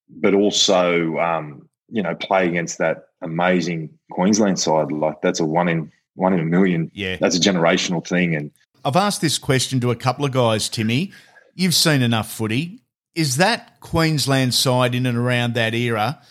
but 0.09 0.33
also 0.33 1.17
um, 1.17 1.69
you 1.89 2.01
know 2.01 2.15
play 2.15 2.47
against 2.47 2.77
that 2.79 3.09
amazing 3.21 3.89
Queensland 4.11 4.59
side. 4.59 4.91
Like 4.91 5.21
that's 5.21 5.39
a 5.39 5.45
one 5.45 5.67
in 5.67 5.91
one 6.15 6.33
in 6.33 6.39
a 6.39 6.45
million. 6.45 6.91
Yeah, 6.93 7.17
that's 7.19 7.35
a 7.35 7.39
generational 7.39 8.05
thing. 8.05 8.35
And 8.35 8.51
I've 8.83 8.95
asked 8.95 9.21
this 9.21 9.37
question 9.37 9.79
to 9.81 9.91
a 9.91 9.95
couple 9.95 10.25
of 10.25 10.31
guys, 10.31 10.69
Timmy. 10.69 11.11
You've 11.55 11.75
seen 11.75 12.01
enough 12.01 12.31
footy. 12.31 12.81
Is 13.15 13.37
that 13.37 13.79
Queensland 13.79 14.53
side 14.53 14.93
in 14.93 15.05
and 15.05 15.17
around 15.17 15.53
that 15.53 15.73
era 15.73 16.21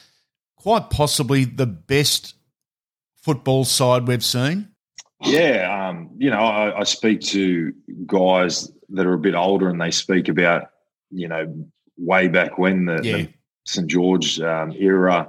quite 0.56 0.88
possibly 0.88 1.44
the 1.44 1.66
best 1.66 2.34
football 3.24 3.64
side 3.64 4.06
we've 4.06 4.24
seen? 4.24 4.68
Yeah, 5.22 5.88
um, 5.88 6.10
you 6.18 6.28
know, 6.28 6.40
I, 6.40 6.80
I, 6.80 6.84
speak 6.84 7.22
to 7.22 7.72
guys 8.06 8.70
that 8.90 9.06
are 9.06 9.14
a 9.14 9.18
bit 9.18 9.34
older, 9.34 9.70
and 9.70 9.80
they 9.80 9.90
speak 9.90 10.28
about 10.28 10.68
you 11.10 11.28
know 11.28 11.66
way 11.96 12.28
back 12.28 12.58
when 12.58 12.84
the, 12.84 13.00
yeah. 13.02 13.16
the 13.16 13.28
St 13.64 13.86
George 13.86 14.38
um, 14.40 14.72
era, 14.72 15.26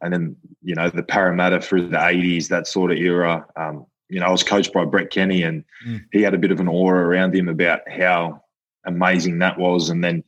and 0.00 0.12
then 0.12 0.36
you 0.62 0.76
know 0.76 0.88
the 0.88 1.02
Parramatta 1.02 1.60
through 1.60 1.88
the 1.88 2.06
eighties, 2.06 2.48
that 2.48 2.68
sort 2.68 2.92
of 2.92 2.98
era. 2.98 3.44
Um, 3.56 3.86
you 4.08 4.20
know, 4.20 4.26
I 4.26 4.30
was 4.30 4.44
coached 4.44 4.72
by 4.72 4.84
Brett 4.84 5.10
Kenny, 5.10 5.42
and 5.42 5.64
mm. 5.86 6.00
he 6.12 6.22
had 6.22 6.34
a 6.34 6.38
bit 6.38 6.52
of 6.52 6.60
an 6.60 6.68
aura 6.68 7.04
around 7.04 7.34
him 7.34 7.48
about 7.48 7.80
how 7.90 8.42
amazing 8.84 9.38
that 9.38 9.58
was. 9.58 9.88
And 9.88 10.04
then 10.04 10.22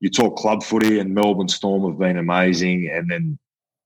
you 0.00 0.08
talk 0.08 0.36
club 0.36 0.62
footy, 0.62 1.00
and 1.00 1.14
Melbourne 1.14 1.48
Storm 1.48 1.90
have 1.90 1.98
been 1.98 2.16
amazing, 2.16 2.88
and 2.90 3.10
then 3.10 3.38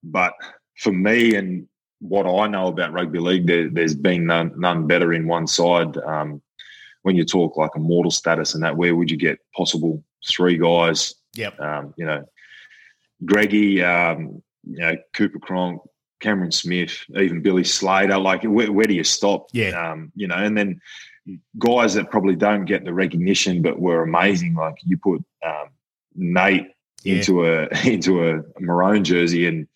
but 0.04 0.34
for 0.76 0.92
me 0.92 1.34
and 1.34 1.66
what 2.02 2.26
I 2.26 2.48
know 2.48 2.66
about 2.66 2.92
rugby 2.92 3.20
league, 3.20 3.46
there, 3.46 3.70
has 3.76 3.94
been 3.94 4.26
none, 4.26 4.52
none, 4.56 4.86
better 4.86 5.12
in 5.12 5.26
one 5.26 5.46
side. 5.46 5.96
Um, 5.98 6.42
when 7.02 7.16
you 7.16 7.24
talk 7.24 7.56
like 7.56 7.70
immortal 7.74 8.10
status 8.10 8.54
and 8.54 8.62
that, 8.62 8.76
where 8.76 8.94
would 8.94 9.10
you 9.10 9.16
get 9.16 9.38
possible 9.54 10.02
three 10.26 10.58
guys? 10.58 11.14
Yep. 11.34 11.60
Um, 11.60 11.94
you 11.96 12.04
know, 12.04 12.24
Greggy, 13.24 13.82
um, 13.82 14.42
you 14.64 14.78
know, 14.78 14.96
Cooper 15.12 15.38
Cronk, 15.38 15.80
Cameron 16.20 16.52
Smith, 16.52 17.04
even 17.16 17.40
Billy 17.40 17.64
Slater. 17.64 18.18
Like, 18.18 18.42
where, 18.42 18.70
where 18.70 18.86
do 18.86 18.94
you 18.94 19.04
stop? 19.04 19.46
Yeah. 19.52 19.70
Um, 19.70 20.12
you 20.14 20.26
know, 20.26 20.36
and 20.36 20.56
then 20.56 20.80
guys 21.58 21.94
that 21.94 22.10
probably 22.10 22.36
don't 22.36 22.64
get 22.64 22.84
the 22.84 22.92
recognition 22.92 23.62
but 23.62 23.78
were 23.78 24.02
amazing. 24.02 24.54
Like 24.54 24.74
you 24.84 24.96
put 24.96 25.24
um, 25.44 25.68
Nate 26.14 26.68
yeah. 27.04 27.14
into 27.16 27.46
a 27.46 27.68
into 27.88 28.28
a 28.28 28.42
maroon 28.60 29.04
jersey 29.04 29.46
and 29.46 29.68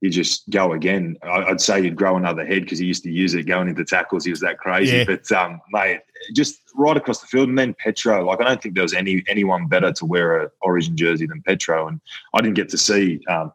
you 0.00 0.08
just 0.08 0.48
go 0.48 0.72
again. 0.72 1.16
I'd 1.22 1.60
say 1.60 1.82
you'd 1.82 1.96
grow 1.96 2.16
another 2.16 2.44
head 2.44 2.62
because 2.62 2.78
he 2.78 2.86
used 2.86 3.02
to 3.04 3.12
use 3.12 3.34
it 3.34 3.44
going 3.44 3.68
into 3.68 3.84
tackles. 3.84 4.24
He 4.24 4.30
was 4.30 4.40
that 4.40 4.58
crazy. 4.58 4.96
Yeah. 4.96 5.04
But 5.04 5.30
um, 5.32 5.60
mate, 5.72 6.00
just 6.34 6.60
right 6.74 6.96
across 6.96 7.20
the 7.20 7.26
field, 7.26 7.50
and 7.50 7.58
then 7.58 7.74
Petro. 7.74 8.24
Like 8.24 8.40
I 8.40 8.44
don't 8.44 8.62
think 8.62 8.74
there 8.74 8.82
was 8.82 8.94
any 8.94 9.22
anyone 9.28 9.66
better 9.66 9.92
to 9.92 10.06
wear 10.06 10.42
a 10.42 10.50
Origin 10.62 10.96
jersey 10.96 11.26
than 11.26 11.42
Petro, 11.42 11.88
and 11.88 12.00
I 12.34 12.40
didn't 12.40 12.56
get 12.56 12.70
to 12.70 12.78
see 12.78 13.20
um, 13.28 13.52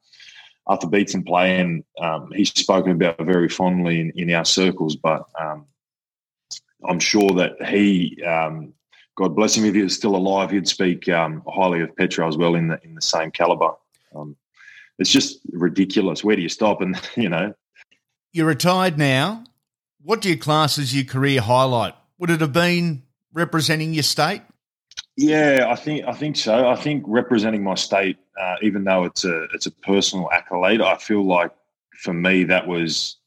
Arthur 0.67 0.87
Beetson 0.87 1.23
play, 1.23 1.59
and 1.59 1.83
um, 1.99 2.31
he's 2.31 2.49
spoken 2.49 2.91
about 2.91 3.19
very 3.19 3.49
fondly 3.49 3.99
in, 3.99 4.11
in 4.15 4.31
our 4.31 4.45
circles. 4.45 4.95
But 4.95 5.25
um, 5.39 5.65
I'm 6.87 6.99
sure 6.99 7.31
that 7.31 7.61
he. 7.67 8.21
Um, 8.23 8.73
God 9.17 9.33
bless 9.33 9.55
him. 9.55 9.63
If 9.63 9.73
he 9.73 9.81
was 9.81 9.95
still 9.95 10.17
alive, 10.17 10.51
he'd 10.51 10.67
speak 10.67 11.07
um, 11.07 11.41
highly 11.47 11.79
of 11.79 11.95
Petro 11.95 12.27
as 12.27 12.37
well 12.37 12.55
in 12.55 12.67
the 12.67 12.79
in 12.83 12.93
the 12.95 13.01
same 13.01 13.31
caliber. 13.31 13.71
Um, 14.13 14.35
it's 14.99 15.11
just 15.11 15.39
ridiculous. 15.51 16.23
Where 16.23 16.35
do 16.35 16.41
you 16.41 16.49
stop? 16.49 16.81
And 16.81 16.99
you 17.15 17.29
know, 17.29 17.53
you're 18.33 18.47
retired 18.47 18.97
now. 18.97 19.43
What 20.01 20.21
do 20.21 20.29
you 20.29 20.37
class 20.37 20.77
as 20.77 20.95
your 20.95 21.05
career 21.05 21.41
highlight? 21.41 21.95
Would 22.19 22.29
it 22.29 22.41
have 22.41 22.53
been 22.53 23.03
representing 23.33 23.93
your 23.93 24.03
state? 24.03 24.41
Yeah, 25.17 25.67
I 25.69 25.75
think 25.75 26.05
I 26.05 26.13
think 26.13 26.35
so. 26.35 26.67
I 26.67 26.75
think 26.75 27.03
representing 27.07 27.63
my 27.63 27.75
state, 27.75 28.17
uh, 28.39 28.55
even 28.61 28.83
though 28.83 29.05
it's 29.05 29.23
a 29.23 29.45
it's 29.53 29.65
a 29.65 29.71
personal 29.71 30.29
accolade, 30.31 30.81
I 30.81 30.97
feel 30.97 31.25
like 31.25 31.51
for 31.99 32.13
me 32.13 32.43
that 32.45 32.67
was 32.67 33.17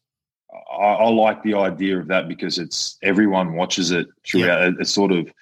I, 0.70 0.84
I 0.84 1.08
like 1.08 1.42
the 1.42 1.54
idea 1.54 1.98
of 1.98 2.08
that 2.08 2.28
because 2.28 2.58
it's 2.58 2.98
everyone 3.02 3.54
watches 3.54 3.90
it 3.90 4.06
throughout. 4.26 4.62
Yep. 4.62 4.74
It's 4.80 4.92
sort 4.92 5.12
of 5.12 5.32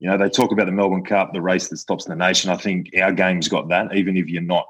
you 0.00 0.08
know 0.10 0.18
they 0.18 0.28
talk 0.28 0.50
about 0.50 0.66
the 0.66 0.72
Melbourne 0.72 1.04
Cup, 1.04 1.32
the 1.32 1.40
race 1.40 1.68
that 1.68 1.76
stops 1.76 2.04
the 2.04 2.16
nation. 2.16 2.50
I 2.50 2.56
think 2.56 2.90
our 3.00 3.12
game's 3.12 3.48
got 3.48 3.68
that. 3.68 3.94
Even 3.94 4.16
if 4.16 4.28
you're 4.28 4.42
not 4.42 4.66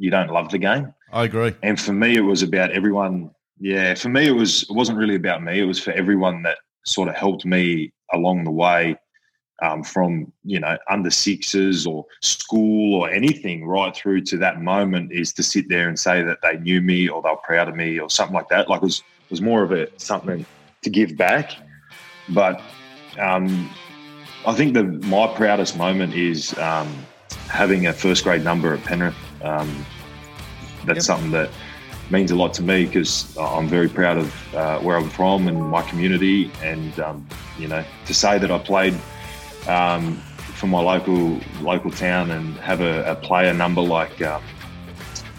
you 0.00 0.10
don't 0.10 0.30
love 0.30 0.50
the 0.50 0.58
game. 0.58 0.92
I 1.12 1.24
agree. 1.24 1.54
And 1.62 1.78
for 1.78 1.92
me, 1.92 2.16
it 2.16 2.22
was 2.22 2.42
about 2.42 2.72
everyone. 2.72 3.30
Yeah, 3.60 3.94
for 3.94 4.08
me, 4.08 4.26
it 4.26 4.32
was 4.32 4.62
it 4.62 4.74
wasn't 4.74 4.98
really 4.98 5.14
about 5.14 5.42
me. 5.44 5.60
It 5.60 5.66
was 5.66 5.78
for 5.78 5.92
everyone 5.92 6.42
that 6.42 6.58
sort 6.86 7.08
of 7.08 7.14
helped 7.14 7.44
me 7.44 7.92
along 8.14 8.44
the 8.44 8.50
way, 8.50 8.96
um, 9.62 9.84
from 9.84 10.32
you 10.42 10.58
know 10.58 10.78
under 10.88 11.10
sixes 11.10 11.86
or 11.86 12.06
school 12.22 12.94
or 12.94 13.10
anything, 13.10 13.66
right 13.66 13.94
through 13.94 14.22
to 14.22 14.38
that 14.38 14.62
moment. 14.62 15.12
Is 15.12 15.34
to 15.34 15.42
sit 15.42 15.68
there 15.68 15.88
and 15.88 15.98
say 15.98 16.22
that 16.22 16.38
they 16.42 16.56
knew 16.56 16.80
me 16.80 17.08
or 17.08 17.20
they 17.20 17.28
were 17.28 17.36
proud 17.36 17.68
of 17.68 17.76
me 17.76 18.00
or 18.00 18.08
something 18.08 18.34
like 18.34 18.48
that. 18.48 18.70
Like 18.70 18.78
it 18.78 18.84
was 18.84 19.00
it 19.00 19.30
was 19.30 19.42
more 19.42 19.62
of 19.62 19.72
a 19.72 19.86
something 19.98 20.46
to 20.82 20.90
give 20.90 21.18
back. 21.18 21.52
But 22.30 22.62
um, 23.18 23.68
I 24.46 24.54
think 24.54 24.72
the 24.72 24.84
my 24.84 25.26
proudest 25.34 25.76
moment 25.76 26.14
is 26.14 26.56
um, 26.56 26.88
having 27.48 27.86
a 27.86 27.92
first 27.92 28.24
grade 28.24 28.44
number 28.44 28.72
at 28.72 28.82
Penrith 28.84 29.14
um, 29.42 29.84
that's 30.84 30.96
yep. 30.96 31.02
something 31.02 31.30
that 31.32 31.50
means 32.10 32.30
a 32.30 32.36
lot 32.36 32.52
to 32.54 32.62
me 32.62 32.86
because 32.86 33.36
I'm 33.36 33.68
very 33.68 33.88
proud 33.88 34.18
of 34.18 34.54
uh, 34.54 34.78
where 34.80 34.96
I'm 34.96 35.08
from 35.08 35.48
and 35.48 35.60
my 35.70 35.82
community. 35.82 36.50
And 36.62 36.98
um, 37.00 37.26
you 37.58 37.68
know, 37.68 37.84
to 38.06 38.14
say 38.14 38.38
that 38.38 38.50
I 38.50 38.58
played 38.58 38.94
um, 39.68 40.16
for 40.56 40.66
my 40.66 40.80
local 40.80 41.40
local 41.60 41.90
town 41.90 42.30
and 42.30 42.56
have 42.56 42.80
a, 42.80 43.10
a 43.10 43.14
player 43.14 43.54
number 43.54 43.80
like 43.80 44.20
um, 44.22 44.42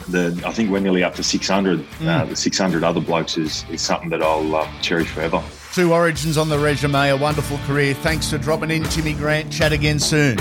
the, 0.08 0.42
I 0.46 0.52
think 0.52 0.72
we're 0.72 0.80
nearly 0.80 1.04
up 1.04 1.16
to 1.16 1.24
600. 1.24 1.80
Uh, 1.80 1.84
mm. 1.84 2.08
Uh, 2.08 2.26
the 2.26 2.36
600 2.36 2.84
other 2.84 3.02
blokes 3.02 3.38
is, 3.38 3.66
is 3.70 3.82
something 3.82 4.10
that 4.10 4.22
I'll 4.22 4.56
uh, 4.56 4.68
cherish 4.82 5.10
forever. 5.10 5.44
Two 5.74 5.94
origins 5.94 6.38
on 6.38 6.50
the 6.50 6.60
resume, 6.60 7.10
a 7.10 7.18
wonderful 7.18 7.58
career. 7.60 7.94
Thanks 7.94 8.30
for 8.30 8.38
dropping 8.38 8.72
in, 8.72 8.84
Timmy 8.84 9.14
Grant. 9.14 9.52
Chat 9.52 9.72
again 9.72 10.00
soon. 10.00 10.38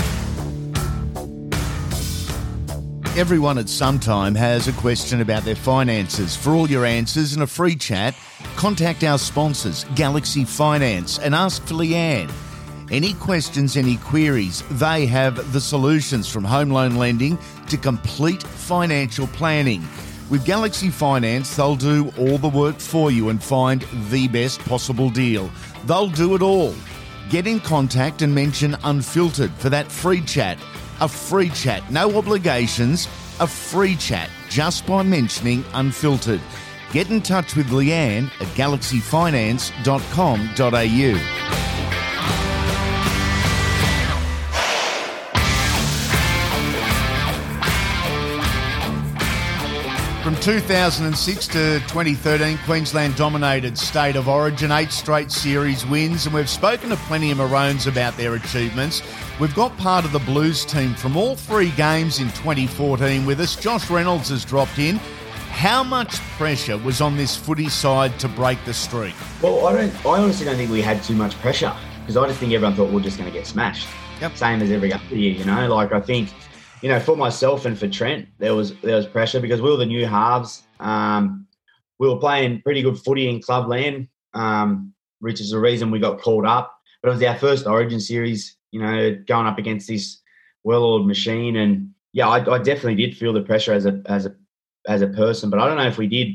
Everyone 3.17 3.57
at 3.57 3.67
some 3.67 3.99
time 3.99 4.33
has 4.35 4.69
a 4.69 4.73
question 4.73 5.19
about 5.19 5.43
their 5.43 5.53
finances. 5.53 6.37
For 6.37 6.51
all 6.51 6.69
your 6.69 6.85
answers 6.85 7.33
and 7.33 7.43
a 7.43 7.47
free 7.47 7.75
chat, 7.75 8.15
contact 8.55 9.03
our 9.03 9.17
sponsors, 9.19 9.83
Galaxy 9.95 10.45
Finance, 10.45 11.19
and 11.19 11.35
ask 11.35 11.61
for 11.67 11.73
Leanne. 11.73 12.31
Any 12.89 13.13
questions, 13.15 13.75
any 13.75 13.97
queries, 13.97 14.63
they 14.71 15.05
have 15.07 15.51
the 15.51 15.59
solutions 15.59 16.29
from 16.29 16.45
home 16.45 16.69
loan 16.69 16.95
lending 16.95 17.37
to 17.67 17.75
complete 17.75 18.41
financial 18.41 19.27
planning. 19.27 19.85
With 20.29 20.45
Galaxy 20.45 20.89
Finance, 20.89 21.53
they'll 21.57 21.75
do 21.75 22.13
all 22.17 22.37
the 22.37 22.47
work 22.47 22.79
for 22.79 23.11
you 23.11 23.27
and 23.27 23.43
find 23.43 23.85
the 24.09 24.29
best 24.29 24.61
possible 24.61 25.09
deal. 25.09 25.51
They'll 25.85 26.07
do 26.07 26.33
it 26.33 26.41
all. 26.41 26.73
Get 27.29 27.45
in 27.45 27.59
contact 27.59 28.21
and 28.21 28.33
mention 28.33 28.77
Unfiltered 28.85 29.51
for 29.55 29.69
that 29.69 29.91
free 29.91 30.21
chat 30.21 30.57
a 31.01 31.07
free 31.07 31.49
chat, 31.49 31.91
no 31.91 32.17
obligations, 32.17 33.07
a 33.39 33.47
free 33.47 33.95
chat 33.95 34.29
just 34.49 34.85
by 34.85 35.01
mentioning 35.03 35.63
Unfiltered. 35.73 36.41
Get 36.93 37.09
in 37.09 37.21
touch 37.21 37.55
with 37.55 37.69
Leanne 37.69 38.25
at 38.39 38.47
galaxyfinance.com.au. 38.55 41.41
From 50.23 50.35
2006 50.35 51.47
to 51.47 51.79
2013, 51.79 52.59
Queensland 52.59 53.15
dominated 53.15 53.75
state 53.77 54.15
of 54.15 54.29
origin, 54.29 54.71
eight 54.71 54.91
straight 54.91 55.31
series 55.31 55.83
wins, 55.87 56.27
and 56.27 56.35
we've 56.35 56.49
spoken 56.49 56.91
to 56.91 56.95
plenty 56.97 57.31
of 57.31 57.39
Maroons 57.39 57.87
about 57.87 58.15
their 58.17 58.35
achievements. 58.35 59.01
We've 59.41 59.55
got 59.55 59.75
part 59.79 60.05
of 60.05 60.11
the 60.11 60.19
Blues 60.19 60.63
team 60.63 60.93
from 60.93 61.17
all 61.17 61.35
three 61.35 61.71
games 61.71 62.19
in 62.19 62.27
2014 62.27 63.25
with 63.25 63.39
us. 63.39 63.55
Josh 63.55 63.89
Reynolds 63.89 64.29
has 64.29 64.45
dropped 64.45 64.77
in. 64.77 64.97
How 65.49 65.83
much 65.83 66.19
pressure 66.37 66.77
was 66.77 67.01
on 67.01 67.17
this 67.17 67.35
footy 67.35 67.67
side 67.67 68.19
to 68.19 68.27
break 68.27 68.63
the 68.65 68.73
streak? 68.75 69.15
Well, 69.41 69.65
I 69.65 69.73
don't. 69.73 70.05
I 70.05 70.19
honestly 70.19 70.45
don't 70.45 70.57
think 70.57 70.69
we 70.69 70.79
had 70.79 71.01
too 71.01 71.15
much 71.15 71.33
pressure 71.39 71.75
because 72.01 72.17
I 72.17 72.27
just 72.27 72.39
think 72.39 72.53
everyone 72.53 72.75
thought 72.75 72.89
we 72.89 72.97
we're 72.97 73.01
just 73.01 73.17
going 73.17 73.31
to 73.31 73.35
get 73.35 73.47
smashed. 73.47 73.87
Yep. 74.21 74.37
Same 74.37 74.61
as 74.61 74.69
every 74.69 74.93
other 74.93 75.15
year, 75.15 75.33
you 75.33 75.43
know. 75.43 75.67
Like 75.73 75.91
I 75.91 76.01
think 76.01 76.29
you 76.83 76.89
know, 76.89 76.99
for 76.99 77.17
myself 77.17 77.65
and 77.65 77.75
for 77.75 77.87
Trent, 77.87 78.27
there 78.37 78.53
was 78.53 78.75
there 78.81 78.97
was 78.97 79.07
pressure 79.07 79.39
because 79.39 79.59
we 79.59 79.71
were 79.71 79.77
the 79.77 79.87
new 79.87 80.05
halves. 80.05 80.67
Um, 80.79 81.47
we 81.97 82.07
were 82.07 82.17
playing 82.17 82.61
pretty 82.61 82.83
good 82.83 82.99
footy 82.99 83.27
in 83.27 83.41
clubland, 83.41 84.07
um, 84.35 84.93
which 85.19 85.41
is 85.41 85.49
the 85.49 85.59
reason 85.59 85.89
we 85.89 85.97
got 85.97 86.21
called 86.21 86.45
up. 86.45 86.77
But 87.01 87.09
it 87.09 87.13
was 87.13 87.23
our 87.23 87.39
first 87.39 87.65
Origin 87.65 87.99
series, 87.99 88.55
you 88.71 88.81
know, 88.81 89.15
going 89.27 89.47
up 89.47 89.57
against 89.57 89.87
this 89.87 90.21
well-oiled 90.63 91.07
machine, 91.07 91.57
and 91.57 91.91
yeah, 92.13 92.27
I, 92.27 92.37
I 92.37 92.57
definitely 92.57 92.95
did 92.95 93.17
feel 93.17 93.33
the 93.33 93.41
pressure 93.41 93.73
as 93.73 93.85
a 93.85 94.01
as 94.05 94.25
a 94.25 94.35
as 94.87 95.01
a 95.01 95.07
person. 95.07 95.49
But 95.49 95.59
I 95.59 95.67
don't 95.67 95.77
know 95.77 95.87
if 95.87 95.97
we 95.97 96.07
did, 96.07 96.29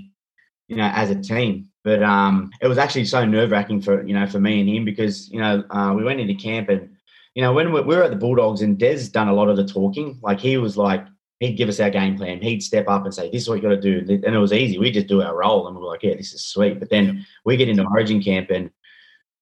you 0.68 0.76
know, 0.76 0.91
as 0.95 1.11
a 1.11 1.20
team. 1.20 1.68
But 1.84 2.03
um, 2.03 2.51
it 2.61 2.66
was 2.66 2.78
actually 2.78 3.05
so 3.05 3.24
nerve 3.24 3.51
wracking 3.51 3.80
for 3.80 4.05
you 4.05 4.14
know 4.14 4.26
for 4.26 4.41
me 4.41 4.61
and 4.61 4.68
him 4.68 4.84
because 4.84 5.30
you 5.30 5.41
know 5.41 5.64
uh, 5.70 5.95
we 5.97 6.05
went 6.05 6.20
into 6.20 6.34
camp 6.34 6.68
and 6.68 6.91
you 7.34 7.43
know 7.43 7.53
when 7.53 7.72
we 7.72 7.80
were 7.80 8.03
at 8.03 8.11
the 8.11 8.16
Bulldogs 8.16 8.62
and 8.62 8.78
Des 8.78 9.09
done 9.12 9.28
a 9.28 9.34
lot 9.34 9.49
of 9.49 9.57
the 9.57 9.66
talking. 9.66 10.18
Like 10.22 10.41
he 10.41 10.57
was 10.57 10.76
like 10.76 11.07
he'd 11.41 11.57
give 11.57 11.68
us 11.68 11.80
our 11.80 11.91
game 11.91 12.16
plan. 12.16 12.41
He'd 12.41 12.62
step 12.62 12.89
up 12.89 13.05
and 13.05 13.14
say, 13.14 13.30
"This 13.30 13.43
is 13.43 13.49
what 13.49 13.57
you 13.57 13.62
got 13.62 13.80
to 13.80 14.05
do," 14.05 14.20
and 14.24 14.34
it 14.34 14.39
was 14.39 14.53
easy. 14.53 14.78
We 14.78 14.91
just 14.91 15.07
do 15.07 15.22
our 15.22 15.37
role, 15.37 15.66
and 15.68 15.76
we 15.76 15.82
are 15.82 15.89
like, 15.89 16.03
"Yeah, 16.03 16.14
this 16.14 16.32
is 16.32 16.45
sweet." 16.45 16.80
But 16.80 16.91
then 16.91 17.26
we 17.45 17.57
get 17.57 17.68
into 17.68 17.84
Origin 17.84 18.22
camp, 18.22 18.51
and 18.51 18.70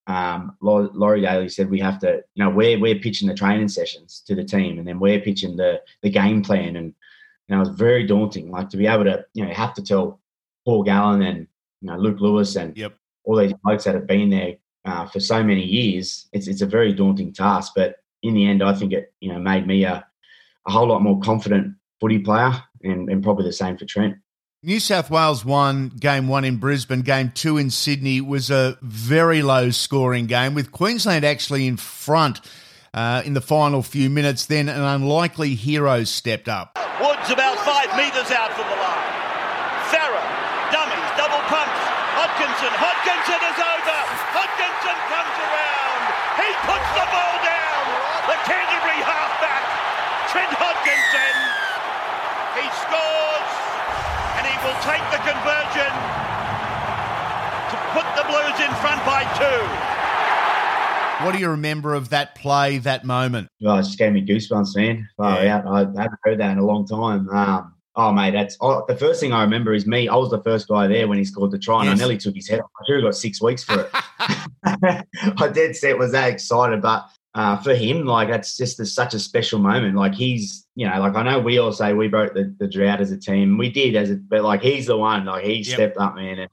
um, 0.07 0.55
Laurie 0.61 1.21
Daley 1.21 1.49
said 1.49 1.69
we 1.69 1.79
have 1.79 1.99
to, 1.99 2.21
you 2.35 2.43
know, 2.43 2.49
we're 2.49 2.79
we're 2.79 2.99
pitching 2.99 3.27
the 3.27 3.33
training 3.33 3.69
sessions 3.69 4.21
to 4.27 4.35
the 4.35 4.43
team, 4.43 4.77
and 4.77 4.87
then 4.87 4.99
we're 4.99 5.19
pitching 5.19 5.55
the 5.55 5.81
the 6.03 6.09
game 6.09 6.41
plan, 6.43 6.75
and 6.75 6.93
you 7.47 7.55
know, 7.55 7.57
it 7.57 7.67
was 7.67 7.69
very 7.69 8.05
daunting. 8.05 8.51
Like 8.51 8.69
to 8.69 8.77
be 8.77 8.87
able 8.87 9.05
to, 9.05 9.25
you 9.33 9.45
know, 9.45 9.53
have 9.53 9.73
to 9.75 9.83
tell 9.83 10.19
Paul 10.65 10.83
Gallen 10.83 11.23
and 11.23 11.47
you 11.81 11.87
know 11.87 11.97
Luke 11.97 12.19
Lewis 12.19 12.55
and 12.55 12.77
yep. 12.77 12.93
all 13.23 13.35
these 13.35 13.53
blokes 13.63 13.85
that 13.85 13.95
have 13.95 14.07
been 14.07 14.29
there 14.29 14.55
uh, 14.85 15.07
for 15.07 15.19
so 15.19 15.43
many 15.43 15.63
years. 15.63 16.27
It's 16.33 16.47
it's 16.47 16.61
a 16.61 16.67
very 16.67 16.93
daunting 16.93 17.33
task, 17.33 17.73
but 17.75 17.95
in 18.21 18.35
the 18.35 18.45
end, 18.45 18.63
I 18.63 18.73
think 18.73 18.93
it 18.93 19.13
you 19.21 19.33
know 19.33 19.39
made 19.39 19.65
me 19.65 19.85
a 19.85 20.05
a 20.67 20.71
whole 20.71 20.87
lot 20.87 21.01
more 21.01 21.19
confident 21.19 21.75
footy 21.99 22.19
player, 22.19 22.53
and, 22.83 23.09
and 23.09 23.23
probably 23.23 23.45
the 23.45 23.53
same 23.53 23.77
for 23.77 23.85
Trent. 23.85 24.17
New 24.65 24.79
South 24.79 25.11
Wales 25.11 25.45
won 25.45 25.89
game 25.89 26.27
one 26.27 26.41
in 26.43 26.57
Brisbane. 26.57 27.05
Game 27.05 27.29
two 27.29 27.61
in 27.61 27.69
Sydney 27.69 28.19
was 28.19 28.49
a 28.49 28.79
very 28.81 29.43
low 29.43 29.69
scoring 29.69 30.25
game, 30.25 30.55
with 30.55 30.71
Queensland 30.71 31.23
actually 31.23 31.67
in 31.67 31.77
front 31.77 32.41
uh, 32.91 33.21
in 33.23 33.37
the 33.37 33.45
final 33.45 33.83
few 33.83 34.09
minutes. 34.09 34.47
Then 34.47 34.67
an 34.67 34.81
unlikely 34.81 35.53
hero 35.53 36.03
stepped 36.03 36.49
up. 36.49 36.73
Woods 36.97 37.29
about 37.29 37.61
five 37.61 37.93
metres 37.93 38.33
out 38.33 38.57
from 38.57 38.65
the 38.65 38.79
line. 38.81 39.05
Farah, 39.93 40.25
dummies, 40.73 41.09
double 41.13 41.45
pumps. 41.45 41.81
Hodkinson, 42.17 42.73
Hodkinson 42.73 43.41
is 43.45 43.59
over. 43.61 44.01
Hodkinson 44.33 44.97
comes 45.13 45.35
around. 45.45 46.01
He 46.41 46.49
puts 46.65 46.89
the 46.97 47.05
ball 47.13 47.37
down. 47.45 47.83
The 48.33 48.37
Canterbury 48.49 48.97
halfback, 49.05 49.61
Trent 50.33 50.49
Hodkinson. 50.57 51.54
Will 54.65 54.81
take 54.81 55.05
the 55.13 55.21
conversion 55.21 55.91
to 57.69 57.77
put 57.93 58.07
the 58.17 58.25
Blues 58.25 58.57
in 58.65 58.73
front 58.81 58.97
by 59.05 59.21
two. 59.37 59.65
What 61.23 61.33
do 61.33 61.39
you 61.39 61.49
remember 61.49 61.93
of 61.93 62.09
that 62.09 62.33
play, 62.33 62.79
that 62.79 63.05
moment? 63.05 63.47
Oh, 63.63 63.75
it 63.75 63.83
just 63.83 63.99
gave 63.99 64.11
me 64.11 64.25
goosebumps, 64.25 64.75
man. 64.75 65.07
Oh, 65.19 65.41
yeah. 65.41 65.61
I 65.69 65.79
haven't 65.79 66.19
heard 66.23 66.39
that 66.39 66.51
in 66.51 66.57
a 66.57 66.65
long 66.65 66.85
time. 66.87 67.29
Um, 67.29 67.75
oh, 67.95 68.11
mate, 68.11 68.31
that's 68.31 68.57
oh, 68.59 68.83
the 68.87 68.97
first 68.97 69.19
thing 69.19 69.33
I 69.33 69.43
remember 69.43 69.73
is 69.73 69.85
me. 69.85 70.09
I 70.09 70.15
was 70.15 70.31
the 70.31 70.41
first 70.41 70.67
guy 70.67 70.87
there 70.87 71.07
when 71.07 71.19
he 71.19 71.25
scored 71.25 71.51
the 71.51 71.59
try, 71.59 71.81
and 71.81 71.89
yes. 71.89 71.95
I 71.95 71.97
nearly 71.99 72.17
took 72.17 72.35
his 72.35 72.49
head 72.49 72.59
off. 72.59 72.71
I 72.81 72.85
should 72.87 72.95
have 72.95 73.03
got 73.03 73.15
six 73.15 73.41
weeks 73.41 73.63
for 73.63 73.81
it. 73.81 73.89
I 75.39 75.51
dead 75.53 75.75
set 75.75 75.97
was 75.97 76.11
that 76.11 76.31
excited, 76.31 76.81
but 76.81 77.05
uh, 77.35 77.57
for 77.57 77.75
him, 77.75 78.05
like 78.05 78.29
that's 78.29 78.57
just 78.57 78.79
a, 78.79 78.85
such 78.85 79.13
a 79.13 79.19
special 79.19 79.59
moment. 79.59 79.95
Like 79.95 80.15
he's, 80.15 80.65
you 80.75 80.87
know, 80.87 80.99
like 80.99 81.15
I 81.15 81.21
know 81.21 81.39
we 81.39 81.59
all 81.59 81.73
say 81.73 81.93
we 81.93 82.07
broke 82.07 82.33
the, 82.33 82.55
the 82.59 82.67
drought 82.67 83.01
as 83.01 83.11
a 83.11 83.17
team. 83.17 83.57
We 83.57 83.69
did 83.69 83.95
as 83.95 84.09
a, 84.09 84.15
but 84.15 84.43
like 84.43 84.61
he's 84.61 84.87
the 84.87 84.97
one, 84.97 85.25
like 85.25 85.43
he 85.43 85.55
yep. 85.57 85.65
stepped 85.65 85.97
up, 85.97 86.15
man. 86.15 86.39
And, 86.39 86.51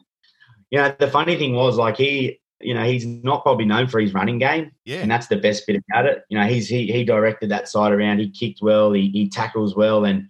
you 0.70 0.78
know, 0.78 0.94
the 0.98 1.08
funny 1.08 1.36
thing 1.36 1.54
was 1.54 1.76
like 1.76 1.96
he, 1.96 2.40
you 2.60 2.74
know, 2.74 2.84
he's 2.84 3.06
not 3.06 3.42
probably 3.42 3.64
known 3.64 3.86
for 3.86 4.00
his 4.00 4.12
running 4.12 4.38
game. 4.38 4.72
Yeah. 4.84 4.98
And 4.98 5.10
that's 5.10 5.28
the 5.28 5.36
best 5.36 5.66
bit 5.66 5.82
about 5.88 6.06
it. 6.06 6.24
You 6.28 6.38
know, 6.38 6.46
he's, 6.46 6.68
he, 6.68 6.90
he 6.90 7.04
directed 7.04 7.50
that 7.50 7.68
side 7.68 7.92
around. 7.92 8.18
He 8.18 8.30
kicked 8.30 8.60
well. 8.60 8.92
He, 8.92 9.08
he 9.10 9.28
tackles 9.28 9.76
well. 9.76 10.04
And 10.04 10.28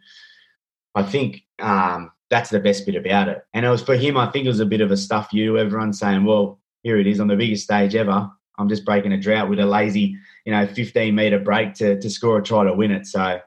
I 0.95 1.03
think, 1.03 1.43
um, 1.61 2.13
that's 2.29 2.49
the 2.49 2.61
best 2.61 2.87
bit 2.87 2.95
about 2.95 3.29
it. 3.29 3.45
And 3.53 3.67
it 3.67 3.69
was 3.69 3.83
for 3.83 3.95
him, 3.95 4.17
I 4.17 4.31
think 4.31 4.47
it 4.47 4.49
was 4.49 4.61
a 4.61 4.67
bit 4.67 4.81
of 4.81 4.91
a 4.91 4.97
stuff 4.97 5.33
you, 5.33 5.59
everyone 5.59 5.93
saying, 5.93 6.25
well, 6.25 6.61
here 6.83 6.99
it 6.99 7.07
is 7.07 7.21
on 7.21 7.29
the 7.29 7.37
biggest 7.37 7.65
stage 7.65 7.95
ever. 7.95 8.31
I'm 8.59 8.69
just 8.69 8.85
breaking 8.85 9.13
a 9.13 9.19
drought 9.19 9.51
with 9.51 9.61
a 9.61 9.67
lazy, 9.67 10.17
you 10.45 10.53
know, 10.53 10.67
15 10.67 11.15
meter 11.15 11.39
break 11.39 11.75
to 11.75 12.01
to 12.01 12.11
score 12.11 12.39
a 12.39 12.43
try 12.43 12.65
to 12.65 12.73
win 12.73 12.91
it. 12.91 13.07
So 13.07 13.41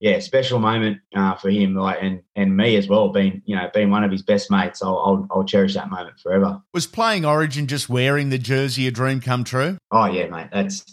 yeah, 0.00 0.18
special 0.18 0.58
moment 0.58 0.98
uh, 1.14 1.34
for 1.36 1.50
him, 1.50 1.74
like 1.74 1.98
and 2.02 2.22
and 2.36 2.56
me 2.56 2.76
as 2.76 2.88
well, 2.88 3.08
being 3.08 3.40
you 3.46 3.56
know 3.56 3.70
being 3.72 3.90
one 3.90 4.04
of 4.04 4.10
his 4.10 4.22
best 4.22 4.50
mates. 4.50 4.82
I'll, 4.82 4.98
I'll, 4.98 5.26
I'll 5.30 5.44
cherish 5.44 5.74
that 5.74 5.88
moment 5.88 6.20
forever. 6.20 6.60
Was 6.74 6.86
playing 6.86 7.24
Origin 7.24 7.66
just 7.66 7.88
wearing 7.88 8.28
the 8.28 8.38
jersey 8.38 8.86
a 8.86 8.90
dream 8.90 9.20
come 9.20 9.44
true? 9.44 9.78
Oh 9.90 10.06
yeah, 10.06 10.26
mate. 10.26 10.48
That's 10.52 10.84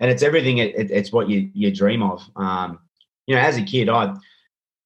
and 0.00 0.10
it's 0.10 0.22
everything. 0.22 0.58
It, 0.58 0.74
it, 0.74 0.90
it's 0.90 1.12
what 1.12 1.30
you 1.30 1.50
you 1.54 1.74
dream 1.74 2.02
of. 2.02 2.22
Um, 2.36 2.80
you 3.26 3.34
know, 3.36 3.40
as 3.40 3.56
a 3.56 3.62
kid, 3.62 3.88
I 3.88 4.14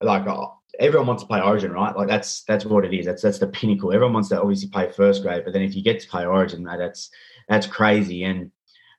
like 0.00 0.26
oh, 0.28 0.54
everyone 0.78 1.08
wants 1.08 1.22
to 1.22 1.26
play 1.26 1.40
Origin, 1.40 1.72
right? 1.72 1.96
Like 1.96 2.08
that's 2.08 2.44
that's 2.44 2.64
what 2.64 2.84
it 2.84 2.94
is. 2.94 3.06
That's 3.06 3.22
that's 3.22 3.38
the 3.38 3.48
pinnacle. 3.48 3.92
Everyone 3.92 4.14
wants 4.14 4.28
to 4.28 4.40
obviously 4.40 4.68
play 4.68 4.92
first 4.92 5.22
grade, 5.22 5.44
but 5.44 5.54
then 5.54 5.62
if 5.62 5.74
you 5.74 5.82
get 5.82 6.00
to 6.00 6.08
play 6.08 6.24
Origin, 6.24 6.62
mate, 6.62 6.78
that's 6.78 7.10
that's 7.48 7.66
crazy. 7.66 8.22
And 8.22 8.50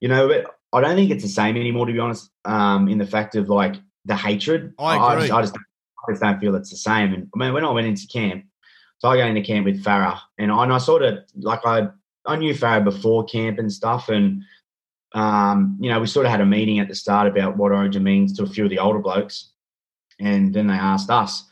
you 0.01 0.09
know, 0.09 0.43
I 0.73 0.81
don't 0.81 0.95
think 0.95 1.11
it's 1.11 1.23
the 1.23 1.29
same 1.29 1.55
anymore, 1.55 1.85
to 1.85 1.93
be 1.93 1.99
honest. 1.99 2.31
Um, 2.45 2.87
in 2.89 2.97
the 2.97 3.05
fact 3.05 3.35
of 3.35 3.49
like 3.49 3.75
the 4.05 4.15
hatred, 4.15 4.73
I 4.79 4.95
agree. 4.95 5.25
I 5.25 5.27
just, 5.27 5.33
I 5.33 5.41
just, 5.41 5.55
I 5.55 6.11
just 6.11 6.21
don't 6.21 6.39
feel 6.39 6.55
it's 6.55 6.71
the 6.71 6.77
same. 6.77 7.13
And 7.13 7.29
I 7.33 7.37
mean, 7.37 7.53
when 7.53 7.63
I 7.63 7.71
went 7.71 7.87
into 7.87 8.07
camp, 8.07 8.45
so 8.97 9.09
I 9.09 9.17
go 9.17 9.25
into 9.25 9.41
camp 9.41 9.65
with 9.65 9.83
Farah, 9.83 10.19
and 10.37 10.51
I, 10.51 10.63
and 10.63 10.73
I 10.73 10.77
sort 10.79 11.03
of 11.03 11.19
like 11.35 11.61
I 11.65 11.87
I 12.25 12.35
knew 12.35 12.53
Farah 12.53 12.83
before 12.83 13.23
camp 13.25 13.59
and 13.59 13.71
stuff, 13.71 14.09
and 14.09 14.43
um, 15.13 15.77
you 15.79 15.89
know, 15.89 15.99
we 15.99 16.07
sort 16.07 16.25
of 16.25 16.31
had 16.31 16.41
a 16.41 16.45
meeting 16.45 16.79
at 16.79 16.87
the 16.87 16.95
start 16.95 17.27
about 17.27 17.55
what 17.55 17.71
Origin 17.71 18.03
means 18.03 18.35
to 18.37 18.43
a 18.43 18.47
few 18.47 18.63
of 18.63 18.69
the 18.69 18.79
older 18.79 18.99
blokes, 18.99 19.51
and 20.19 20.53
then 20.53 20.67
they 20.67 20.73
asked 20.73 21.09
us, 21.09 21.45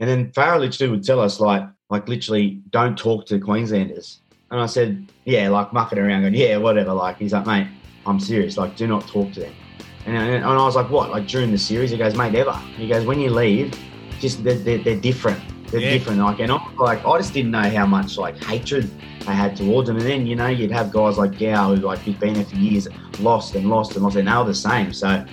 and 0.00 0.10
then 0.10 0.32
Farah 0.32 0.58
literally 0.58 0.90
would 0.90 1.04
tell 1.04 1.20
us 1.20 1.38
like 1.38 1.64
like 1.90 2.08
literally 2.08 2.62
don't 2.70 2.98
talk 2.98 3.26
to 3.26 3.38
Queenslanders. 3.38 4.20
And 4.50 4.60
I 4.60 4.66
said, 4.66 5.06
yeah, 5.24 5.48
like 5.48 5.72
mucking 5.72 5.98
around, 5.98 6.22
going, 6.22 6.34
yeah, 6.34 6.58
whatever. 6.58 6.92
Like, 6.92 7.16
he's 7.18 7.32
like, 7.32 7.46
mate, 7.46 7.66
I'm 8.06 8.20
serious. 8.20 8.56
Like, 8.56 8.76
do 8.76 8.86
not 8.86 9.06
talk 9.06 9.32
to 9.32 9.40
them. 9.40 9.54
And, 10.06 10.16
and 10.16 10.44
I 10.44 10.64
was 10.64 10.76
like, 10.76 10.90
what? 10.90 11.10
Like 11.10 11.26
during 11.26 11.50
the 11.50 11.58
series, 11.58 11.90
he 11.90 11.96
goes, 11.96 12.14
mate, 12.14 12.34
ever. 12.34 12.52
He 12.76 12.88
goes, 12.88 13.06
when 13.06 13.20
you 13.20 13.30
leave, 13.30 13.74
just 14.20 14.44
they're, 14.44 14.58
they're, 14.58 14.78
they're 14.78 15.00
different. 15.00 15.40
They're 15.70 15.80
yeah. 15.80 15.90
different. 15.90 16.20
Like, 16.20 16.40
and 16.40 16.52
I'm 16.52 16.76
like, 16.76 17.04
I 17.04 17.16
just 17.18 17.32
didn't 17.32 17.52
know 17.52 17.68
how 17.70 17.86
much 17.86 18.18
like 18.18 18.36
hatred 18.42 18.90
I 19.26 19.32
had 19.32 19.56
towards 19.56 19.88
them. 19.88 19.96
And 19.96 20.06
then 20.06 20.26
you 20.26 20.36
know, 20.36 20.48
you'd 20.48 20.70
have 20.70 20.92
guys 20.92 21.16
like 21.16 21.38
Gao, 21.38 21.74
who 21.74 21.80
like 21.80 22.00
he's 22.00 22.16
been 22.16 22.34
there 22.34 22.44
for 22.44 22.56
years, 22.56 22.86
lost 23.20 23.54
and 23.54 23.70
lost 23.70 23.94
and 23.94 24.04
lost, 24.04 24.16
and 24.16 24.28
they 24.28 24.36
were 24.36 24.44
the 24.44 24.54
same. 24.54 24.92
So. 24.92 25.24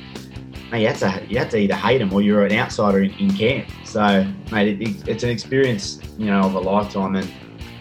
Mate, 0.71 0.83
you 0.83 0.87
have 0.87 0.99
to 0.99 1.27
you 1.27 1.37
have 1.37 1.49
to 1.49 1.57
either 1.57 1.75
hate 1.75 1.97
them 1.97 2.13
or 2.13 2.21
you're 2.21 2.45
an 2.45 2.53
outsider 2.53 3.03
in, 3.03 3.11
in 3.15 3.33
camp. 3.33 3.67
So, 3.83 4.25
mate, 4.53 4.81
it, 4.81 5.05
it's 5.05 5.21
an 5.21 5.29
experience, 5.29 5.99
you 6.17 6.27
know, 6.27 6.43
of 6.43 6.55
a 6.55 6.61
lifetime, 6.61 7.17
and 7.17 7.29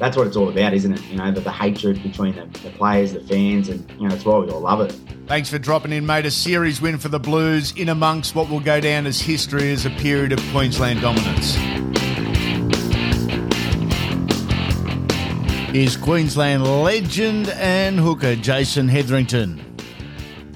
that's 0.00 0.16
what 0.16 0.26
it's 0.26 0.36
all 0.36 0.48
about, 0.48 0.72
isn't 0.72 0.94
it? 0.94 1.02
You 1.04 1.18
know, 1.18 1.30
the, 1.30 1.40
the 1.40 1.52
hatred 1.52 2.02
between 2.02 2.34
the, 2.34 2.46
the, 2.60 2.70
players, 2.70 3.12
the 3.12 3.20
fans, 3.20 3.68
and 3.68 3.88
you 3.92 4.04
know, 4.04 4.08
that's 4.08 4.24
why 4.24 4.38
we 4.38 4.50
all 4.50 4.60
love 4.60 4.80
it. 4.80 4.92
Thanks 5.26 5.50
for 5.50 5.58
dropping 5.58 5.92
in, 5.92 6.06
mate. 6.06 6.24
A 6.24 6.30
series 6.30 6.80
win 6.80 6.98
for 6.98 7.08
the 7.08 7.20
Blues 7.20 7.72
in 7.76 7.90
amongst 7.90 8.34
what 8.34 8.48
will 8.48 8.60
go 8.60 8.80
down 8.80 9.06
as 9.06 9.20
history 9.20 9.70
as 9.70 9.84
a 9.84 9.90
period 9.90 10.32
of 10.32 10.40
Queensland 10.52 11.02
dominance. 11.02 11.56
Is 15.74 15.96
Queensland 15.96 16.64
legend 16.82 17.50
and 17.50 18.00
hooker 18.00 18.34
Jason 18.34 18.88
Hetherington. 18.88 19.62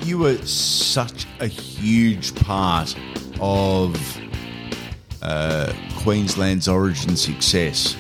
You 0.03 0.19
were 0.19 0.39
such 0.39 1.27
a 1.41 1.47
huge 1.47 2.35
part 2.35 2.97
of 3.41 4.19
uh, 5.23 5.73
Queensland's 5.99 6.67
origin 6.67 7.17
success 7.17 7.97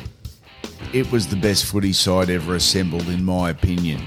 it 0.95 1.11
was 1.11 1.26
the 1.26 1.36
best 1.36 1.64
footy 1.64 1.92
side 1.92 2.30
ever 2.30 2.55
assembled, 2.55 3.09
in 3.09 3.24
my 3.24 3.51
opinion. 3.51 4.01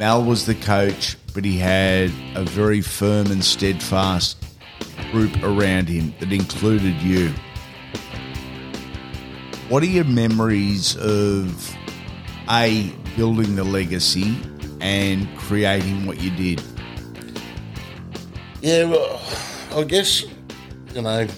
Mal 0.00 0.20
was 0.24 0.44
the 0.44 0.56
coach, 0.56 1.16
but 1.32 1.44
he 1.44 1.58
had 1.58 2.10
a 2.34 2.42
very 2.42 2.80
firm 2.80 3.30
and 3.30 3.44
steadfast 3.44 4.44
group 5.12 5.32
around 5.44 5.88
him 5.88 6.12
that 6.18 6.32
included 6.32 7.00
you. 7.00 7.32
What 9.68 9.84
are 9.84 9.86
your 9.86 10.04
memories 10.04 10.96
of 10.96 11.72
A, 12.50 12.92
building 13.16 13.54
the 13.54 13.62
legacy 13.62 14.36
and 14.80 15.28
creating 15.38 16.04
what 16.04 16.20
you 16.20 16.32
did? 16.32 16.60
Yeah, 18.60 18.86
well, 18.86 19.20
I 19.72 19.84
guess, 19.84 20.24
you 20.94 21.02
know, 21.02 21.28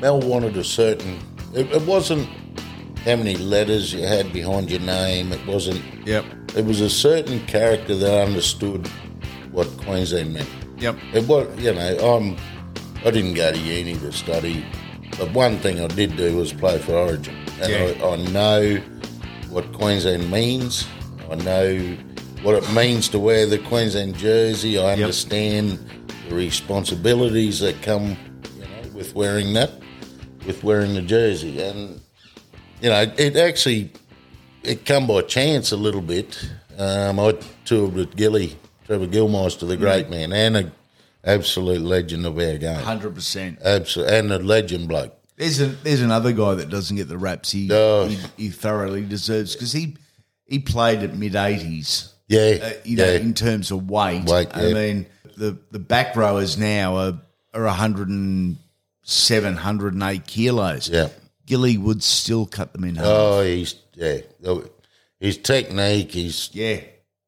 Mal 0.00 0.20
wanted 0.20 0.56
a 0.56 0.64
certain. 0.64 1.20
It, 1.54 1.70
it 1.70 1.82
wasn't 1.82 2.28
how 3.06 3.14
many 3.14 3.36
letters 3.36 3.94
you 3.94 4.04
had 4.04 4.32
behind 4.32 4.68
your 4.68 4.80
name. 4.80 5.32
It 5.32 5.46
wasn't. 5.46 5.82
Yep. 6.06 6.24
It 6.56 6.64
was 6.64 6.80
a 6.80 6.90
certain 6.90 7.38
character 7.46 7.94
that 7.94 8.26
understood 8.26 8.88
what 9.52 9.68
Queensland 9.78 10.34
meant. 10.34 10.48
Yep. 10.78 10.96
It 11.14 11.28
was, 11.28 11.58
you 11.58 11.72
know, 11.72 11.96
I'm. 11.98 12.36
I 13.04 13.10
didn't 13.10 13.34
go 13.34 13.52
to 13.52 13.58
uni 13.58 13.94
to 13.94 14.12
study, 14.12 14.66
but 15.18 15.30
one 15.30 15.58
thing 15.58 15.80
I 15.80 15.86
did 15.86 16.16
do 16.16 16.36
was 16.36 16.52
play 16.52 16.78
for 16.78 16.94
Origin, 16.94 17.36
and 17.62 17.70
yeah. 17.70 18.04
I, 18.04 18.14
I 18.14 18.16
know 18.32 18.82
what 19.50 19.72
Queensland 19.72 20.28
means. 20.28 20.88
I 21.30 21.36
know 21.36 21.96
what 22.42 22.56
it 22.56 22.72
means 22.72 23.08
to 23.10 23.20
wear 23.20 23.46
the 23.46 23.58
Queensland 23.58 24.16
jersey. 24.16 24.78
I 24.78 24.94
understand 24.94 25.70
yep. 25.70 26.28
the 26.28 26.34
responsibilities 26.34 27.60
that 27.60 27.80
come, 27.82 28.16
you 28.56 28.62
know, 28.62 28.88
with 28.92 29.14
wearing 29.14 29.52
that, 29.52 29.70
with 30.44 30.64
wearing 30.64 30.94
the 30.94 31.02
jersey, 31.02 31.62
and 31.62 32.00
you 32.80 32.90
know, 32.90 33.12
it 33.16 33.36
actually 33.36 33.92
it 34.62 34.84
come 34.84 35.06
by 35.06 35.22
chance 35.22 35.72
a 35.72 35.76
little 35.76 36.00
bit. 36.00 36.50
Um, 36.78 37.18
I 37.18 37.38
toured 37.64 37.94
with 37.94 38.16
Gilly, 38.16 38.56
Trevor 38.84 39.06
Gillmeister, 39.06 39.66
the 39.66 39.76
great 39.76 40.10
man, 40.10 40.32
and 40.32 40.56
a 40.56 40.72
absolute 41.24 41.80
legend 41.80 42.26
of 42.26 42.38
our 42.38 42.58
game. 42.58 42.80
Hundred 42.80 43.14
percent. 43.14 43.58
Absolutely, 43.64 44.16
and 44.16 44.32
a 44.32 44.38
legend 44.38 44.88
bloke. 44.88 45.14
There's 45.36 45.60
a, 45.60 45.66
there's 45.66 46.00
another 46.00 46.32
guy 46.32 46.54
that 46.54 46.70
doesn't 46.70 46.96
get 46.96 47.08
the 47.08 47.18
raps 47.18 47.50
he 47.50 47.68
Oh. 47.70 48.06
he, 48.06 48.44
he 48.44 48.48
thoroughly 48.50 49.04
deserves 49.04 49.54
because 49.54 49.72
he 49.72 49.96
he 50.44 50.58
played 50.58 51.02
at 51.02 51.14
mid 51.14 51.34
eighties. 51.34 52.12
Yeah, 52.28 52.58
uh, 52.62 52.72
you 52.84 52.96
know, 52.96 53.04
yeah. 53.04 53.18
in 53.18 53.34
terms 53.34 53.70
of 53.70 53.88
weight. 53.88 54.24
Weight, 54.24 54.48
I 54.52 54.66
yeah. 54.66 54.74
mean, 54.74 55.06
the 55.36 55.58
the 55.70 55.78
back 55.78 56.16
rowers 56.16 56.58
now 56.58 56.96
are 56.96 57.20
are 57.54 57.64
107, 57.64 59.54
108 59.54 60.26
kilos. 60.26 60.88
Yeah. 60.90 61.08
Gilly 61.46 61.78
would 61.78 62.02
still 62.02 62.44
cut 62.46 62.72
them 62.72 62.84
in 62.84 62.96
half. 62.96 63.06
Oh, 63.06 63.42
he's 63.42 63.76
yeah. 63.94 64.18
His 65.20 65.38
technique, 65.38 66.12
his 66.12 66.50
yeah, 66.52 66.80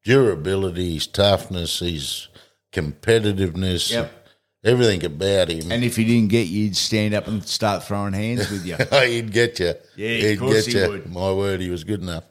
durability, 0.03 0.93
his 0.95 1.07
toughness, 1.07 1.79
his 1.79 2.27
competitiveness, 2.71 3.91
Yep. 3.91 4.27
everything 4.63 5.05
about 5.05 5.49
him. 5.49 5.71
And 5.71 5.83
if 5.83 5.95
he 5.95 6.05
didn't 6.05 6.29
get 6.29 6.47
you, 6.47 6.65
he'd 6.65 6.75
stand 6.77 7.13
up 7.13 7.27
and 7.27 7.43
start 7.45 7.83
throwing 7.83 8.13
hands 8.13 8.49
with 8.51 8.65
you. 8.65 8.75
Oh, 8.91 9.01
he'd 9.05 9.31
get 9.31 9.59
you. 9.59 9.73
Yeah, 9.95 10.09
of 10.09 10.21
he'd 10.23 10.39
course 10.39 10.65
get 10.67 10.73
he 10.75 10.79
you. 10.81 10.89
would. 10.89 11.11
My 11.11 11.31
word, 11.33 11.61
he 11.61 11.69
was 11.69 11.83
good 11.83 12.01
enough. 12.01 12.25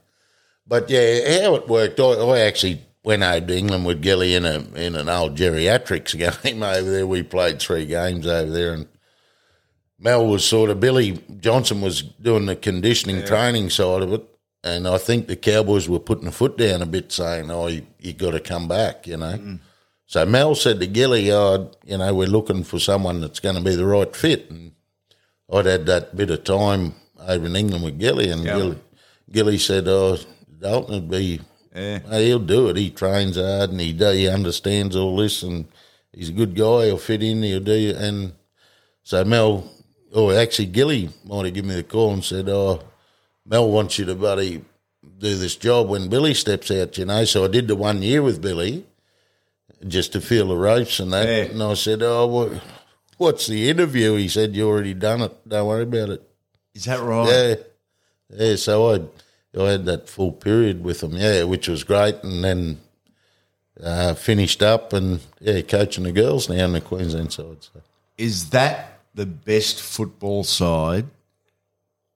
But 0.66 0.90
yeah, 0.90 1.42
how 1.42 1.54
it 1.54 1.68
worked, 1.68 1.98
I, 1.98 2.04
I 2.12 2.40
actually 2.40 2.82
went 3.02 3.22
over 3.22 3.46
to 3.46 3.56
England 3.56 3.86
with 3.86 4.02
Gilly 4.02 4.34
in 4.34 4.44
a 4.44 4.58
in 4.74 4.94
an 4.94 5.08
old 5.08 5.36
geriatrics 5.36 6.16
game 6.44 6.62
over 6.62 6.90
there. 6.90 7.06
We 7.06 7.22
played 7.22 7.58
three 7.60 7.86
games 7.86 8.26
over 8.26 8.50
there, 8.50 8.74
and 8.74 8.86
Mal 10.00 10.26
was 10.26 10.44
sort 10.44 10.70
of 10.70 10.80
Billy 10.80 11.18
Johnson 11.40 11.80
was 11.80 12.02
doing 12.02 12.46
the 12.46 12.56
conditioning 12.56 13.24
training 13.24 13.70
side 13.70 14.02
of 14.02 14.12
it, 14.12 14.24
and 14.62 14.86
I 14.86 14.98
think 14.98 15.26
the 15.26 15.36
Cowboys 15.36 15.88
were 15.88 15.98
putting 15.98 16.28
a 16.28 16.32
foot 16.32 16.56
down 16.56 16.82
a 16.82 16.86
bit, 16.86 17.10
saying, 17.10 17.50
"Oh, 17.50 17.66
you, 17.66 17.82
you 17.98 18.12
got 18.12 18.32
to 18.32 18.40
come 18.40 18.68
back," 18.68 19.06
you 19.06 19.16
know. 19.16 19.32
Mm. 19.32 19.58
So 20.06 20.24
Mal 20.24 20.54
said 20.54 20.80
to 20.80 20.86
Gilly, 20.86 21.30
oh, 21.30 21.70
you 21.84 21.98
know, 21.98 22.14
we're 22.14 22.28
looking 22.28 22.64
for 22.64 22.78
someone 22.78 23.20
that's 23.20 23.40
going 23.40 23.56
to 23.56 23.60
be 23.60 23.74
the 23.76 23.84
right 23.84 24.16
fit. 24.16 24.50
And 24.50 24.72
I'd 25.52 25.66
had 25.66 25.84
that 25.84 26.16
bit 26.16 26.30
of 26.30 26.44
time 26.44 26.94
over 27.20 27.44
in 27.44 27.54
England 27.54 27.84
with 27.84 27.98
Gilly, 27.98 28.30
and 28.30 28.42
Yeah. 28.42 28.56
Gilly, 28.56 28.78
Gilly 29.30 29.58
said, 29.58 29.86
oh, 29.86 30.16
Dalton 30.60 30.94
would 30.94 31.10
be, 31.10 31.40
Yeah. 31.76 31.98
"Hey, 32.08 32.28
he'll 32.28 32.38
do 32.38 32.68
it. 32.68 32.76
He 32.76 32.88
trains 32.88 33.36
hard 33.36 33.68
and 33.68 33.80
he, 33.80 33.92
do, 33.92 34.10
he 34.12 34.28
understands 34.28 34.96
all 34.96 35.14
this, 35.18 35.42
and 35.42 35.66
he's 36.10 36.30
a 36.30 36.32
good 36.32 36.54
guy. 36.54 36.86
He'll 36.86 36.96
fit 36.96 37.22
in, 37.22 37.42
he'll 37.42 37.60
do 37.60 37.72
it. 37.72 37.96
And 37.96 38.32
so 39.02 39.22
Mel, 39.26 39.70
or 40.12 40.34
actually 40.34 40.66
Gilly 40.66 41.10
might 41.24 41.46
have 41.46 41.54
given 41.54 41.70
me 41.70 41.76
the 41.76 41.82
call 41.82 42.12
and 42.12 42.24
said, 42.24 42.48
oh, 42.48 42.82
Mal 43.44 43.68
wants 43.70 43.98
you 43.98 44.04
to 44.06 44.14
buddy 44.14 44.64
do 45.18 45.36
this 45.36 45.56
job 45.56 45.88
when 45.88 46.08
Billy 46.08 46.34
steps 46.34 46.70
out, 46.70 46.98
you 46.98 47.04
know. 47.04 47.24
So 47.24 47.44
I 47.44 47.48
did 47.48 47.68
the 47.68 47.76
one 47.76 48.02
year 48.02 48.22
with 48.22 48.42
Billy 48.42 48.84
just 49.86 50.12
to 50.12 50.20
feel 50.20 50.48
the 50.48 50.56
ropes 50.56 51.00
and 51.00 51.12
that. 51.12 51.26
Yeah. 51.26 51.52
And 51.52 51.62
I 51.62 51.74
said, 51.74 52.02
"Oh, 52.02 52.26
what, 52.26 52.62
what's 53.16 53.46
the 53.46 53.68
interview?" 53.68 54.14
He 54.16 54.28
said, 54.28 54.54
"You 54.54 54.68
already 54.68 54.94
done 54.94 55.22
it. 55.22 55.48
Don't 55.48 55.66
worry 55.66 55.82
about 55.82 56.10
it." 56.10 56.22
Is 56.74 56.84
that 56.84 57.00
right? 57.00 57.28
Yeah, 57.28 57.54
yeah. 58.30 58.56
So 58.56 58.92
I, 58.94 59.60
I 59.60 59.70
had 59.70 59.86
that 59.86 60.08
full 60.08 60.32
period 60.32 60.84
with 60.84 61.02
him, 61.02 61.12
yeah, 61.14 61.44
which 61.44 61.68
was 61.68 61.84
great, 61.84 62.16
and 62.22 62.44
then 62.44 62.80
uh, 63.82 64.14
finished 64.14 64.62
up 64.62 64.92
and 64.92 65.20
yeah, 65.40 65.62
coaching 65.62 66.04
the 66.04 66.12
girls 66.12 66.48
now 66.48 66.64
in 66.64 66.72
the 66.72 66.80
Queensland 66.80 67.32
side. 67.32 67.62
So. 67.62 67.80
Is 68.16 68.50
that 68.50 68.97
the 69.18 69.26
best 69.26 69.80
football 69.82 70.44
side 70.44 71.06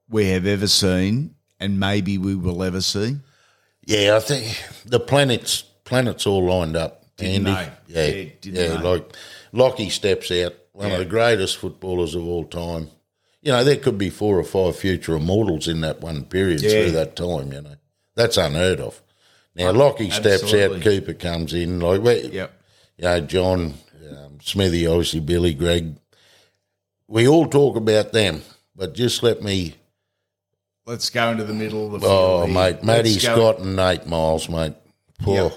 we 0.08 0.28
have 0.28 0.46
ever 0.46 0.68
seen, 0.68 1.34
and 1.58 1.78
maybe 1.80 2.16
we 2.16 2.34
will 2.34 2.62
ever 2.62 2.80
see? 2.80 3.16
Yeah, 3.84 4.16
I 4.16 4.20
think 4.20 4.62
the 4.84 5.00
planets 5.00 5.64
planets 5.84 6.26
all 6.26 6.44
lined 6.46 6.76
up. 6.76 7.04
Didn't 7.16 7.46
Andy. 7.48 7.70
Yeah, 7.88 8.06
Yeah, 8.44 8.72
yeah. 8.74 8.80
Like 8.80 9.12
Lockie 9.52 9.90
steps 9.90 10.30
out, 10.30 10.54
one 10.72 10.88
Yeah. 10.88 10.92
of 10.94 10.98
the 11.00 11.04
greatest 11.06 11.56
footballers 11.56 12.14
of 12.14 12.26
all 12.26 12.44
time. 12.44 12.88
You 13.42 13.50
know, 13.52 13.64
there 13.64 13.76
could 13.76 13.98
be 13.98 14.08
four 14.08 14.38
or 14.38 14.44
five 14.44 14.76
future 14.76 15.16
immortals 15.16 15.66
in 15.66 15.80
that 15.80 16.00
one 16.00 16.24
period 16.24 16.62
Yeah. 16.62 16.70
through 16.70 16.90
that 16.92 17.16
time. 17.16 17.52
You 17.52 17.62
know, 17.62 17.74
that's 18.14 18.36
unheard 18.36 18.80
of. 18.80 19.02
Now 19.56 19.72
Lockie 19.72 20.10
steps 20.10 20.54
out, 20.54 20.80
Cooper 20.80 21.14
comes 21.14 21.52
in. 21.52 21.80
Like, 21.80 22.00
we, 22.00 22.22
Yep. 22.28 22.52
you 22.98 23.04
know, 23.04 23.20
John, 23.20 23.74
um, 24.10 24.38
Smithy, 24.40 24.86
obviously 24.86 25.20
Billy, 25.20 25.52
Greg. 25.54 25.96
We 27.12 27.28
all 27.28 27.46
talk 27.46 27.76
about 27.76 28.12
them, 28.12 28.40
but 28.74 28.94
just 28.94 29.22
let 29.22 29.42
me. 29.42 29.74
Let's 30.86 31.10
go 31.10 31.30
into 31.30 31.44
the 31.44 31.52
middle 31.52 31.84
of 31.84 31.92
the 31.92 31.98
field. 32.00 32.10
Oh, 32.10 32.46
here. 32.46 32.54
mate, 32.54 32.82
Matty 32.82 33.12
Let's 33.12 33.26
go- 33.26 33.34
Scott 33.34 33.58
and 33.58 33.76
Nate 33.76 34.06
Myles, 34.06 34.48
mate. 34.48 34.72
Poor. 35.18 35.34
Yep. 35.34 35.52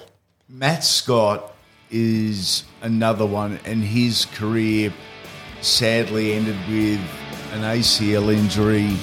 Matt 0.49 0.84
Scott 0.84 1.53
is 1.89 2.66
another 2.82 3.26
one, 3.26 3.58
and 3.64 3.82
his 3.82 4.26
career 4.26 4.93
sadly 5.62 6.34
ended 6.34 6.58
with 6.68 6.99
an 7.53 7.62
ACL 7.62 8.34
injury, 8.36 8.93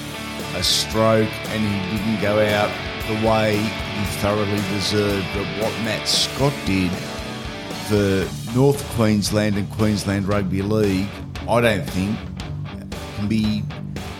a 0.55 0.61
stroke, 0.61 1.33
and 1.47 1.89
he 1.89 1.97
didn't 1.97 2.21
go 2.21 2.39
out 2.39 2.69
the 3.07 3.27
way 3.27 3.57
he 3.57 4.05
thoroughly 4.21 4.61
deserved. 4.75 5.25
But 5.33 5.47
what 5.59 5.71
Matt 5.85 6.07
Scott 6.07 6.53
did 6.67 6.91
for 7.89 8.29
North 8.55 8.87
Queensland 8.91 9.57
and 9.57 9.67
Queensland 9.71 10.27
Rugby 10.27 10.61
League, 10.61 11.09
I 11.49 11.59
don't 11.59 11.89
think 11.89 12.19
can 13.15 13.27
be 13.27 13.63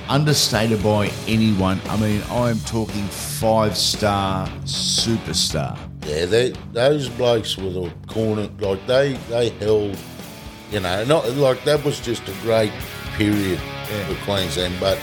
understated 0.09 0.83
by 0.83 1.09
anyone. 1.27 1.79
I 1.89 1.97
mean, 1.97 2.21
I 2.29 2.49
am 2.49 2.59
talking 2.61 3.03
five 3.07 3.77
star 3.77 4.47
superstar. 4.65 5.77
Yeah, 6.05 6.25
they, 6.25 6.53
those 6.73 7.07
blokes 7.09 7.57
were 7.57 7.69
the 7.69 7.93
corner, 8.07 8.49
like 8.59 8.85
they 8.87 9.13
they 9.29 9.49
held, 9.49 9.97
you 10.71 10.79
know, 10.81 11.03
not 11.05 11.29
like 11.35 11.63
that 11.65 11.83
was 11.85 11.99
just 11.99 12.27
a 12.27 12.33
great 12.41 12.73
period 13.13 13.59
for 14.07 14.15
Queensland. 14.25 14.75
But 14.79 14.99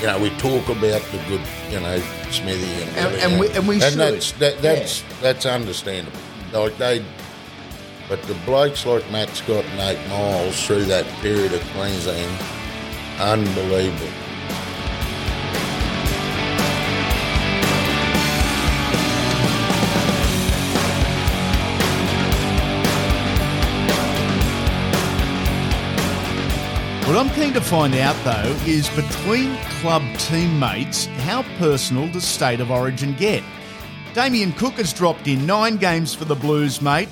you 0.00 0.06
know, 0.06 0.18
we 0.18 0.30
talk 0.38 0.68
about 0.68 1.02
the 1.12 1.18
good, 1.28 1.40
you 1.70 1.78
know, 1.80 1.98
Smithy 2.30 2.82
and 2.82 2.96
And- 2.96 3.14
and 3.32 3.40
we- 3.40 3.50
and 3.50 3.68
we 3.68 3.78
should. 3.80 3.98
that's 3.98 4.32
that, 4.32 4.60
that's 4.62 5.04
that's 5.20 5.46
understandable. 5.46 6.18
Like 6.52 6.76
they, 6.78 7.04
but 8.08 8.20
the 8.24 8.34
blokes 8.46 8.84
like 8.86 9.08
Matt 9.12 9.28
Scott 9.36 9.64
and 9.64 9.76
Nate 9.76 10.08
Myles 10.08 10.66
through 10.66 10.84
that 10.86 11.06
period 11.22 11.52
of 11.52 11.60
Queensland, 11.74 12.36
unbelievable. 13.20 14.06
What 27.06 27.18
I'm 27.18 27.30
keen 27.34 27.52
to 27.54 27.60
find 27.60 27.96
out, 27.96 28.14
though, 28.22 28.56
is 28.66 28.88
between 28.90 29.56
club 29.80 30.02
teammates, 30.16 31.06
how 31.06 31.42
personal 31.58 32.06
does 32.12 32.24
State 32.24 32.60
of 32.60 32.70
Origin 32.70 33.14
get? 33.14 33.42
Damien 34.14 34.52
Cook 34.52 34.74
has 34.74 34.92
dropped 34.92 35.26
in 35.26 35.44
nine 35.44 35.76
games 35.76 36.14
for 36.14 36.24
the 36.24 36.36
Blues, 36.36 36.80
mate. 36.80 37.08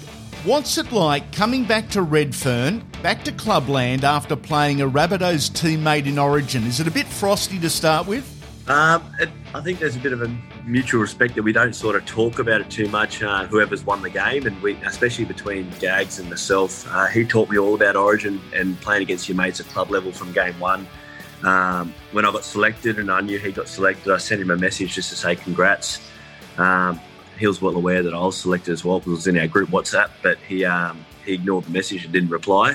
What's 0.48 0.78
it 0.78 0.92
like 0.92 1.30
coming 1.30 1.64
back 1.64 1.90
to 1.90 2.00
Redfern, 2.00 2.82
back 3.02 3.22
to 3.24 3.32
clubland 3.32 4.02
after 4.02 4.34
playing 4.34 4.80
a 4.80 4.88
Rabbitohs 4.88 5.50
teammate 5.50 6.06
in 6.06 6.18
Origin? 6.18 6.64
Is 6.64 6.80
it 6.80 6.86
a 6.86 6.90
bit 6.90 7.04
frosty 7.04 7.58
to 7.58 7.68
start 7.68 8.06
with? 8.06 8.24
Um, 8.66 9.04
it, 9.20 9.28
I 9.54 9.60
think 9.60 9.78
there's 9.78 9.96
a 9.96 9.98
bit 9.98 10.14
of 10.14 10.22
a 10.22 10.34
mutual 10.64 11.02
respect 11.02 11.34
that 11.34 11.42
we 11.42 11.52
don't 11.52 11.74
sort 11.74 11.96
of 11.96 12.06
talk 12.06 12.38
about 12.38 12.62
it 12.62 12.70
too 12.70 12.88
much. 12.88 13.22
Uh, 13.22 13.44
whoever's 13.44 13.84
won 13.84 14.00
the 14.00 14.08
game, 14.08 14.46
and 14.46 14.58
we, 14.62 14.76
especially 14.86 15.26
between 15.26 15.68
Gags 15.80 16.18
and 16.18 16.30
myself, 16.30 16.90
uh, 16.94 17.08
he 17.08 17.26
taught 17.26 17.50
me 17.50 17.58
all 17.58 17.74
about 17.74 17.94
Origin 17.94 18.40
and 18.54 18.80
playing 18.80 19.02
against 19.02 19.28
your 19.28 19.36
mates 19.36 19.60
at 19.60 19.66
club 19.66 19.90
level 19.90 20.12
from 20.12 20.32
game 20.32 20.58
one. 20.58 20.88
Um, 21.42 21.92
when 22.12 22.24
I 22.24 22.32
got 22.32 22.42
selected 22.42 22.98
and 22.98 23.10
I 23.10 23.20
knew 23.20 23.38
he 23.38 23.52
got 23.52 23.68
selected, 23.68 24.10
I 24.10 24.16
sent 24.16 24.40
him 24.40 24.50
a 24.50 24.56
message 24.56 24.94
just 24.94 25.10
to 25.10 25.16
say 25.16 25.36
congrats. 25.36 26.00
Um, 26.56 26.98
he 27.38 27.46
was 27.46 27.62
well 27.62 27.76
aware 27.76 28.02
that 28.02 28.14
I 28.14 28.20
was 28.20 28.36
selected 28.36 28.72
as 28.72 28.84
well 28.84 28.98
because 28.98 29.12
it 29.12 29.16
was 29.16 29.26
in 29.26 29.38
our 29.38 29.46
group 29.46 29.70
WhatsApp, 29.70 30.10
but 30.22 30.38
he 30.38 30.64
um, 30.64 31.04
he 31.24 31.34
ignored 31.34 31.64
the 31.64 31.70
message 31.70 32.04
and 32.04 32.12
didn't 32.12 32.30
reply. 32.30 32.74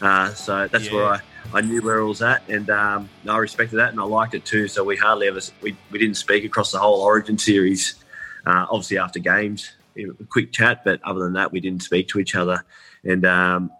Uh, 0.00 0.32
so 0.34 0.68
that's 0.68 0.90
where 0.90 1.06
I, 1.06 1.20
I 1.54 1.60
knew 1.62 1.80
where 1.80 1.98
it 1.98 2.06
was 2.06 2.22
at, 2.22 2.48
and 2.48 2.68
um, 2.70 3.08
I 3.28 3.36
respected 3.38 3.76
that, 3.76 3.90
and 3.90 4.00
I 4.00 4.04
liked 4.04 4.34
it 4.34 4.44
too. 4.44 4.68
So 4.68 4.84
we 4.84 4.96
hardly 4.96 5.28
ever 5.28 5.40
we, 5.62 5.76
we 5.90 5.98
didn't 5.98 6.16
speak 6.16 6.44
across 6.44 6.72
the 6.72 6.78
whole 6.78 7.00
Origin 7.00 7.38
series. 7.38 7.96
Uh, 8.44 8.66
obviously 8.70 8.98
after 8.98 9.18
games, 9.18 9.72
a 9.98 10.24
quick 10.28 10.52
chat, 10.52 10.84
but 10.84 11.02
other 11.02 11.20
than 11.20 11.32
that, 11.32 11.50
we 11.50 11.60
didn't 11.60 11.82
speak 11.82 12.08
to 12.08 12.20
each 12.20 12.34
other. 12.36 12.64
And 13.04 13.24
um, 13.24 13.72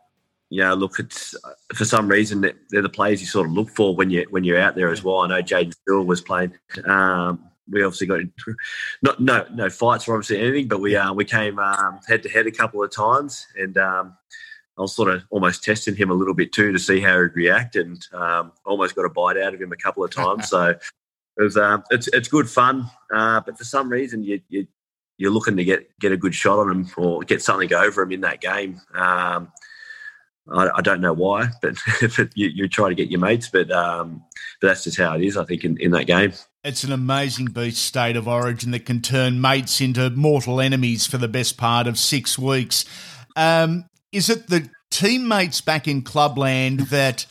yeah, 0.50 0.72
look, 0.72 0.98
it's 0.98 1.34
for 1.74 1.84
some 1.84 2.08
reason 2.08 2.40
they're 2.40 2.82
the 2.82 2.88
players 2.88 3.20
you 3.20 3.26
sort 3.26 3.46
of 3.46 3.52
look 3.52 3.70
for 3.70 3.94
when 3.94 4.10
you 4.10 4.26
when 4.30 4.44
you're 4.44 4.60
out 4.60 4.74
there 4.74 4.90
as 4.90 5.02
well. 5.02 5.18
I 5.18 5.28
know 5.28 5.42
Jaden 5.42 5.72
Steele 5.72 6.04
was 6.04 6.20
playing. 6.20 6.52
Um, 6.84 7.50
we 7.68 7.82
obviously 7.82 8.06
got 8.06 8.20
not 9.02 9.20
no 9.20 9.46
no 9.52 9.70
fights 9.70 10.06
or 10.06 10.14
obviously 10.14 10.40
anything, 10.40 10.68
but 10.68 10.80
we 10.80 10.96
uh, 10.96 11.12
we 11.12 11.24
came 11.24 11.58
head 12.06 12.22
to 12.22 12.28
head 12.28 12.46
a 12.46 12.52
couple 12.52 12.82
of 12.82 12.90
times, 12.90 13.46
and 13.56 13.76
um, 13.78 14.16
I 14.78 14.82
was 14.82 14.94
sort 14.94 15.08
of 15.08 15.24
almost 15.30 15.64
testing 15.64 15.96
him 15.96 16.10
a 16.10 16.14
little 16.14 16.34
bit 16.34 16.52
too 16.52 16.72
to 16.72 16.78
see 16.78 17.00
how 17.00 17.20
he'd 17.22 17.34
react, 17.34 17.76
and 17.76 18.04
um, 18.12 18.52
almost 18.64 18.94
got 18.94 19.06
a 19.06 19.10
bite 19.10 19.38
out 19.38 19.54
of 19.54 19.60
him 19.60 19.72
a 19.72 19.76
couple 19.76 20.04
of 20.04 20.10
times. 20.10 20.48
so 20.50 20.68
it 20.68 21.42
was 21.42 21.56
uh, 21.56 21.78
it's 21.90 22.08
it's 22.08 22.28
good 22.28 22.48
fun, 22.48 22.90
uh, 23.12 23.40
but 23.40 23.56
for 23.56 23.64
some 23.64 23.88
reason 23.88 24.22
you, 24.22 24.40
you 24.48 24.66
you're 25.18 25.30
looking 25.30 25.56
to 25.56 25.64
get 25.64 25.98
get 25.98 26.12
a 26.12 26.16
good 26.16 26.34
shot 26.34 26.58
on 26.58 26.70
him 26.70 26.90
or 26.96 27.22
get 27.22 27.42
something 27.42 27.72
over 27.72 28.02
him 28.02 28.12
in 28.12 28.20
that 28.22 28.40
game. 28.40 28.80
Um, 28.94 29.52
I, 30.52 30.70
I, 30.76 30.80
don't 30.80 31.00
know 31.00 31.12
why, 31.12 31.48
but, 31.62 31.76
you, 32.34 32.48
you, 32.48 32.68
try 32.68 32.88
to 32.88 32.94
get 32.94 33.10
your 33.10 33.18
mates, 33.18 33.48
but 33.48 33.70
um, 33.72 34.22
but 34.60 34.68
that's 34.68 34.84
just 34.84 34.98
how 34.98 35.14
it 35.16 35.22
is. 35.22 35.36
I 35.36 35.44
think 35.44 35.64
in, 35.64 35.76
in 35.78 35.90
that 35.92 36.06
game. 36.06 36.32
It's 36.66 36.82
an 36.82 36.90
amazing 36.90 37.46
beast 37.46 37.80
state 37.80 38.16
of 38.16 38.26
origin 38.26 38.72
that 38.72 38.86
can 38.86 39.00
turn 39.00 39.40
mates 39.40 39.80
into 39.80 40.10
mortal 40.10 40.60
enemies 40.60 41.06
for 41.06 41.16
the 41.16 41.28
best 41.28 41.56
part 41.56 41.86
of 41.86 41.96
six 41.96 42.36
weeks. 42.36 42.84
Um, 43.36 43.84
is 44.10 44.28
it 44.28 44.48
the 44.48 44.68
teammates 44.90 45.60
back 45.60 45.86
in 45.86 46.02
clubland 46.02 46.80
that 46.88 47.26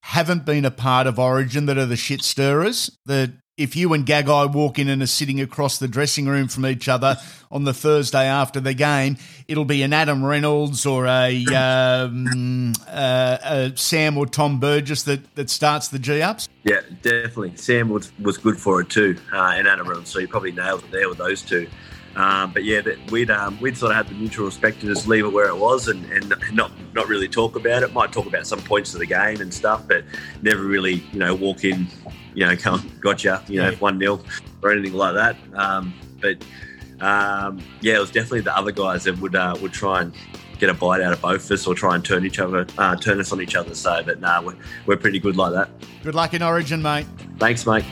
haven't 0.00 0.44
been 0.44 0.64
a 0.64 0.72
part 0.72 1.06
of 1.06 1.20
Origin 1.20 1.66
that 1.66 1.78
are 1.78 1.86
the 1.86 1.94
shit 1.94 2.22
stirrers? 2.22 2.90
That 3.06 3.30
if 3.60 3.76
you 3.76 3.92
and 3.92 4.06
Gagai 4.06 4.52
walk 4.52 4.78
in 4.78 4.88
and 4.88 5.02
are 5.02 5.06
sitting 5.06 5.38
across 5.38 5.78
the 5.78 5.86
dressing 5.86 6.26
room 6.26 6.48
from 6.48 6.64
each 6.64 6.88
other 6.88 7.18
on 7.52 7.64
the 7.64 7.74
Thursday 7.74 8.24
after 8.24 8.58
the 8.58 8.72
game, 8.72 9.18
it'll 9.48 9.66
be 9.66 9.82
an 9.82 9.92
Adam 9.92 10.24
Reynolds 10.24 10.86
or 10.86 11.06
a, 11.06 11.44
um, 11.54 12.72
uh, 12.88 13.38
a 13.42 13.72
Sam 13.76 14.16
or 14.16 14.24
Tom 14.24 14.60
Burgess 14.60 15.02
that, 15.02 15.34
that 15.34 15.50
starts 15.50 15.88
the 15.88 15.98
G 15.98 16.22
ups. 16.22 16.48
Yeah, 16.64 16.80
definitely. 17.02 17.54
Sam 17.56 17.90
was, 17.90 18.10
was 18.18 18.38
good 18.38 18.58
for 18.58 18.80
it 18.80 18.88
too, 18.88 19.18
uh, 19.30 19.52
and 19.54 19.68
Adam 19.68 19.86
Reynolds. 19.86 20.08
So 20.08 20.20
you 20.20 20.28
probably 20.28 20.52
nailed 20.52 20.82
it 20.84 20.90
there 20.90 21.08
with 21.10 21.18
those 21.18 21.42
two. 21.42 21.68
Um, 22.16 22.52
but 22.52 22.64
yeah, 22.64 22.82
we'd 23.12 23.30
um, 23.30 23.60
we'd 23.60 23.76
sort 23.76 23.92
of 23.92 23.96
had 23.96 24.08
the 24.08 24.14
mutual 24.14 24.46
respect 24.46 24.80
to 24.80 24.86
just 24.86 25.06
leave 25.06 25.24
it 25.24 25.32
where 25.32 25.48
it 25.48 25.56
was 25.56 25.86
and, 25.86 26.04
and 26.10 26.34
not 26.52 26.72
not 26.92 27.08
really 27.08 27.28
talk 27.28 27.54
about 27.54 27.84
it. 27.84 27.92
Might 27.92 28.12
talk 28.12 28.26
about 28.26 28.48
some 28.48 28.60
points 28.60 28.94
of 28.94 29.00
the 29.00 29.06
game 29.06 29.40
and 29.40 29.54
stuff, 29.54 29.86
but 29.86 30.04
never 30.42 30.62
really 30.62 31.04
you 31.12 31.20
know 31.20 31.36
walk 31.36 31.64
in, 31.64 31.86
you 32.34 32.46
know, 32.46 32.56
come 32.56 32.90
gotcha, 33.00 33.42
you 33.48 33.60
know, 33.60 33.72
one 33.72 33.98
0 33.98 34.20
or 34.62 34.72
anything 34.72 34.94
like 34.94 35.14
that. 35.14 35.36
Um, 35.54 35.94
but 36.20 36.42
um, 37.00 37.62
yeah, 37.80 37.96
it 37.96 38.00
was 38.00 38.10
definitely 38.10 38.42
the 38.42 38.56
other 38.56 38.72
guys 38.72 39.04
that 39.04 39.18
would 39.18 39.34
uh, 39.34 39.56
would 39.60 39.72
try 39.72 40.02
and 40.02 40.14
get 40.58 40.68
a 40.68 40.74
bite 40.74 41.00
out 41.00 41.12
of 41.12 41.20
both 41.22 41.44
of 41.46 41.50
us 41.52 41.66
or 41.66 41.74
try 41.74 41.94
and 41.94 42.04
turn 42.04 42.26
each 42.26 42.38
other 42.38 42.66
uh, 42.76 42.94
turn 42.96 43.18
us 43.18 43.32
on 43.32 43.40
each 43.40 43.54
other. 43.54 43.74
So, 43.74 44.02
but 44.04 44.20
nah, 44.20 44.42
we're, 44.42 44.56
we're 44.86 44.96
pretty 44.98 45.18
good 45.18 45.36
like 45.36 45.52
that. 45.52 45.70
Good 46.02 46.14
luck 46.14 46.34
in 46.34 46.42
Origin, 46.42 46.82
mate. 46.82 47.06
Thanks, 47.38 47.66
mate. 47.66 47.84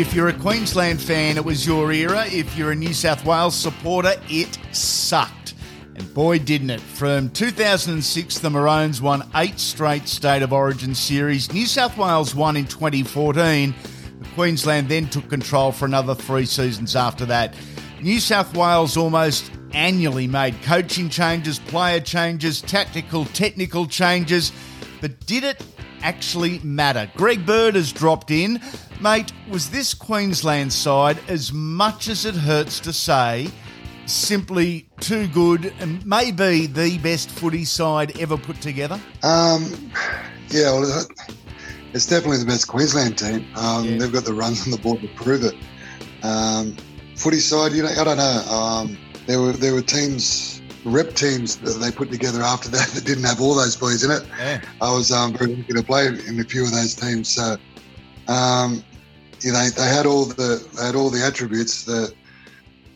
If 0.00 0.14
you're 0.14 0.28
a 0.28 0.32
Queensland 0.32 0.98
fan, 0.98 1.36
it 1.36 1.44
was 1.44 1.66
your 1.66 1.92
era. 1.92 2.24
If 2.26 2.56
you're 2.56 2.70
a 2.72 2.74
New 2.74 2.94
South 2.94 3.22
Wales 3.26 3.54
supporter, 3.54 4.14
it 4.30 4.58
sucked. 4.72 5.52
And 5.94 6.14
boy, 6.14 6.38
didn't 6.38 6.70
it. 6.70 6.80
From 6.80 7.28
2006, 7.28 8.38
the 8.38 8.48
Maroons 8.48 9.02
won 9.02 9.28
eight 9.34 9.60
straight 9.60 10.08
State 10.08 10.40
of 10.40 10.54
Origin 10.54 10.94
series. 10.94 11.52
New 11.52 11.66
South 11.66 11.98
Wales 11.98 12.34
won 12.34 12.56
in 12.56 12.64
2014. 12.64 13.74
Queensland 14.34 14.88
then 14.88 15.06
took 15.06 15.28
control 15.28 15.70
for 15.70 15.84
another 15.84 16.14
three 16.14 16.46
seasons 16.46 16.96
after 16.96 17.26
that. 17.26 17.54
New 18.00 18.20
South 18.20 18.56
Wales 18.56 18.96
almost 18.96 19.52
annually 19.74 20.26
made 20.26 20.54
coaching 20.62 21.10
changes, 21.10 21.58
player 21.58 22.00
changes, 22.00 22.62
tactical, 22.62 23.26
technical 23.26 23.86
changes. 23.86 24.50
But 25.02 25.26
did 25.26 25.44
it 25.44 25.62
actually 26.02 26.58
matter. 26.60 27.10
Greg 27.16 27.44
Bird 27.46 27.74
has 27.74 27.92
dropped 27.92 28.30
in. 28.30 28.60
Mate, 29.00 29.32
was 29.48 29.70
this 29.70 29.94
Queensland 29.94 30.72
side, 30.72 31.18
as 31.28 31.52
much 31.52 32.08
as 32.08 32.24
it 32.24 32.34
hurts 32.34 32.80
to 32.80 32.92
say, 32.92 33.48
simply 34.06 34.88
too 35.00 35.28
good 35.28 35.72
and 35.78 36.04
maybe 36.04 36.66
the 36.66 36.98
best 36.98 37.30
footy 37.30 37.64
side 37.64 38.18
ever 38.20 38.36
put 38.36 38.60
together? 38.60 39.00
Um, 39.22 39.92
yeah, 40.48 40.72
well, 40.72 41.06
it's 41.92 42.06
definitely 42.06 42.38
the 42.38 42.46
best 42.46 42.68
Queensland 42.68 43.18
team. 43.18 43.46
Um, 43.56 43.84
yeah. 43.84 43.98
They've 43.98 44.12
got 44.12 44.24
the 44.24 44.34
runs 44.34 44.64
on 44.64 44.70
the 44.70 44.78
board 44.78 45.00
to 45.00 45.08
prove 45.08 45.44
it. 45.44 45.54
Um, 46.22 46.76
footy 47.16 47.38
side, 47.38 47.72
you 47.72 47.82
know, 47.82 47.88
I 47.88 48.04
don't 48.04 48.16
know. 48.16 48.42
Um, 48.52 48.98
there 49.26 49.40
were 49.40 49.52
there 49.52 49.74
were 49.74 49.82
teams 49.82 50.59
rep 50.84 51.14
teams 51.14 51.56
that 51.56 51.74
they 51.74 51.90
put 51.90 52.10
together 52.10 52.42
after 52.42 52.68
that 52.70 52.88
that 52.88 53.04
didn't 53.04 53.24
have 53.24 53.40
all 53.40 53.54
those 53.54 53.76
boys 53.76 54.04
in 54.04 54.10
it. 54.10 54.22
Yeah. 54.38 54.60
I 54.80 54.92
was 54.92 55.10
um, 55.10 55.34
very 55.34 55.56
lucky 55.56 55.72
to 55.72 55.82
play 55.82 56.06
in 56.06 56.40
a 56.40 56.44
few 56.44 56.64
of 56.64 56.72
those 56.72 56.94
teams. 56.94 57.28
So, 57.28 57.56
um, 58.28 58.82
you 59.40 59.52
know, 59.52 59.68
they 59.68 59.86
had 59.86 60.06
all 60.06 60.24
the 60.24 60.66
they 60.76 60.86
had 60.86 60.94
all 60.94 61.10
the 61.10 61.24
attributes. 61.24 61.84
The 61.84 62.12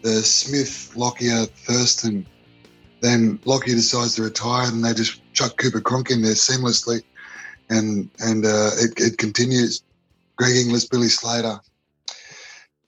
the 0.02 0.22
Smith, 0.22 0.94
Lockyer, 0.96 1.46
Thurston. 1.46 2.26
Then 3.00 3.38
Lockyer 3.44 3.74
decides 3.74 4.14
to 4.16 4.22
retire, 4.22 4.68
and 4.68 4.84
they 4.84 4.94
just 4.94 5.20
chuck 5.32 5.56
Cooper 5.56 5.80
Cronk 5.80 6.10
in 6.10 6.22
there 6.22 6.32
seamlessly, 6.34 7.02
and 7.70 8.10
and 8.20 8.44
uh, 8.44 8.70
it, 8.76 8.92
it 8.98 9.18
continues. 9.18 9.82
Greg 10.36 10.56
Inglis, 10.56 10.86
Billy 10.86 11.08
Slater. 11.08 11.60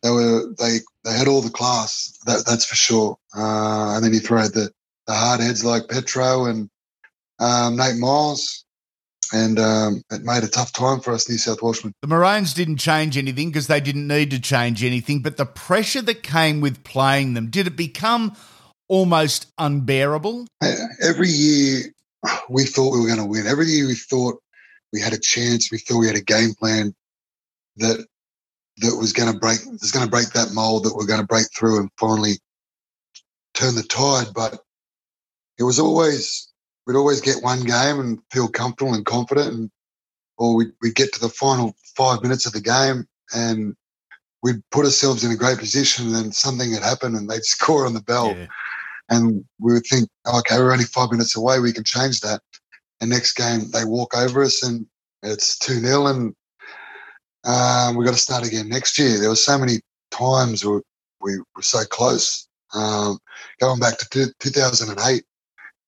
They 0.02 0.10
were 0.10 0.52
they 0.58 0.78
they 1.04 1.12
had 1.12 1.28
all 1.28 1.42
the 1.42 1.50
class. 1.50 2.18
That 2.26 2.44
that's 2.46 2.64
for 2.64 2.74
sure. 2.74 3.18
Uh, 3.36 3.94
and 3.94 4.04
then 4.04 4.12
you 4.12 4.20
throw 4.20 4.42
the 4.48 4.72
the 5.06 5.14
hard 5.14 5.40
heads 5.40 5.64
like 5.64 5.88
Petro 5.88 6.46
and 6.46 6.68
um, 7.38 7.76
Nate 7.76 7.96
Myles. 7.96 8.64
And 9.32 9.58
um, 9.58 10.02
it 10.12 10.22
made 10.22 10.44
a 10.44 10.48
tough 10.48 10.72
time 10.72 11.00
for 11.00 11.12
us 11.12 11.28
New 11.28 11.36
South 11.36 11.60
Welshmen. 11.60 11.92
The 12.00 12.06
Maroons 12.06 12.54
didn't 12.54 12.76
change 12.76 13.18
anything 13.18 13.48
because 13.48 13.66
they 13.66 13.80
didn't 13.80 14.06
need 14.06 14.30
to 14.30 14.40
change 14.40 14.84
anything, 14.84 15.20
but 15.20 15.36
the 15.36 15.46
pressure 15.46 16.02
that 16.02 16.22
came 16.22 16.60
with 16.60 16.84
playing 16.84 17.34
them, 17.34 17.50
did 17.50 17.66
it 17.66 17.76
become 17.76 18.36
almost 18.88 19.50
unbearable? 19.58 20.46
Every 21.02 21.28
year 21.28 21.92
we 22.48 22.64
thought 22.64 22.92
we 22.92 23.00
were 23.00 23.06
going 23.06 23.18
to 23.18 23.26
win. 23.26 23.48
Every 23.48 23.66
year 23.66 23.88
we 23.88 23.94
thought 23.94 24.40
we 24.92 25.00
had 25.00 25.12
a 25.12 25.18
chance. 25.18 25.72
We 25.72 25.78
thought 25.78 25.98
we 25.98 26.06
had 26.06 26.16
a 26.16 26.22
game 26.22 26.54
plan 26.54 26.94
that 27.76 28.06
that 28.78 28.96
was 28.96 29.12
going 29.12 29.32
to 29.32 29.38
break 29.38 29.58
was 29.80 29.90
going 29.90 30.04
to 30.04 30.10
break 30.10 30.28
that 30.30 30.52
mold 30.52 30.84
that 30.84 30.94
we're 30.94 31.06
going 31.06 31.20
to 31.20 31.26
break 31.26 31.46
through 31.56 31.80
and 31.80 31.90
finally 31.98 32.34
turn 33.54 33.74
the 33.74 33.82
tide. 33.82 34.28
But 34.34 34.60
it 35.58 35.64
was 35.64 35.78
always 35.78 36.52
we'd 36.86 36.96
always 36.96 37.20
get 37.20 37.42
one 37.42 37.64
game 37.64 37.98
and 38.00 38.18
feel 38.30 38.48
comfortable 38.48 38.94
and 38.94 39.04
confident, 39.04 39.52
and 39.52 39.70
or 40.38 40.56
we'd, 40.56 40.72
we'd 40.82 40.94
get 40.94 41.12
to 41.14 41.20
the 41.20 41.28
final 41.28 41.74
five 41.96 42.22
minutes 42.22 42.46
of 42.46 42.52
the 42.52 42.60
game 42.60 43.06
and 43.34 43.74
we'd 44.42 44.62
put 44.70 44.84
ourselves 44.84 45.24
in 45.24 45.32
a 45.32 45.36
great 45.36 45.58
position, 45.58 46.06
and 46.06 46.14
then 46.14 46.32
something 46.32 46.72
had 46.72 46.82
happened, 46.82 47.16
and 47.16 47.28
they'd 47.28 47.44
score 47.56 47.86
on 47.86 47.94
the 47.94 48.02
bell, 48.02 48.34
yeah. 48.36 48.46
and 49.10 49.44
we 49.58 49.72
would 49.72 49.86
think, 49.86 50.08
okay, 50.32 50.58
we're 50.58 50.72
only 50.72 50.84
five 50.84 51.10
minutes 51.10 51.36
away, 51.36 51.58
we 51.58 51.72
can 51.72 51.84
change 51.84 52.20
that. 52.20 52.40
And 53.00 53.10
next 53.10 53.34
game 53.34 53.70
they 53.72 53.84
walk 53.84 54.16
over 54.16 54.42
us, 54.42 54.62
and 54.62 54.86
it's 55.22 55.58
two 55.58 55.80
0 55.80 56.06
and 56.06 56.34
um, 57.44 57.96
we 57.96 58.04
got 58.04 58.14
to 58.14 58.20
start 58.20 58.46
again 58.46 58.68
next 58.68 58.98
year. 58.98 59.20
There 59.20 59.28
were 59.28 59.36
so 59.36 59.58
many 59.58 59.80
times 60.10 60.64
we, 60.64 60.80
we 61.20 61.38
were 61.54 61.62
so 61.62 61.84
close. 61.84 62.48
Um, 62.74 63.18
going 63.60 63.78
back 63.78 63.98
to 63.98 64.32
2008, 64.40 65.24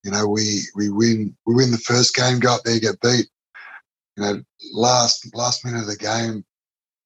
you 0.03 0.11
know, 0.11 0.27
we 0.27 0.61
we 0.75 0.89
win 0.89 1.35
we 1.45 1.55
win 1.55 1.71
the 1.71 1.77
first 1.77 2.15
game, 2.15 2.39
go 2.39 2.55
up 2.55 2.63
there, 2.63 2.79
get 2.79 2.99
beat. 3.01 3.27
You 4.17 4.23
know, 4.23 4.41
last 4.73 5.33
last 5.35 5.65
minute 5.65 5.81
of 5.81 5.87
the 5.87 5.97
game, 5.97 6.43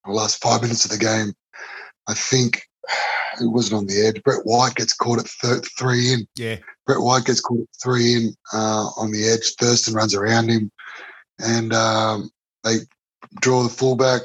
or 0.04 0.14
last 0.14 0.42
five 0.42 0.62
minutes 0.62 0.84
of 0.84 0.90
the 0.90 0.98
game, 0.98 1.32
I 2.08 2.14
think 2.14 2.68
it 3.40 3.46
wasn't 3.46 3.78
on 3.78 3.86
the 3.86 4.06
edge. 4.06 4.22
Brett 4.22 4.44
White 4.44 4.74
gets 4.74 4.94
caught 4.94 5.18
at 5.18 5.30
th- 5.42 5.68
three 5.78 6.12
in. 6.12 6.26
Yeah, 6.36 6.56
Brett 6.86 7.00
White 7.00 7.24
gets 7.24 7.40
caught 7.40 7.60
at 7.60 7.82
three 7.82 8.14
in 8.14 8.34
uh, 8.52 8.88
on 8.96 9.10
the 9.12 9.28
edge. 9.28 9.54
Thurston 9.58 9.94
runs 9.94 10.14
around 10.14 10.48
him, 10.48 10.70
and 11.40 11.72
um, 11.72 12.30
they 12.62 12.78
draw 13.40 13.62
the 13.62 13.68
fullback, 13.68 14.22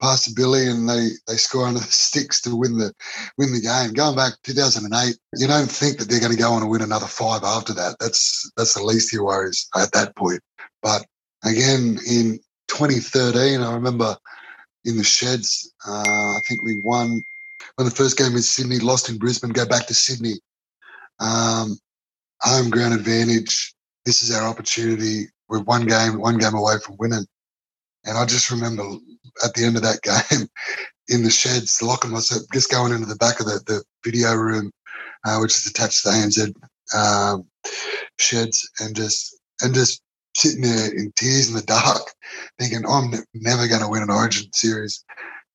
pass 0.00 0.24
to 0.24 0.34
Billy, 0.34 0.68
and 0.68 0.88
they 0.88 1.08
they 1.26 1.36
score 1.36 1.66
on 1.66 1.74
the 1.74 1.80
sticks 1.90 2.40
to 2.42 2.54
win 2.54 2.78
the 2.78 2.92
win 3.36 3.52
the 3.52 3.60
game. 3.60 3.92
Going 3.92 4.16
back 4.16 4.34
2008, 4.44 5.16
you 5.36 5.46
don't 5.46 5.70
think 5.70 5.98
that 5.98 6.08
they're 6.08 6.20
going 6.20 6.32
to 6.32 6.38
go 6.38 6.52
on 6.52 6.62
and 6.62 6.70
win 6.70 6.82
another 6.82 7.06
five 7.06 7.42
after 7.44 7.72
that. 7.74 7.96
That's 8.00 8.50
that's 8.56 8.74
the 8.74 8.82
least 8.82 9.12
of 9.12 9.18
your 9.18 9.26
worries 9.26 9.68
at 9.76 9.92
that 9.92 10.16
point. 10.16 10.40
But 10.82 11.04
again, 11.44 11.98
in 12.08 12.38
2013, 12.68 13.60
I 13.60 13.74
remember 13.74 14.16
in 14.84 14.96
the 14.96 15.04
sheds, 15.04 15.72
uh, 15.86 16.02
I 16.02 16.38
think 16.46 16.62
we 16.62 16.80
won 16.82 17.24
when 17.76 17.88
the 17.88 17.94
first 17.94 18.16
game 18.16 18.32
in 18.32 18.42
Sydney, 18.42 18.78
lost 18.78 19.08
in 19.08 19.18
Brisbane, 19.18 19.50
go 19.50 19.66
back 19.66 19.86
to 19.86 19.94
Sydney. 19.94 20.34
Um, 21.20 21.78
home 22.42 22.70
ground 22.70 22.94
advantage. 22.94 23.74
This 24.04 24.22
is 24.22 24.34
our 24.34 24.46
opportunity. 24.46 25.26
We're 25.48 25.60
one 25.60 25.86
game, 25.86 26.20
one 26.20 26.38
game 26.38 26.54
away 26.54 26.74
from 26.84 26.96
winning. 26.98 27.26
And 28.08 28.16
I 28.16 28.24
just 28.24 28.50
remember 28.50 28.82
at 29.44 29.52
the 29.54 29.64
end 29.64 29.76
of 29.76 29.82
that 29.82 30.00
game 30.30 30.48
in 31.08 31.22
the 31.22 31.30
sheds, 31.30 31.82
locking 31.82 32.10
myself, 32.10 32.42
just 32.52 32.70
going 32.70 32.92
into 32.92 33.06
the 33.06 33.16
back 33.16 33.38
of 33.38 33.46
the, 33.46 33.60
the 33.66 33.84
video 34.04 34.34
room, 34.34 34.72
uh, 35.26 35.38
which 35.38 35.56
is 35.56 35.66
attached 35.66 36.02
to 36.02 36.08
the 36.08 36.14
ANZ 36.14 36.54
um, 36.96 37.44
sheds, 38.18 38.68
and 38.80 38.96
just 38.96 39.36
and 39.62 39.74
just 39.74 40.02
sitting 40.34 40.62
there 40.62 40.90
in 40.92 41.12
tears 41.16 41.48
in 41.48 41.54
the 41.54 41.62
dark, 41.62 42.02
thinking, 42.58 42.84
I'm 42.88 43.12
never 43.34 43.68
going 43.68 43.82
to 43.82 43.88
win 43.88 44.02
an 44.02 44.10
Origin 44.10 44.50
series. 44.54 45.04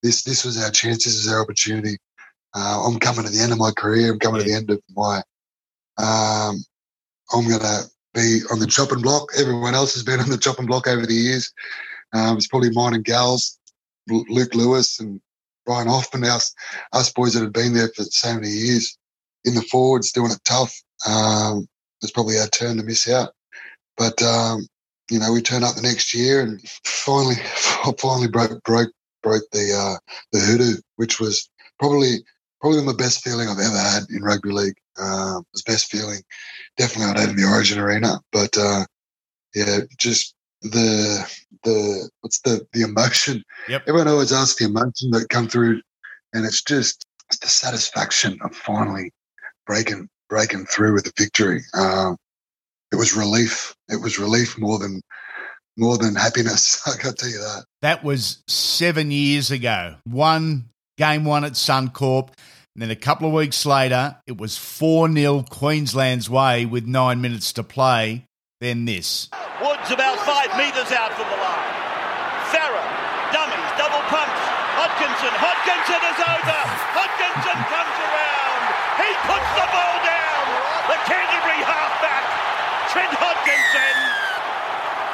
This 0.04 0.24
this 0.24 0.46
was 0.46 0.62
our 0.64 0.70
chance. 0.70 1.06
This 1.06 1.16
is 1.16 1.32
our 1.32 1.42
opportunity. 1.42 1.98
Uh, 2.54 2.84
I'm 2.86 3.00
coming 3.00 3.26
to 3.26 3.32
the 3.32 3.42
end 3.42 3.52
of 3.52 3.58
my 3.58 3.72
career. 3.72 4.12
I'm 4.12 4.20
coming 4.20 4.42
to 4.42 4.48
the 4.48 4.56
end 4.56 4.70
of 4.70 4.80
my. 4.96 5.18
Um, 5.98 6.64
I'm 7.34 7.48
going 7.48 7.62
to 7.62 7.84
be 8.14 8.42
on 8.52 8.60
the 8.60 8.68
chopping 8.68 9.02
block. 9.02 9.30
Everyone 9.40 9.74
else 9.74 9.94
has 9.96 10.04
been 10.04 10.20
on 10.20 10.30
the 10.30 10.38
chopping 10.38 10.68
block 10.68 10.88
over 10.88 11.06
the 11.06 11.16
years. 11.16 11.52
Um, 12.14 12.38
it's 12.38 12.48
probably 12.48 12.72
mine 12.72 12.94
and 12.94 13.06
Gal's, 13.06 13.60
Luke 14.08 14.54
Lewis 14.54 15.00
and 15.00 15.22
Ryan 15.68 15.88
Hoffman, 15.88 16.26
us, 16.26 16.54
us 16.92 17.12
boys 17.12 17.34
that 17.34 17.44
have 17.44 17.54
been 17.54 17.74
there 17.74 17.90
for 17.96 18.04
so 18.04 18.34
many 18.34 18.50
years 18.50 18.98
in 19.46 19.56
the 19.56 19.62
forwards, 19.62 20.12
doing 20.12 20.32
it 20.32 20.40
tough. 20.46 20.74
Um, 21.08 21.68
it's 22.02 22.12
probably 22.12 22.38
our 22.38 22.48
turn 22.48 22.78
to 22.78 22.84
miss 22.84 23.10
out. 23.10 23.34
But 23.98 24.22
um, 24.22 24.68
you 25.10 25.20
know, 25.20 25.32
we 25.32 25.42
turned 25.42 25.64
up 25.64 25.76
the 25.76 25.82
next 25.82 26.14
year 26.14 26.42
and 26.42 26.62
finally, 26.84 27.36
finally 28.00 28.28
broke 28.28 28.64
broke 28.64 28.92
broke 29.22 29.44
the 29.52 29.74
uh, 29.74 30.00
the 30.32 30.40
hoodoo, 30.40 30.78
which 30.98 31.20
was 31.20 31.50
probably 31.80 32.18
probably 32.62 32.86
the 32.86 32.94
best 32.94 33.24
feeling 33.24 33.48
I've 33.48 33.60
ever 33.60 33.78
had 33.78 34.04
in 34.10 34.24
rugby 34.24 34.52
league. 34.52 34.78
Uh, 35.00 35.40
it 35.40 35.46
was 35.54 35.64
best 35.66 35.92
feeling, 35.92 36.22
definitely 36.78 37.12
I'd 37.12 37.20
had 37.20 37.30
in 37.30 37.36
the 37.36 37.48
Origin 37.48 37.80
arena. 37.80 38.20
But 38.32 38.58
uh, 38.58 38.86
yeah, 39.56 39.80
just 39.98 40.36
the 40.64 41.32
the 41.64 42.10
what's 42.22 42.40
the 42.42 42.66
the 42.74 42.82
emotion. 42.82 43.44
Yep. 43.68 43.84
Everyone 43.88 44.08
always 44.08 44.34
asks 44.34 44.60
the 44.60 44.66
emotion 44.66 45.12
that 45.12 45.28
come 45.30 45.48
through, 45.48 45.82
and 46.34 46.46
it's 46.46 46.62
just 46.62 47.06
it's 47.30 47.40
the 47.40 47.48
satisfaction 47.48 48.38
of 48.44 48.56
finally 48.56 49.12
breaking 49.66 50.10
breaking 50.30 50.66
through 50.66 50.94
with 50.94 51.08
a 51.08 51.14
victory. 51.18 51.62
Um, 51.74 52.18
it 52.92 52.96
was 52.96 53.16
relief. 53.16 53.76
It 53.90 54.02
was 54.02 54.20
relief 54.20 54.58
more 54.58 54.80
than 54.80 55.02
more 55.78 55.98
than 55.98 56.16
happiness. 56.16 56.82
I 56.88 56.98
can 56.98 57.16
tell 57.16 57.30
you 57.30 57.40
that. 57.40 57.66
That 57.82 58.04
was 58.04 58.44
seven 58.48 59.12
years 59.12 59.52
ago. 59.52 59.96
One 60.06 60.70
game 60.98 61.26
one 61.26 61.44
at 61.44 61.54
Suncorp. 61.54 62.30
And 62.76 62.82
then 62.82 62.90
a 62.90 62.96
couple 62.96 63.28
of 63.28 63.34
weeks 63.34 63.68
later, 63.68 64.18
it 64.26 64.38
was 64.38 64.58
4 64.58 65.12
0 65.12 65.46
Queensland's 65.50 66.28
way 66.28 66.66
with 66.66 66.88
nine 66.88 67.22
minutes 67.22 67.54
to 67.54 67.64
play. 67.64 68.26
Then 68.64 68.86
this. 68.86 69.28
Woods 69.60 69.92
about 69.92 70.24
five 70.24 70.48
metres 70.56 70.88
out 70.96 71.12
from 71.20 71.28
the 71.28 71.36
line. 71.36 71.68
Farah, 72.48 72.88
dummies, 73.36 73.72
double 73.76 74.00
pumps. 74.08 74.40
Hodkinson, 74.80 75.36
Hodkinson 75.36 76.00
is 76.00 76.20
over. 76.24 76.62
Hodkinson 76.96 77.60
comes 77.68 77.98
around. 78.08 78.64
He 79.04 79.12
puts 79.28 79.50
the 79.60 79.68
ball 79.68 79.98
down. 80.08 80.44
The 80.88 80.98
Canterbury 81.04 81.60
halfback, 81.60 82.24
Trent 82.88 83.12
Hodkinson. 83.20 83.96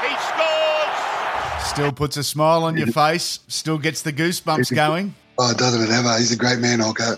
He 0.06 0.14
scores. 0.30 1.66
Still 1.66 1.92
puts 1.92 2.18
a 2.18 2.24
smile 2.24 2.64
on 2.66 2.78
your 2.78 2.94
face. 2.94 3.40
Still 3.48 3.80
gets 3.80 4.04
the 4.04 4.14
goosebumps 4.14 4.76
going. 4.76 5.16
Oh, 5.40 5.56
doesn't 5.56 5.82
it 5.82 5.90
ever? 5.90 6.20
He's 6.20 6.32
a 6.32 6.38
great 6.38 6.60
man, 6.60 6.82
Olko. 6.82 7.18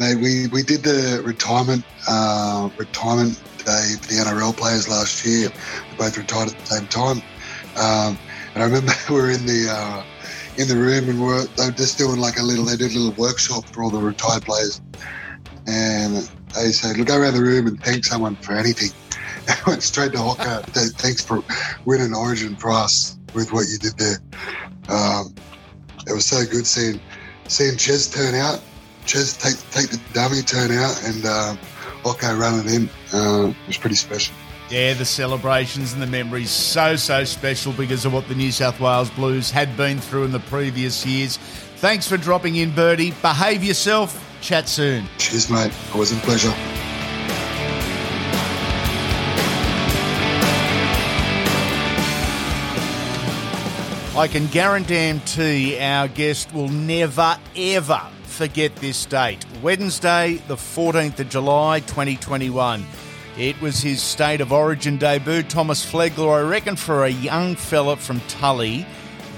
Mate, 0.00 0.16
we, 0.16 0.46
we 0.46 0.62
did 0.62 0.84
the 0.84 1.20
retirement 1.22 1.84
uh, 2.08 2.70
retirement 2.78 3.38
day 3.66 3.98
for 4.00 4.08
the 4.08 4.22
NRL 4.22 4.56
players 4.56 4.88
last 4.88 5.26
year. 5.26 5.50
We 5.90 5.96
both 5.98 6.16
retired 6.16 6.50
at 6.50 6.58
the 6.58 6.66
same 6.66 6.86
time. 6.86 7.18
Um, 7.76 8.18
and 8.54 8.62
I 8.62 8.66
remember 8.66 8.92
we 9.10 9.14
were 9.14 9.30
in 9.30 9.44
the 9.44 9.68
uh, 9.68 10.04
in 10.56 10.68
the 10.68 10.76
room 10.76 11.10
and 11.10 11.20
we're 11.20 11.44
they 11.58 11.66
were 11.66 11.72
just 11.72 11.98
doing 11.98 12.18
like 12.18 12.38
a 12.38 12.42
little 12.42 12.64
they 12.64 12.76
did 12.76 12.94
a 12.94 12.98
little 12.98 13.22
workshop 13.22 13.66
for 13.66 13.82
all 13.82 13.90
the 13.90 13.98
retired 13.98 14.44
players. 14.44 14.80
And 15.66 16.30
they 16.54 16.70
said, 16.70 16.96
look, 16.96 17.08
go 17.08 17.18
around 17.18 17.34
the 17.34 17.42
room 17.42 17.66
and 17.66 17.82
thank 17.82 18.04
someone 18.04 18.36
for 18.36 18.54
anything. 18.54 18.90
I 19.48 19.56
went 19.66 19.82
straight 19.82 20.12
to 20.12 20.18
Hocker. 20.18 20.62
Thanks 20.98 21.24
for 21.24 21.42
winning 21.84 22.14
Origin 22.14 22.56
for 22.56 22.70
us 22.70 23.18
with 23.34 23.52
what 23.52 23.66
you 23.68 23.78
did 23.78 23.98
there. 23.98 24.18
Um, 24.88 25.34
it 26.06 26.12
was 26.12 26.24
so 26.24 26.44
good 26.44 26.66
seeing 26.66 27.00
seeing 27.48 27.76
Ches 27.76 28.08
turn 28.08 28.34
out, 28.34 28.60
Ches 29.04 29.36
take 29.36 29.58
take 29.70 29.90
the 29.90 30.00
dummy 30.12 30.42
turn 30.42 30.70
out, 30.70 31.02
and 31.04 31.24
uh, 31.24 31.56
Ocko 32.06 32.38
running 32.38 32.72
in. 32.72 32.88
Uh, 33.12 33.48
it 33.48 33.66
was 33.66 33.76
pretty 33.76 33.96
special. 33.96 34.34
Yeah, 34.70 34.94
the 34.94 35.04
celebrations 35.04 35.92
and 35.92 36.02
the 36.02 36.06
memories 36.06 36.50
so, 36.50 36.96
so 36.96 37.24
special 37.24 37.72
because 37.72 38.04
of 38.04 38.12
what 38.12 38.26
the 38.28 38.34
New 38.34 38.50
South 38.50 38.80
Wales 38.80 39.10
Blues 39.10 39.50
had 39.50 39.76
been 39.76 39.98
through 39.98 40.24
in 40.24 40.32
the 40.32 40.40
previous 40.40 41.04
years. 41.06 41.36
Thanks 41.76 42.08
for 42.08 42.16
dropping 42.16 42.56
in, 42.56 42.74
Birdie. 42.74 43.12
Behave 43.22 43.62
yourself. 43.62 44.22
Chat 44.40 44.68
soon. 44.68 45.06
Cheers, 45.18 45.50
mate. 45.50 45.72
Always 45.92 46.12
a 46.12 46.16
pleasure. 46.16 46.52
I 54.16 54.28
can 54.28 54.46
guarantee 54.46 55.78
our 55.78 56.08
guest 56.08 56.52
will 56.54 56.68
never, 56.68 57.38
ever 57.54 58.00
forget 58.36 58.76
this 58.76 59.06
date. 59.06 59.44
Wednesday, 59.62 60.34
the 60.46 60.56
14th 60.56 61.18
of 61.20 61.30
July, 61.30 61.80
2021. 61.80 62.84
It 63.38 63.58
was 63.62 63.80
his 63.80 64.02
State 64.02 64.42
of 64.42 64.52
Origin 64.52 64.98
debut. 64.98 65.42
Thomas 65.42 65.84
Flegler, 65.90 66.36
I 66.44 66.46
reckon 66.46 66.76
for 66.76 67.04
a 67.04 67.08
young 67.08 67.56
fella 67.56 67.96
from 67.96 68.20
Tully, 68.28 68.86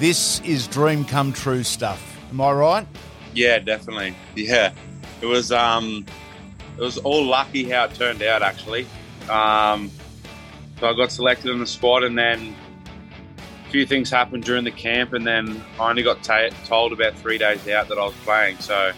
this 0.01 0.41
is 0.41 0.67
dream 0.67 1.05
come 1.05 1.33
true 1.33 1.63
stuff. 1.63 2.19
Am 2.31 2.41
I 2.41 2.51
right? 2.51 2.87
Yeah, 3.35 3.61
definitely. 3.61 4.17
Yeah. 4.35 4.73
It 5.21 5.27
was 5.27 5.53
um 5.53 6.05
it 6.77 6.81
was 6.81 6.99
all 6.99 7.25
lucky 7.25 7.71
how 7.71 7.85
it 7.85 7.95
turned 7.95 8.23
out 8.23 8.43
actually. 8.43 8.85
Um 9.31 9.93
so 10.81 10.89
I 10.89 10.95
got 10.95 11.13
selected 11.13 11.51
in 11.51 11.61
the 11.61 11.67
squad 11.67 12.03
and 12.03 12.19
then 12.19 12.57
a 13.69 13.71
few 13.71 13.85
things 13.85 14.09
happened 14.09 14.45
during 14.45 14.65
the 14.65 14.71
camp, 14.71 15.13
and 15.13 15.27
then 15.27 15.63
I 15.79 15.91
only 15.91 16.03
got 16.03 16.23
t- 16.23 16.51
told 16.65 16.93
about 16.93 17.15
three 17.17 17.37
days 17.37 17.69
out 17.69 17.89
that 17.89 17.99
I 17.99 18.05
was 18.05 18.15
playing. 18.25 18.59
So 18.59 18.93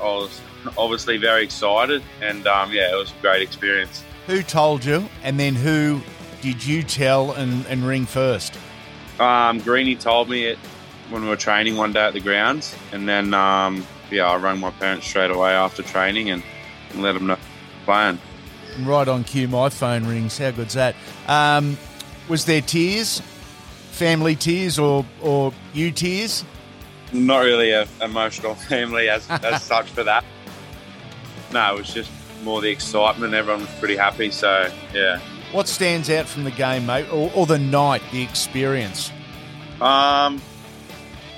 I 0.00 0.02
was 0.02 0.40
obviously 0.78 1.18
very 1.18 1.44
excited, 1.44 2.02
and 2.22 2.46
um, 2.46 2.72
yeah, 2.72 2.90
it 2.90 2.96
was 2.96 3.12
a 3.12 3.20
great 3.20 3.42
experience. 3.42 4.02
Who 4.26 4.42
told 4.42 4.82
you, 4.82 5.08
and 5.22 5.38
then 5.38 5.54
who 5.54 6.00
did 6.40 6.64
you 6.64 6.82
tell 6.82 7.32
and, 7.32 7.66
and 7.66 7.86
ring 7.86 8.06
first? 8.06 8.58
Um, 9.20 9.60
Greeny 9.60 9.94
told 9.94 10.30
me 10.30 10.46
it 10.46 10.58
when 11.10 11.22
we 11.22 11.28
were 11.28 11.36
training 11.36 11.76
one 11.76 11.92
day 11.92 12.06
at 12.06 12.14
the 12.14 12.20
grounds, 12.20 12.74
and 12.92 13.06
then 13.06 13.34
um, 13.34 13.86
yeah, 14.10 14.26
I 14.26 14.36
rang 14.36 14.58
my 14.58 14.70
parents 14.70 15.06
straight 15.06 15.30
away 15.30 15.50
after 15.50 15.82
training 15.82 16.30
and, 16.30 16.42
and 16.92 17.02
let 17.02 17.12
them 17.12 17.26
know 17.26 17.36
playing. 17.84 18.18
Right 18.80 19.06
on 19.06 19.22
cue, 19.24 19.48
my 19.48 19.68
phone 19.68 20.06
rings. 20.06 20.38
How 20.38 20.50
good's 20.50 20.74
that? 20.74 20.96
Um, 21.28 21.76
was 22.26 22.46
there 22.46 22.62
tears? 22.62 23.20
Family 23.94 24.36
tears 24.36 24.78
or 24.78 25.06
or 25.22 25.52
you 25.72 25.90
tears? 25.90 26.44
Not 27.12 27.38
really 27.38 27.70
a 27.70 27.86
emotional 28.02 28.54
family 28.54 29.08
as, 29.08 29.28
as 29.30 29.62
such 29.72 29.86
for 29.86 30.02
that. 30.04 30.24
No, 31.52 31.74
it 31.76 31.78
was 31.78 31.94
just 31.94 32.10
more 32.42 32.60
the 32.60 32.70
excitement. 32.70 33.32
Everyone 33.34 33.62
was 33.62 33.74
pretty 33.78 33.96
happy. 33.96 34.30
So 34.30 34.70
yeah. 34.92 35.20
What 35.52 35.68
stands 35.68 36.10
out 36.10 36.26
from 36.26 36.42
the 36.42 36.50
game, 36.50 36.86
mate, 36.86 37.06
or, 37.12 37.30
or 37.32 37.46
the 37.46 37.58
night, 37.58 38.02
the 38.10 38.22
experience? 38.22 39.12
Um, 39.80 40.42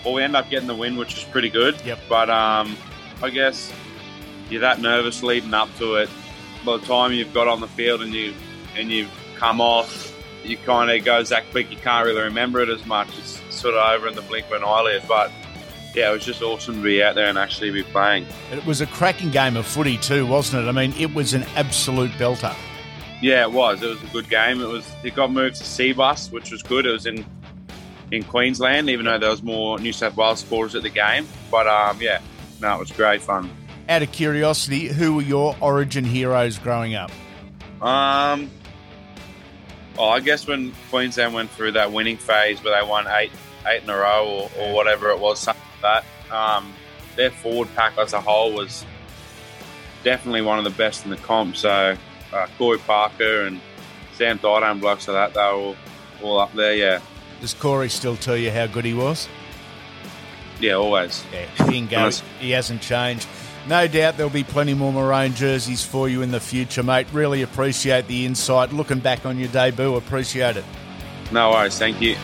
well, 0.02 0.14
we 0.14 0.22
end 0.22 0.34
up 0.34 0.48
getting 0.48 0.68
the 0.68 0.74
win, 0.74 0.96
which 0.96 1.18
is 1.18 1.24
pretty 1.24 1.50
good. 1.50 1.78
Yep. 1.84 1.98
But 2.08 2.30
um, 2.30 2.76
I 3.22 3.28
guess 3.28 3.70
you're 4.48 4.62
that 4.62 4.80
nervous 4.80 5.22
leading 5.22 5.52
up 5.52 5.68
to 5.76 5.96
it. 5.96 6.08
By 6.64 6.78
the 6.78 6.86
time 6.86 7.12
you've 7.12 7.34
got 7.34 7.46
on 7.46 7.60
the 7.60 7.68
field 7.68 8.00
and 8.00 8.14
you 8.14 8.32
and 8.76 8.90
you've 8.90 9.10
come 9.36 9.60
off, 9.60 10.15
you 10.48 10.56
kind 10.58 10.90
of 10.90 11.04
goes 11.04 11.28
that 11.30 11.44
quick, 11.50 11.70
you 11.70 11.76
can't 11.78 12.06
really 12.06 12.22
remember 12.22 12.60
it 12.60 12.68
as 12.68 12.84
much. 12.86 13.08
It's 13.18 13.40
sort 13.54 13.74
of 13.74 13.94
over 13.94 14.08
in 14.08 14.14
the 14.14 14.22
blink 14.22 14.46
of 14.46 14.52
an 14.52 14.64
eyelid. 14.64 15.02
But 15.08 15.30
yeah, 15.94 16.10
it 16.10 16.12
was 16.12 16.24
just 16.24 16.42
awesome 16.42 16.76
to 16.76 16.82
be 16.82 17.02
out 17.02 17.14
there 17.14 17.26
and 17.26 17.38
actually 17.38 17.70
be 17.70 17.82
playing. 17.82 18.26
It 18.52 18.64
was 18.66 18.80
a 18.80 18.86
cracking 18.86 19.30
game 19.30 19.56
of 19.56 19.66
footy 19.66 19.98
too, 19.98 20.26
wasn't 20.26 20.64
it? 20.64 20.68
I 20.68 20.72
mean, 20.72 20.92
it 20.98 21.14
was 21.14 21.34
an 21.34 21.44
absolute 21.54 22.10
belter. 22.12 22.54
Yeah, 23.22 23.42
it 23.42 23.52
was. 23.52 23.82
It 23.82 23.88
was 23.88 24.02
a 24.02 24.06
good 24.08 24.28
game. 24.28 24.60
It 24.60 24.68
was. 24.68 24.90
It 25.02 25.14
got 25.14 25.32
moved 25.32 25.56
to 25.56 25.64
Cbus, 25.64 26.30
which 26.30 26.50
was 26.50 26.62
good. 26.62 26.86
It 26.86 26.92
was 26.92 27.06
in 27.06 27.24
in 28.12 28.22
Queensland, 28.22 28.88
even 28.88 29.06
though 29.06 29.18
there 29.18 29.30
was 29.30 29.42
more 29.42 29.78
New 29.78 29.92
South 29.92 30.16
Wales 30.16 30.40
supporters 30.40 30.74
at 30.74 30.82
the 30.82 30.90
game. 30.90 31.26
But 31.50 31.66
um, 31.66 31.98
yeah, 32.00 32.20
no, 32.60 32.76
it 32.76 32.80
was 32.80 32.92
great 32.92 33.22
fun. 33.22 33.50
Out 33.88 34.02
of 34.02 34.12
curiosity, 34.12 34.88
who 34.88 35.14
were 35.14 35.22
your 35.22 35.56
Origin 35.60 36.04
heroes 36.04 36.58
growing 36.58 36.94
up? 36.94 37.10
Um, 37.80 38.50
oh, 39.98 40.08
I 40.08 40.20
guess 40.20 40.46
when 40.46 40.72
Queensland 40.90 41.34
went 41.34 41.50
through 41.50 41.72
that 41.72 41.92
winning 41.92 42.16
phase 42.16 42.62
where 42.62 42.80
they 42.80 42.88
won 42.88 43.06
eight 43.08 43.32
eight 43.66 43.82
in 43.82 43.90
a 43.90 43.96
row 43.96 44.48
or, 44.56 44.62
or 44.62 44.74
whatever 44.74 45.10
it 45.10 45.18
was, 45.18 45.40
something 45.40 45.62
like 45.82 46.04
that. 46.30 46.34
Um, 46.34 46.72
their 47.16 47.30
forward 47.30 47.68
pack 47.74 47.98
as 47.98 48.12
a 48.12 48.20
whole 48.20 48.52
was 48.52 48.84
definitely 50.04 50.42
one 50.42 50.58
of 50.58 50.64
the 50.64 50.70
best 50.70 51.04
in 51.04 51.10
the 51.10 51.16
comp. 51.16 51.56
So 51.56 51.96
uh, 52.32 52.46
Corey 52.58 52.78
Parker 52.78 53.42
and 53.42 53.60
Sam 54.12 54.38
and 54.42 54.80
blokes 54.80 55.08
like 55.08 55.32
that, 55.32 55.34
they 55.34 55.40
were 55.40 55.66
all, 55.66 55.76
all 56.22 56.40
up 56.40 56.52
there. 56.54 56.74
Yeah, 56.74 57.00
Does 57.40 57.54
Corey 57.54 57.88
still 57.88 58.16
tell 58.16 58.36
you 58.36 58.50
how 58.50 58.66
good 58.66 58.84
he 58.84 58.94
was? 58.94 59.28
yeah, 60.60 60.72
always. 60.72 61.22
Yeah, 61.32 61.66
bingo. 61.66 62.10
He 62.40 62.52
hasn't 62.52 62.80
changed. 62.80 63.28
No 63.68 63.88
doubt 63.88 64.16
there'll 64.16 64.30
be 64.30 64.44
plenty 64.44 64.74
more 64.74 64.92
maroon 64.92 65.34
jerseys 65.34 65.84
for 65.84 66.08
you 66.08 66.22
in 66.22 66.30
the 66.30 66.38
future, 66.38 66.84
mate. 66.84 67.08
Really 67.12 67.42
appreciate 67.42 68.06
the 68.06 68.24
insight. 68.24 68.72
Looking 68.72 69.00
back 69.00 69.26
on 69.26 69.38
your 69.38 69.48
debut, 69.48 69.96
appreciate 69.96 70.56
it. 70.56 70.64
No 71.32 71.50
worries. 71.50 71.76
Thank 71.76 72.00
you. 72.00 72.16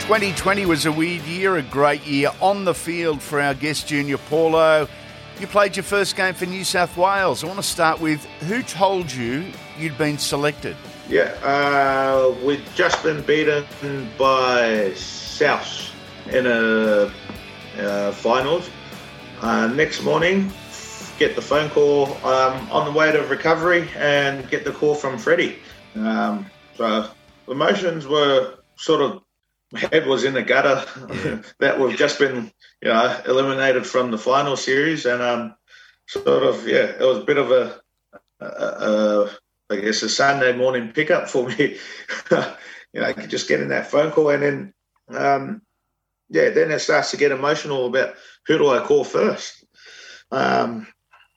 Twenty 0.00 0.32
twenty 0.32 0.66
was 0.66 0.84
a 0.86 0.90
weird 0.90 1.22
year, 1.24 1.56
a 1.58 1.62
great 1.62 2.04
year 2.04 2.30
on 2.40 2.64
the 2.64 2.74
field 2.74 3.22
for 3.22 3.40
our 3.40 3.54
guest 3.54 3.86
Junior 3.86 4.18
Paulo. 4.18 4.88
You 5.38 5.46
played 5.46 5.76
your 5.76 5.84
first 5.84 6.16
game 6.16 6.34
for 6.34 6.46
New 6.46 6.64
South 6.64 6.96
Wales. 6.96 7.44
I 7.44 7.46
want 7.46 7.58
to 7.58 7.62
start 7.62 8.00
with 8.00 8.24
who 8.48 8.62
told 8.62 9.12
you 9.12 9.44
you'd 9.78 9.96
been 9.96 10.18
selected? 10.18 10.76
Yeah, 11.08 11.34
uh, 11.42 12.34
we'd 12.44 12.62
just 12.74 13.02
been 13.02 13.22
beaten 13.22 14.10
by 14.18 14.92
South 14.92 15.90
in 16.30 16.46
a 16.46 17.10
uh, 17.78 18.12
finals. 18.12 18.68
Uh, 19.40 19.68
next 19.68 20.02
morning, 20.02 20.52
get 21.18 21.34
the 21.34 21.40
phone 21.40 21.70
call 21.70 22.08
um, 22.26 22.70
on 22.70 22.84
the 22.84 22.92
way 22.92 23.10
to 23.10 23.22
recovery 23.22 23.88
and 23.96 24.50
get 24.50 24.64
the 24.64 24.70
call 24.72 24.94
from 24.94 25.16
Freddie. 25.16 25.60
Um, 25.94 26.44
so 26.74 27.08
emotions 27.48 28.06
were 28.06 28.56
sort 28.76 29.00
of 29.00 29.22
my 29.72 29.80
head 29.80 30.06
was 30.06 30.24
in 30.24 30.34
the 30.34 30.42
gutter 30.42 30.84
that 31.58 31.80
we've 31.80 31.96
just 31.96 32.18
been 32.18 32.52
you 32.82 32.88
know 32.88 33.20
eliminated 33.26 33.86
from 33.86 34.10
the 34.10 34.18
final 34.18 34.56
series 34.56 35.06
and 35.06 35.22
um, 35.22 35.54
sort 36.06 36.42
of 36.42 36.66
yeah 36.66 36.84
it 36.84 37.00
was 37.00 37.18
a 37.18 37.24
bit 37.24 37.38
of 37.38 37.50
a, 37.50 37.80
a, 38.40 38.46
a 38.46 39.30
I 39.70 39.76
guess 39.76 40.02
a 40.02 40.08
Sunday 40.08 40.56
morning 40.56 40.92
pickup 40.92 41.28
for 41.28 41.48
me. 41.48 41.78
you 42.92 43.00
know, 43.00 43.12
just 43.26 43.48
getting 43.48 43.68
that 43.68 43.90
phone 43.90 44.10
call 44.12 44.30
and 44.30 44.42
then, 44.42 44.74
um, 45.10 45.62
yeah, 46.30 46.50
then 46.50 46.70
it 46.70 46.80
starts 46.80 47.10
to 47.10 47.16
get 47.16 47.32
emotional 47.32 47.86
about 47.86 48.14
who 48.46 48.58
do 48.58 48.68
I 48.70 48.84
call 48.84 49.04
first. 49.04 49.64
Um, 50.30 50.86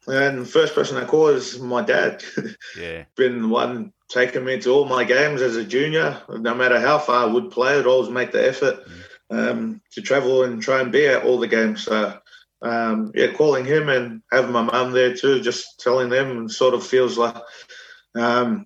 and 0.08 0.40
the 0.40 0.46
first 0.46 0.76
person 0.76 0.98
I 0.98 1.06
call 1.06 1.28
is 1.28 1.60
my 1.60 1.82
dad. 1.82 2.24
Yeah. 2.78 3.04
Been 3.18 3.42
the 3.42 3.48
one 3.50 3.92
taking 4.10 4.46
me 4.46 4.60
to 4.60 4.70
all 4.72 4.86
my 4.86 5.04
games 5.04 5.42
as 5.42 5.58
a 5.58 5.66
junior. 5.66 6.22
No 6.30 6.56
matter 6.56 6.80
how 6.80 7.00
far 7.00 7.28
I 7.28 7.32
would 7.32 7.52
play, 7.52 7.78
I'd 7.78 7.86
always 7.86 8.10
make 8.10 8.32
the 8.32 8.48
effort 8.48 8.80
um, 9.30 9.82
to 9.92 10.02
travel 10.02 10.44
and 10.44 10.62
try 10.62 10.80
and 10.80 10.92
be 10.92 11.06
at 11.06 11.24
all 11.24 11.38
the 11.38 11.48
games. 11.48 11.84
So, 11.84 12.18
um, 12.62 13.12
yeah, 13.14 13.34
calling 13.34 13.66
him 13.66 13.90
and 13.90 14.22
having 14.32 14.52
my 14.52 14.62
mum 14.62 14.92
there 14.92 15.16
too, 15.16 15.42
just 15.42 15.80
telling 15.80 16.10
them 16.10 16.48
sort 16.50 16.74
of 16.74 16.86
feels 16.86 17.18
like 17.18 17.36
um, 18.16 18.66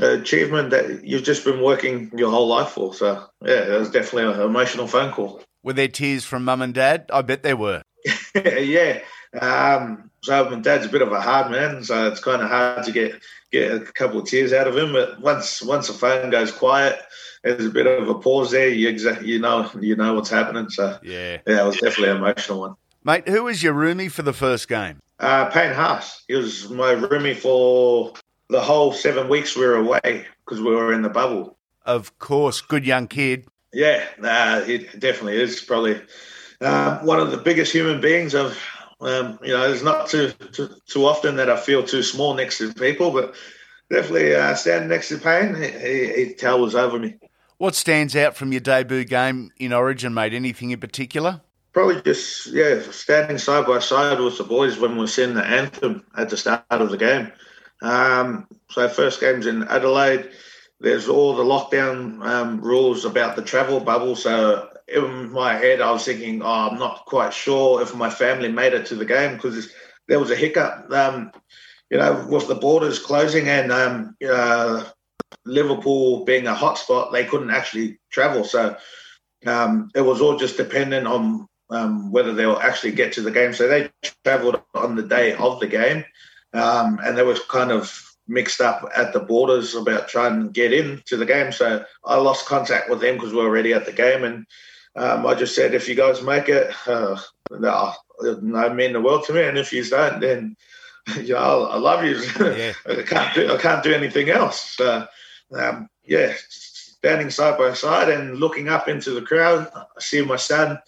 achievement 0.00 0.70
that 0.70 1.04
you've 1.04 1.24
just 1.24 1.44
been 1.44 1.62
working 1.62 2.10
your 2.16 2.30
whole 2.30 2.46
life 2.46 2.70
for. 2.70 2.94
So, 2.94 3.24
yeah, 3.44 3.74
it 3.74 3.78
was 3.78 3.90
definitely 3.90 4.32
an 4.32 4.40
emotional 4.40 4.86
phone 4.86 5.12
call. 5.12 5.42
Were 5.62 5.72
there 5.72 5.88
tears 5.88 6.24
from 6.24 6.44
mum 6.44 6.62
and 6.62 6.74
dad? 6.74 7.06
I 7.12 7.22
bet 7.22 7.42
there 7.42 7.56
were. 7.56 7.82
yeah. 8.34 9.00
Um, 9.40 10.10
so 10.22 10.48
my 10.50 10.60
dad's 10.60 10.86
a 10.86 10.90
bit 10.90 11.02
of 11.02 11.12
a 11.12 11.20
hard 11.20 11.50
man, 11.50 11.84
so 11.84 12.08
it's 12.08 12.20
kind 12.20 12.42
of 12.42 12.48
hard 12.48 12.84
to 12.84 12.92
get 12.92 13.22
get 13.50 13.72
a 13.72 13.80
couple 13.80 14.20
of 14.20 14.26
tears 14.26 14.52
out 14.52 14.66
of 14.66 14.76
him. 14.76 14.92
But 14.92 15.20
once 15.20 15.62
once 15.62 15.88
the 15.88 15.92
phone 15.92 16.30
goes 16.30 16.52
quiet, 16.52 16.98
there's 17.42 17.66
a 17.66 17.70
bit 17.70 17.86
of 17.86 18.08
a 18.08 18.14
pause 18.14 18.50
there. 18.50 18.68
You 18.68 18.88
exactly 18.88 19.28
you 19.28 19.38
know 19.38 19.70
you 19.80 19.96
know 19.96 20.14
what's 20.14 20.30
happening. 20.30 20.70
So 20.70 20.98
Yeah. 21.02 21.38
yeah, 21.46 21.62
it 21.62 21.66
was 21.66 21.76
definitely 21.76 22.10
an 22.10 22.18
emotional 22.18 22.60
one. 22.60 22.74
Mate, 23.04 23.28
who 23.28 23.44
was 23.44 23.62
your 23.62 23.74
roomie 23.74 24.10
for 24.10 24.22
the 24.22 24.32
first 24.32 24.68
game? 24.68 24.98
Uh, 25.20 25.46
Payne 25.50 25.74
Haas. 25.74 26.24
He 26.26 26.34
was 26.34 26.70
my 26.70 26.94
roomie 26.94 27.36
for 27.36 28.14
the 28.48 28.60
whole 28.60 28.92
seven 28.92 29.28
weeks 29.28 29.56
we 29.56 29.64
were 29.64 29.76
away 29.76 30.26
because 30.44 30.60
we 30.60 30.74
were 30.74 30.92
in 30.92 31.02
the 31.02 31.08
bubble. 31.08 31.56
Of 31.84 32.18
course, 32.18 32.60
good 32.60 32.86
young 32.86 33.08
kid. 33.08 33.46
Yeah, 33.72 34.04
nah, 34.18 34.58
it 34.58 34.98
definitely 35.00 35.40
is 35.40 35.60
probably 35.60 36.00
uh, 36.60 36.98
one 37.00 37.20
of 37.20 37.30
the 37.30 37.36
biggest 37.36 37.72
human 37.72 38.00
beings 38.00 38.34
I've. 38.34 38.58
Um, 39.00 39.38
you 39.42 39.52
know, 39.52 39.70
it's 39.70 39.82
not 39.82 40.08
too, 40.08 40.30
too 40.52 40.70
too 40.86 41.04
often 41.04 41.36
that 41.36 41.50
I 41.50 41.56
feel 41.56 41.82
too 41.82 42.02
small 42.02 42.32
next 42.32 42.58
to 42.58 42.72
people, 42.72 43.10
but 43.10 43.34
definitely 43.90 44.34
uh, 44.34 44.54
standing 44.54 44.88
next 44.88 45.08
to 45.10 45.18
Payne, 45.18 45.54
he, 45.56 45.68
he, 45.68 46.24
he 46.26 46.34
towers 46.34 46.74
over 46.74 46.98
me. 46.98 47.16
What 47.58 47.74
stands 47.74 48.16
out 48.16 48.36
from 48.36 48.52
your 48.52 48.60
debut 48.60 49.04
game 49.04 49.50
in 49.58 49.72
Origin, 49.72 50.14
mate? 50.14 50.32
Anything 50.32 50.70
in 50.70 50.80
particular? 50.80 51.40
Probably 51.72 52.00
just 52.02 52.46
yeah, 52.46 52.80
standing 52.90 53.36
side 53.36 53.66
by 53.66 53.80
side 53.80 54.20
with 54.20 54.38
the 54.38 54.44
boys 54.44 54.78
when 54.78 54.92
we 54.92 55.00
were 55.00 55.06
singing 55.06 55.34
the 55.34 55.44
anthem 55.44 56.04
at 56.16 56.30
the 56.30 56.36
start 56.36 56.64
of 56.70 56.90
the 56.90 56.96
game. 56.96 57.32
Um, 57.84 58.46
so 58.70 58.88
first 58.88 59.20
game's 59.20 59.46
in 59.46 59.64
Adelaide. 59.64 60.30
There's 60.80 61.08
all 61.08 61.36
the 61.36 61.44
lockdown 61.44 62.24
um, 62.24 62.60
rules 62.60 63.04
about 63.04 63.36
the 63.36 63.42
travel 63.42 63.80
bubble. 63.80 64.16
So 64.16 64.68
in 64.88 65.30
my 65.32 65.54
head, 65.54 65.80
I 65.80 65.90
was 65.92 66.04
thinking, 66.04 66.42
oh, 66.42 66.68
I'm 66.70 66.78
not 66.78 67.06
quite 67.06 67.32
sure 67.32 67.80
if 67.82 67.94
my 67.94 68.10
family 68.10 68.50
made 68.50 68.72
it 68.72 68.86
to 68.86 68.94
the 68.94 69.04
game 69.04 69.34
because 69.34 69.72
there 70.08 70.18
was 70.18 70.30
a 70.30 70.36
hiccup. 70.36 70.90
Um, 70.92 71.30
you 71.90 71.98
know, 71.98 72.26
with 72.28 72.48
the 72.48 72.54
borders 72.54 72.98
closing 72.98 73.48
and 73.48 73.70
um, 73.70 74.16
uh, 74.28 74.84
Liverpool 75.46 76.24
being 76.24 76.46
a 76.46 76.54
hotspot, 76.54 77.12
they 77.12 77.24
couldn't 77.24 77.50
actually 77.50 77.98
travel. 78.10 78.44
So 78.44 78.76
um, 79.46 79.90
it 79.94 80.00
was 80.00 80.20
all 80.20 80.36
just 80.36 80.56
dependent 80.56 81.06
on 81.06 81.46
um, 81.70 82.10
whether 82.10 82.32
they'll 82.32 82.56
actually 82.56 82.92
get 82.92 83.12
to 83.14 83.22
the 83.22 83.30
game. 83.30 83.52
So 83.52 83.68
they 83.68 83.90
travelled 84.24 84.60
on 84.74 84.96
the 84.96 85.02
day 85.02 85.34
of 85.34 85.60
the 85.60 85.66
game, 85.66 86.04
um, 86.54 87.00
and 87.04 87.16
they 87.16 87.22
were 87.22 87.36
kind 87.48 87.70
of 87.70 88.00
mixed 88.26 88.60
up 88.60 88.88
at 88.96 89.12
the 89.12 89.20
borders 89.20 89.74
about 89.74 90.08
trying 90.08 90.42
to 90.42 90.48
get 90.50 90.72
into 90.72 91.16
the 91.16 91.26
game. 91.26 91.52
So 91.52 91.84
I 92.04 92.16
lost 92.16 92.46
contact 92.46 92.88
with 92.88 93.00
them 93.00 93.16
because 93.16 93.32
we 93.32 93.38
were 93.38 93.48
already 93.48 93.74
at 93.74 93.84
the 93.84 93.92
game, 93.92 94.24
and 94.24 94.46
um, 94.96 95.26
I 95.26 95.34
just 95.34 95.54
said, 95.54 95.74
if 95.74 95.88
you 95.88 95.94
guys 95.94 96.22
make 96.22 96.48
it, 96.48 96.72
uh, 96.86 97.20
no, 97.50 97.92
no 98.20 98.72
mean 98.72 98.92
the 98.92 99.00
world 99.00 99.24
to 99.24 99.32
me, 99.32 99.42
and 99.42 99.58
if 99.58 99.72
you 99.72 99.84
don't, 99.84 100.20
then 100.20 100.56
you 101.16 101.34
know, 101.34 101.66
I, 101.66 101.74
I 101.74 101.76
love 101.76 102.04
you. 102.04 102.16
I 102.86 103.02
can't 103.02 103.34
do 103.34 103.52
I 103.52 103.58
can't 103.58 103.82
do 103.82 103.92
anything 103.92 104.30
else. 104.30 104.60
So, 104.76 105.06
um, 105.52 105.88
yeah, 106.04 106.34
standing 106.48 107.30
side 107.30 107.58
by 107.58 107.74
side 107.74 108.08
and 108.08 108.38
looking 108.38 108.68
up 108.68 108.88
into 108.88 109.10
the 109.10 109.22
crowd, 109.22 109.70
I 109.74 109.84
see 110.00 110.22
my 110.22 110.36
son 110.36 110.78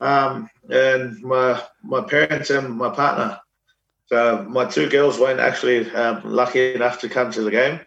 um, 0.00 0.50
and 0.68 1.20
my 1.22 1.62
my 1.82 2.02
parents 2.02 2.50
and 2.50 2.76
my 2.76 2.90
partner. 2.90 3.40
So 4.06 4.44
my 4.48 4.66
two 4.66 4.88
girls 4.88 5.18
weren't 5.18 5.40
actually 5.40 5.90
um, 5.92 6.22
lucky 6.24 6.74
enough 6.74 7.00
to 7.00 7.08
come 7.08 7.30
to 7.32 7.42
the 7.42 7.50
game, 7.50 7.80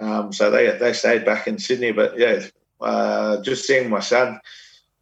um, 0.00 0.32
so 0.32 0.50
they 0.50 0.76
they 0.78 0.92
stayed 0.92 1.24
back 1.24 1.46
in 1.46 1.58
Sydney. 1.58 1.92
But 1.92 2.18
yeah, 2.18 2.46
uh, 2.80 3.42
just 3.42 3.66
seeing 3.66 3.90
my 3.90 4.00
son 4.00 4.40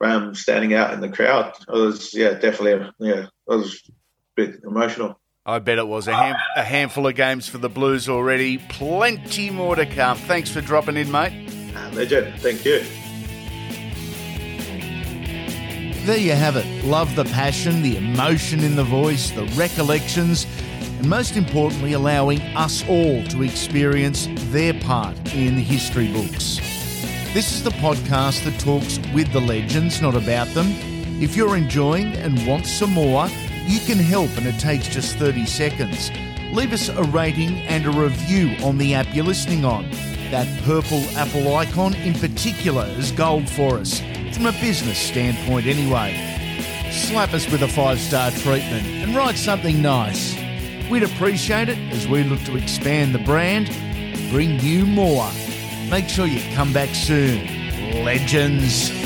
um, 0.01 0.35
standing 0.35 0.75
out 0.75 0.93
in 0.93 1.01
the 1.01 1.09
crowd 1.09 1.55
it 1.69 1.73
was 1.73 2.15
yeah 2.15 2.33
definitely 2.35 2.91
yeah 2.99 3.23
it 3.25 3.31
was 3.47 3.83
a 3.89 3.93
bit 4.37 4.61
emotional. 4.65 5.19
I 5.47 5.61
bet 5.61 5.79
it 5.79 5.89
was 5.89 6.09
a, 6.09 6.15
ham- 6.15 6.37
a 6.57 6.63
handful 6.63 7.07
of 7.07 7.15
games 7.15 7.49
for 7.49 7.57
the 7.57 7.71
Blues 7.71 8.07
already. 8.07 8.59
Plenty 8.59 9.49
more 9.49 9.77
to 9.77 9.87
come. 9.87 10.19
Thanks 10.19 10.51
for 10.51 10.61
dropping 10.61 10.99
in, 10.99 11.11
mate. 11.11 11.51
Legend, 11.95 12.39
thank 12.41 12.67
you. 12.67 12.85
There 16.09 16.17
you 16.17 16.33
have 16.33 16.57
it. 16.57 16.87
Love 16.87 17.15
the 17.17 17.27
passion, 17.27 17.83
the 17.83 17.99
emotion 17.99 18.65
in 18.65 18.77
the 18.77 18.83
voice, 18.83 19.31
the 19.31 19.45
recollections, 19.59 20.47
and 20.81 21.07
most 21.07 21.37
importantly, 21.37 21.93
allowing 21.93 22.41
us 22.57 22.83
all 22.89 23.23
to 23.25 23.43
experience 23.43 24.27
their 24.51 24.73
part 24.73 25.19
in 25.35 25.57
history 25.57 26.11
books. 26.11 26.57
This 27.35 27.53
is 27.53 27.63
the 27.63 27.73
podcast 27.73 28.43
that 28.45 28.59
talks 28.59 28.99
with 29.13 29.31
the 29.35 29.41
legends, 29.43 30.01
not 30.01 30.15
about 30.15 30.49
them. 30.55 30.69
If 31.21 31.37
you're 31.37 31.59
enjoying 31.59 32.15
and 32.15 32.47
want 32.47 32.65
some 32.65 32.93
more, 32.95 33.29
you 33.67 33.79
can 33.81 33.99
help, 33.99 34.35
and 34.39 34.47
it 34.47 34.59
takes 34.59 34.89
just 34.89 35.17
30 35.17 35.45
seconds. 35.45 36.11
Leave 36.55 36.73
us 36.73 36.89
a 36.89 37.03
rating 37.03 37.59
and 37.67 37.85
a 37.85 37.91
review 37.91 38.57
on 38.65 38.79
the 38.79 38.95
app 38.95 39.15
you're 39.15 39.27
listening 39.27 39.67
on. 39.67 39.85
That 40.31 40.47
purple 40.65 41.03
Apple 41.17 41.55
icon 41.57 41.95
in 41.95 42.15
particular 42.15 42.85
is 42.97 43.13
gold 43.13 43.49
for 43.49 43.79
us, 43.79 44.01
from 44.33 44.47
a 44.47 44.53
business 44.53 44.99
standpoint 44.99 45.67
anyway. 45.67 46.15
Slap 46.91 47.33
us 47.35 47.51
with 47.51 47.63
a 47.63 47.69
five 47.69 48.01
star 48.01 48.31
treatment 48.31 48.87
and 48.87 49.17
write 49.17 49.37
something 49.37 49.81
nice. 49.83 50.37
We'd 50.91 51.03
appreciate 51.03 51.69
it 51.69 51.79
as 51.93 52.09
we 52.09 52.25
look 52.25 52.41
to 52.45 52.57
expand 52.57 53.15
the 53.15 53.19
brand 53.21 53.69
bring 54.31 54.61
you 54.61 54.85
more. 54.85 55.31
Make 55.91 56.09
sure 56.09 56.27
you 56.27 56.43
come 56.55 56.73
back 56.73 56.95
soon. 56.95 58.05
Legends. 58.05 58.98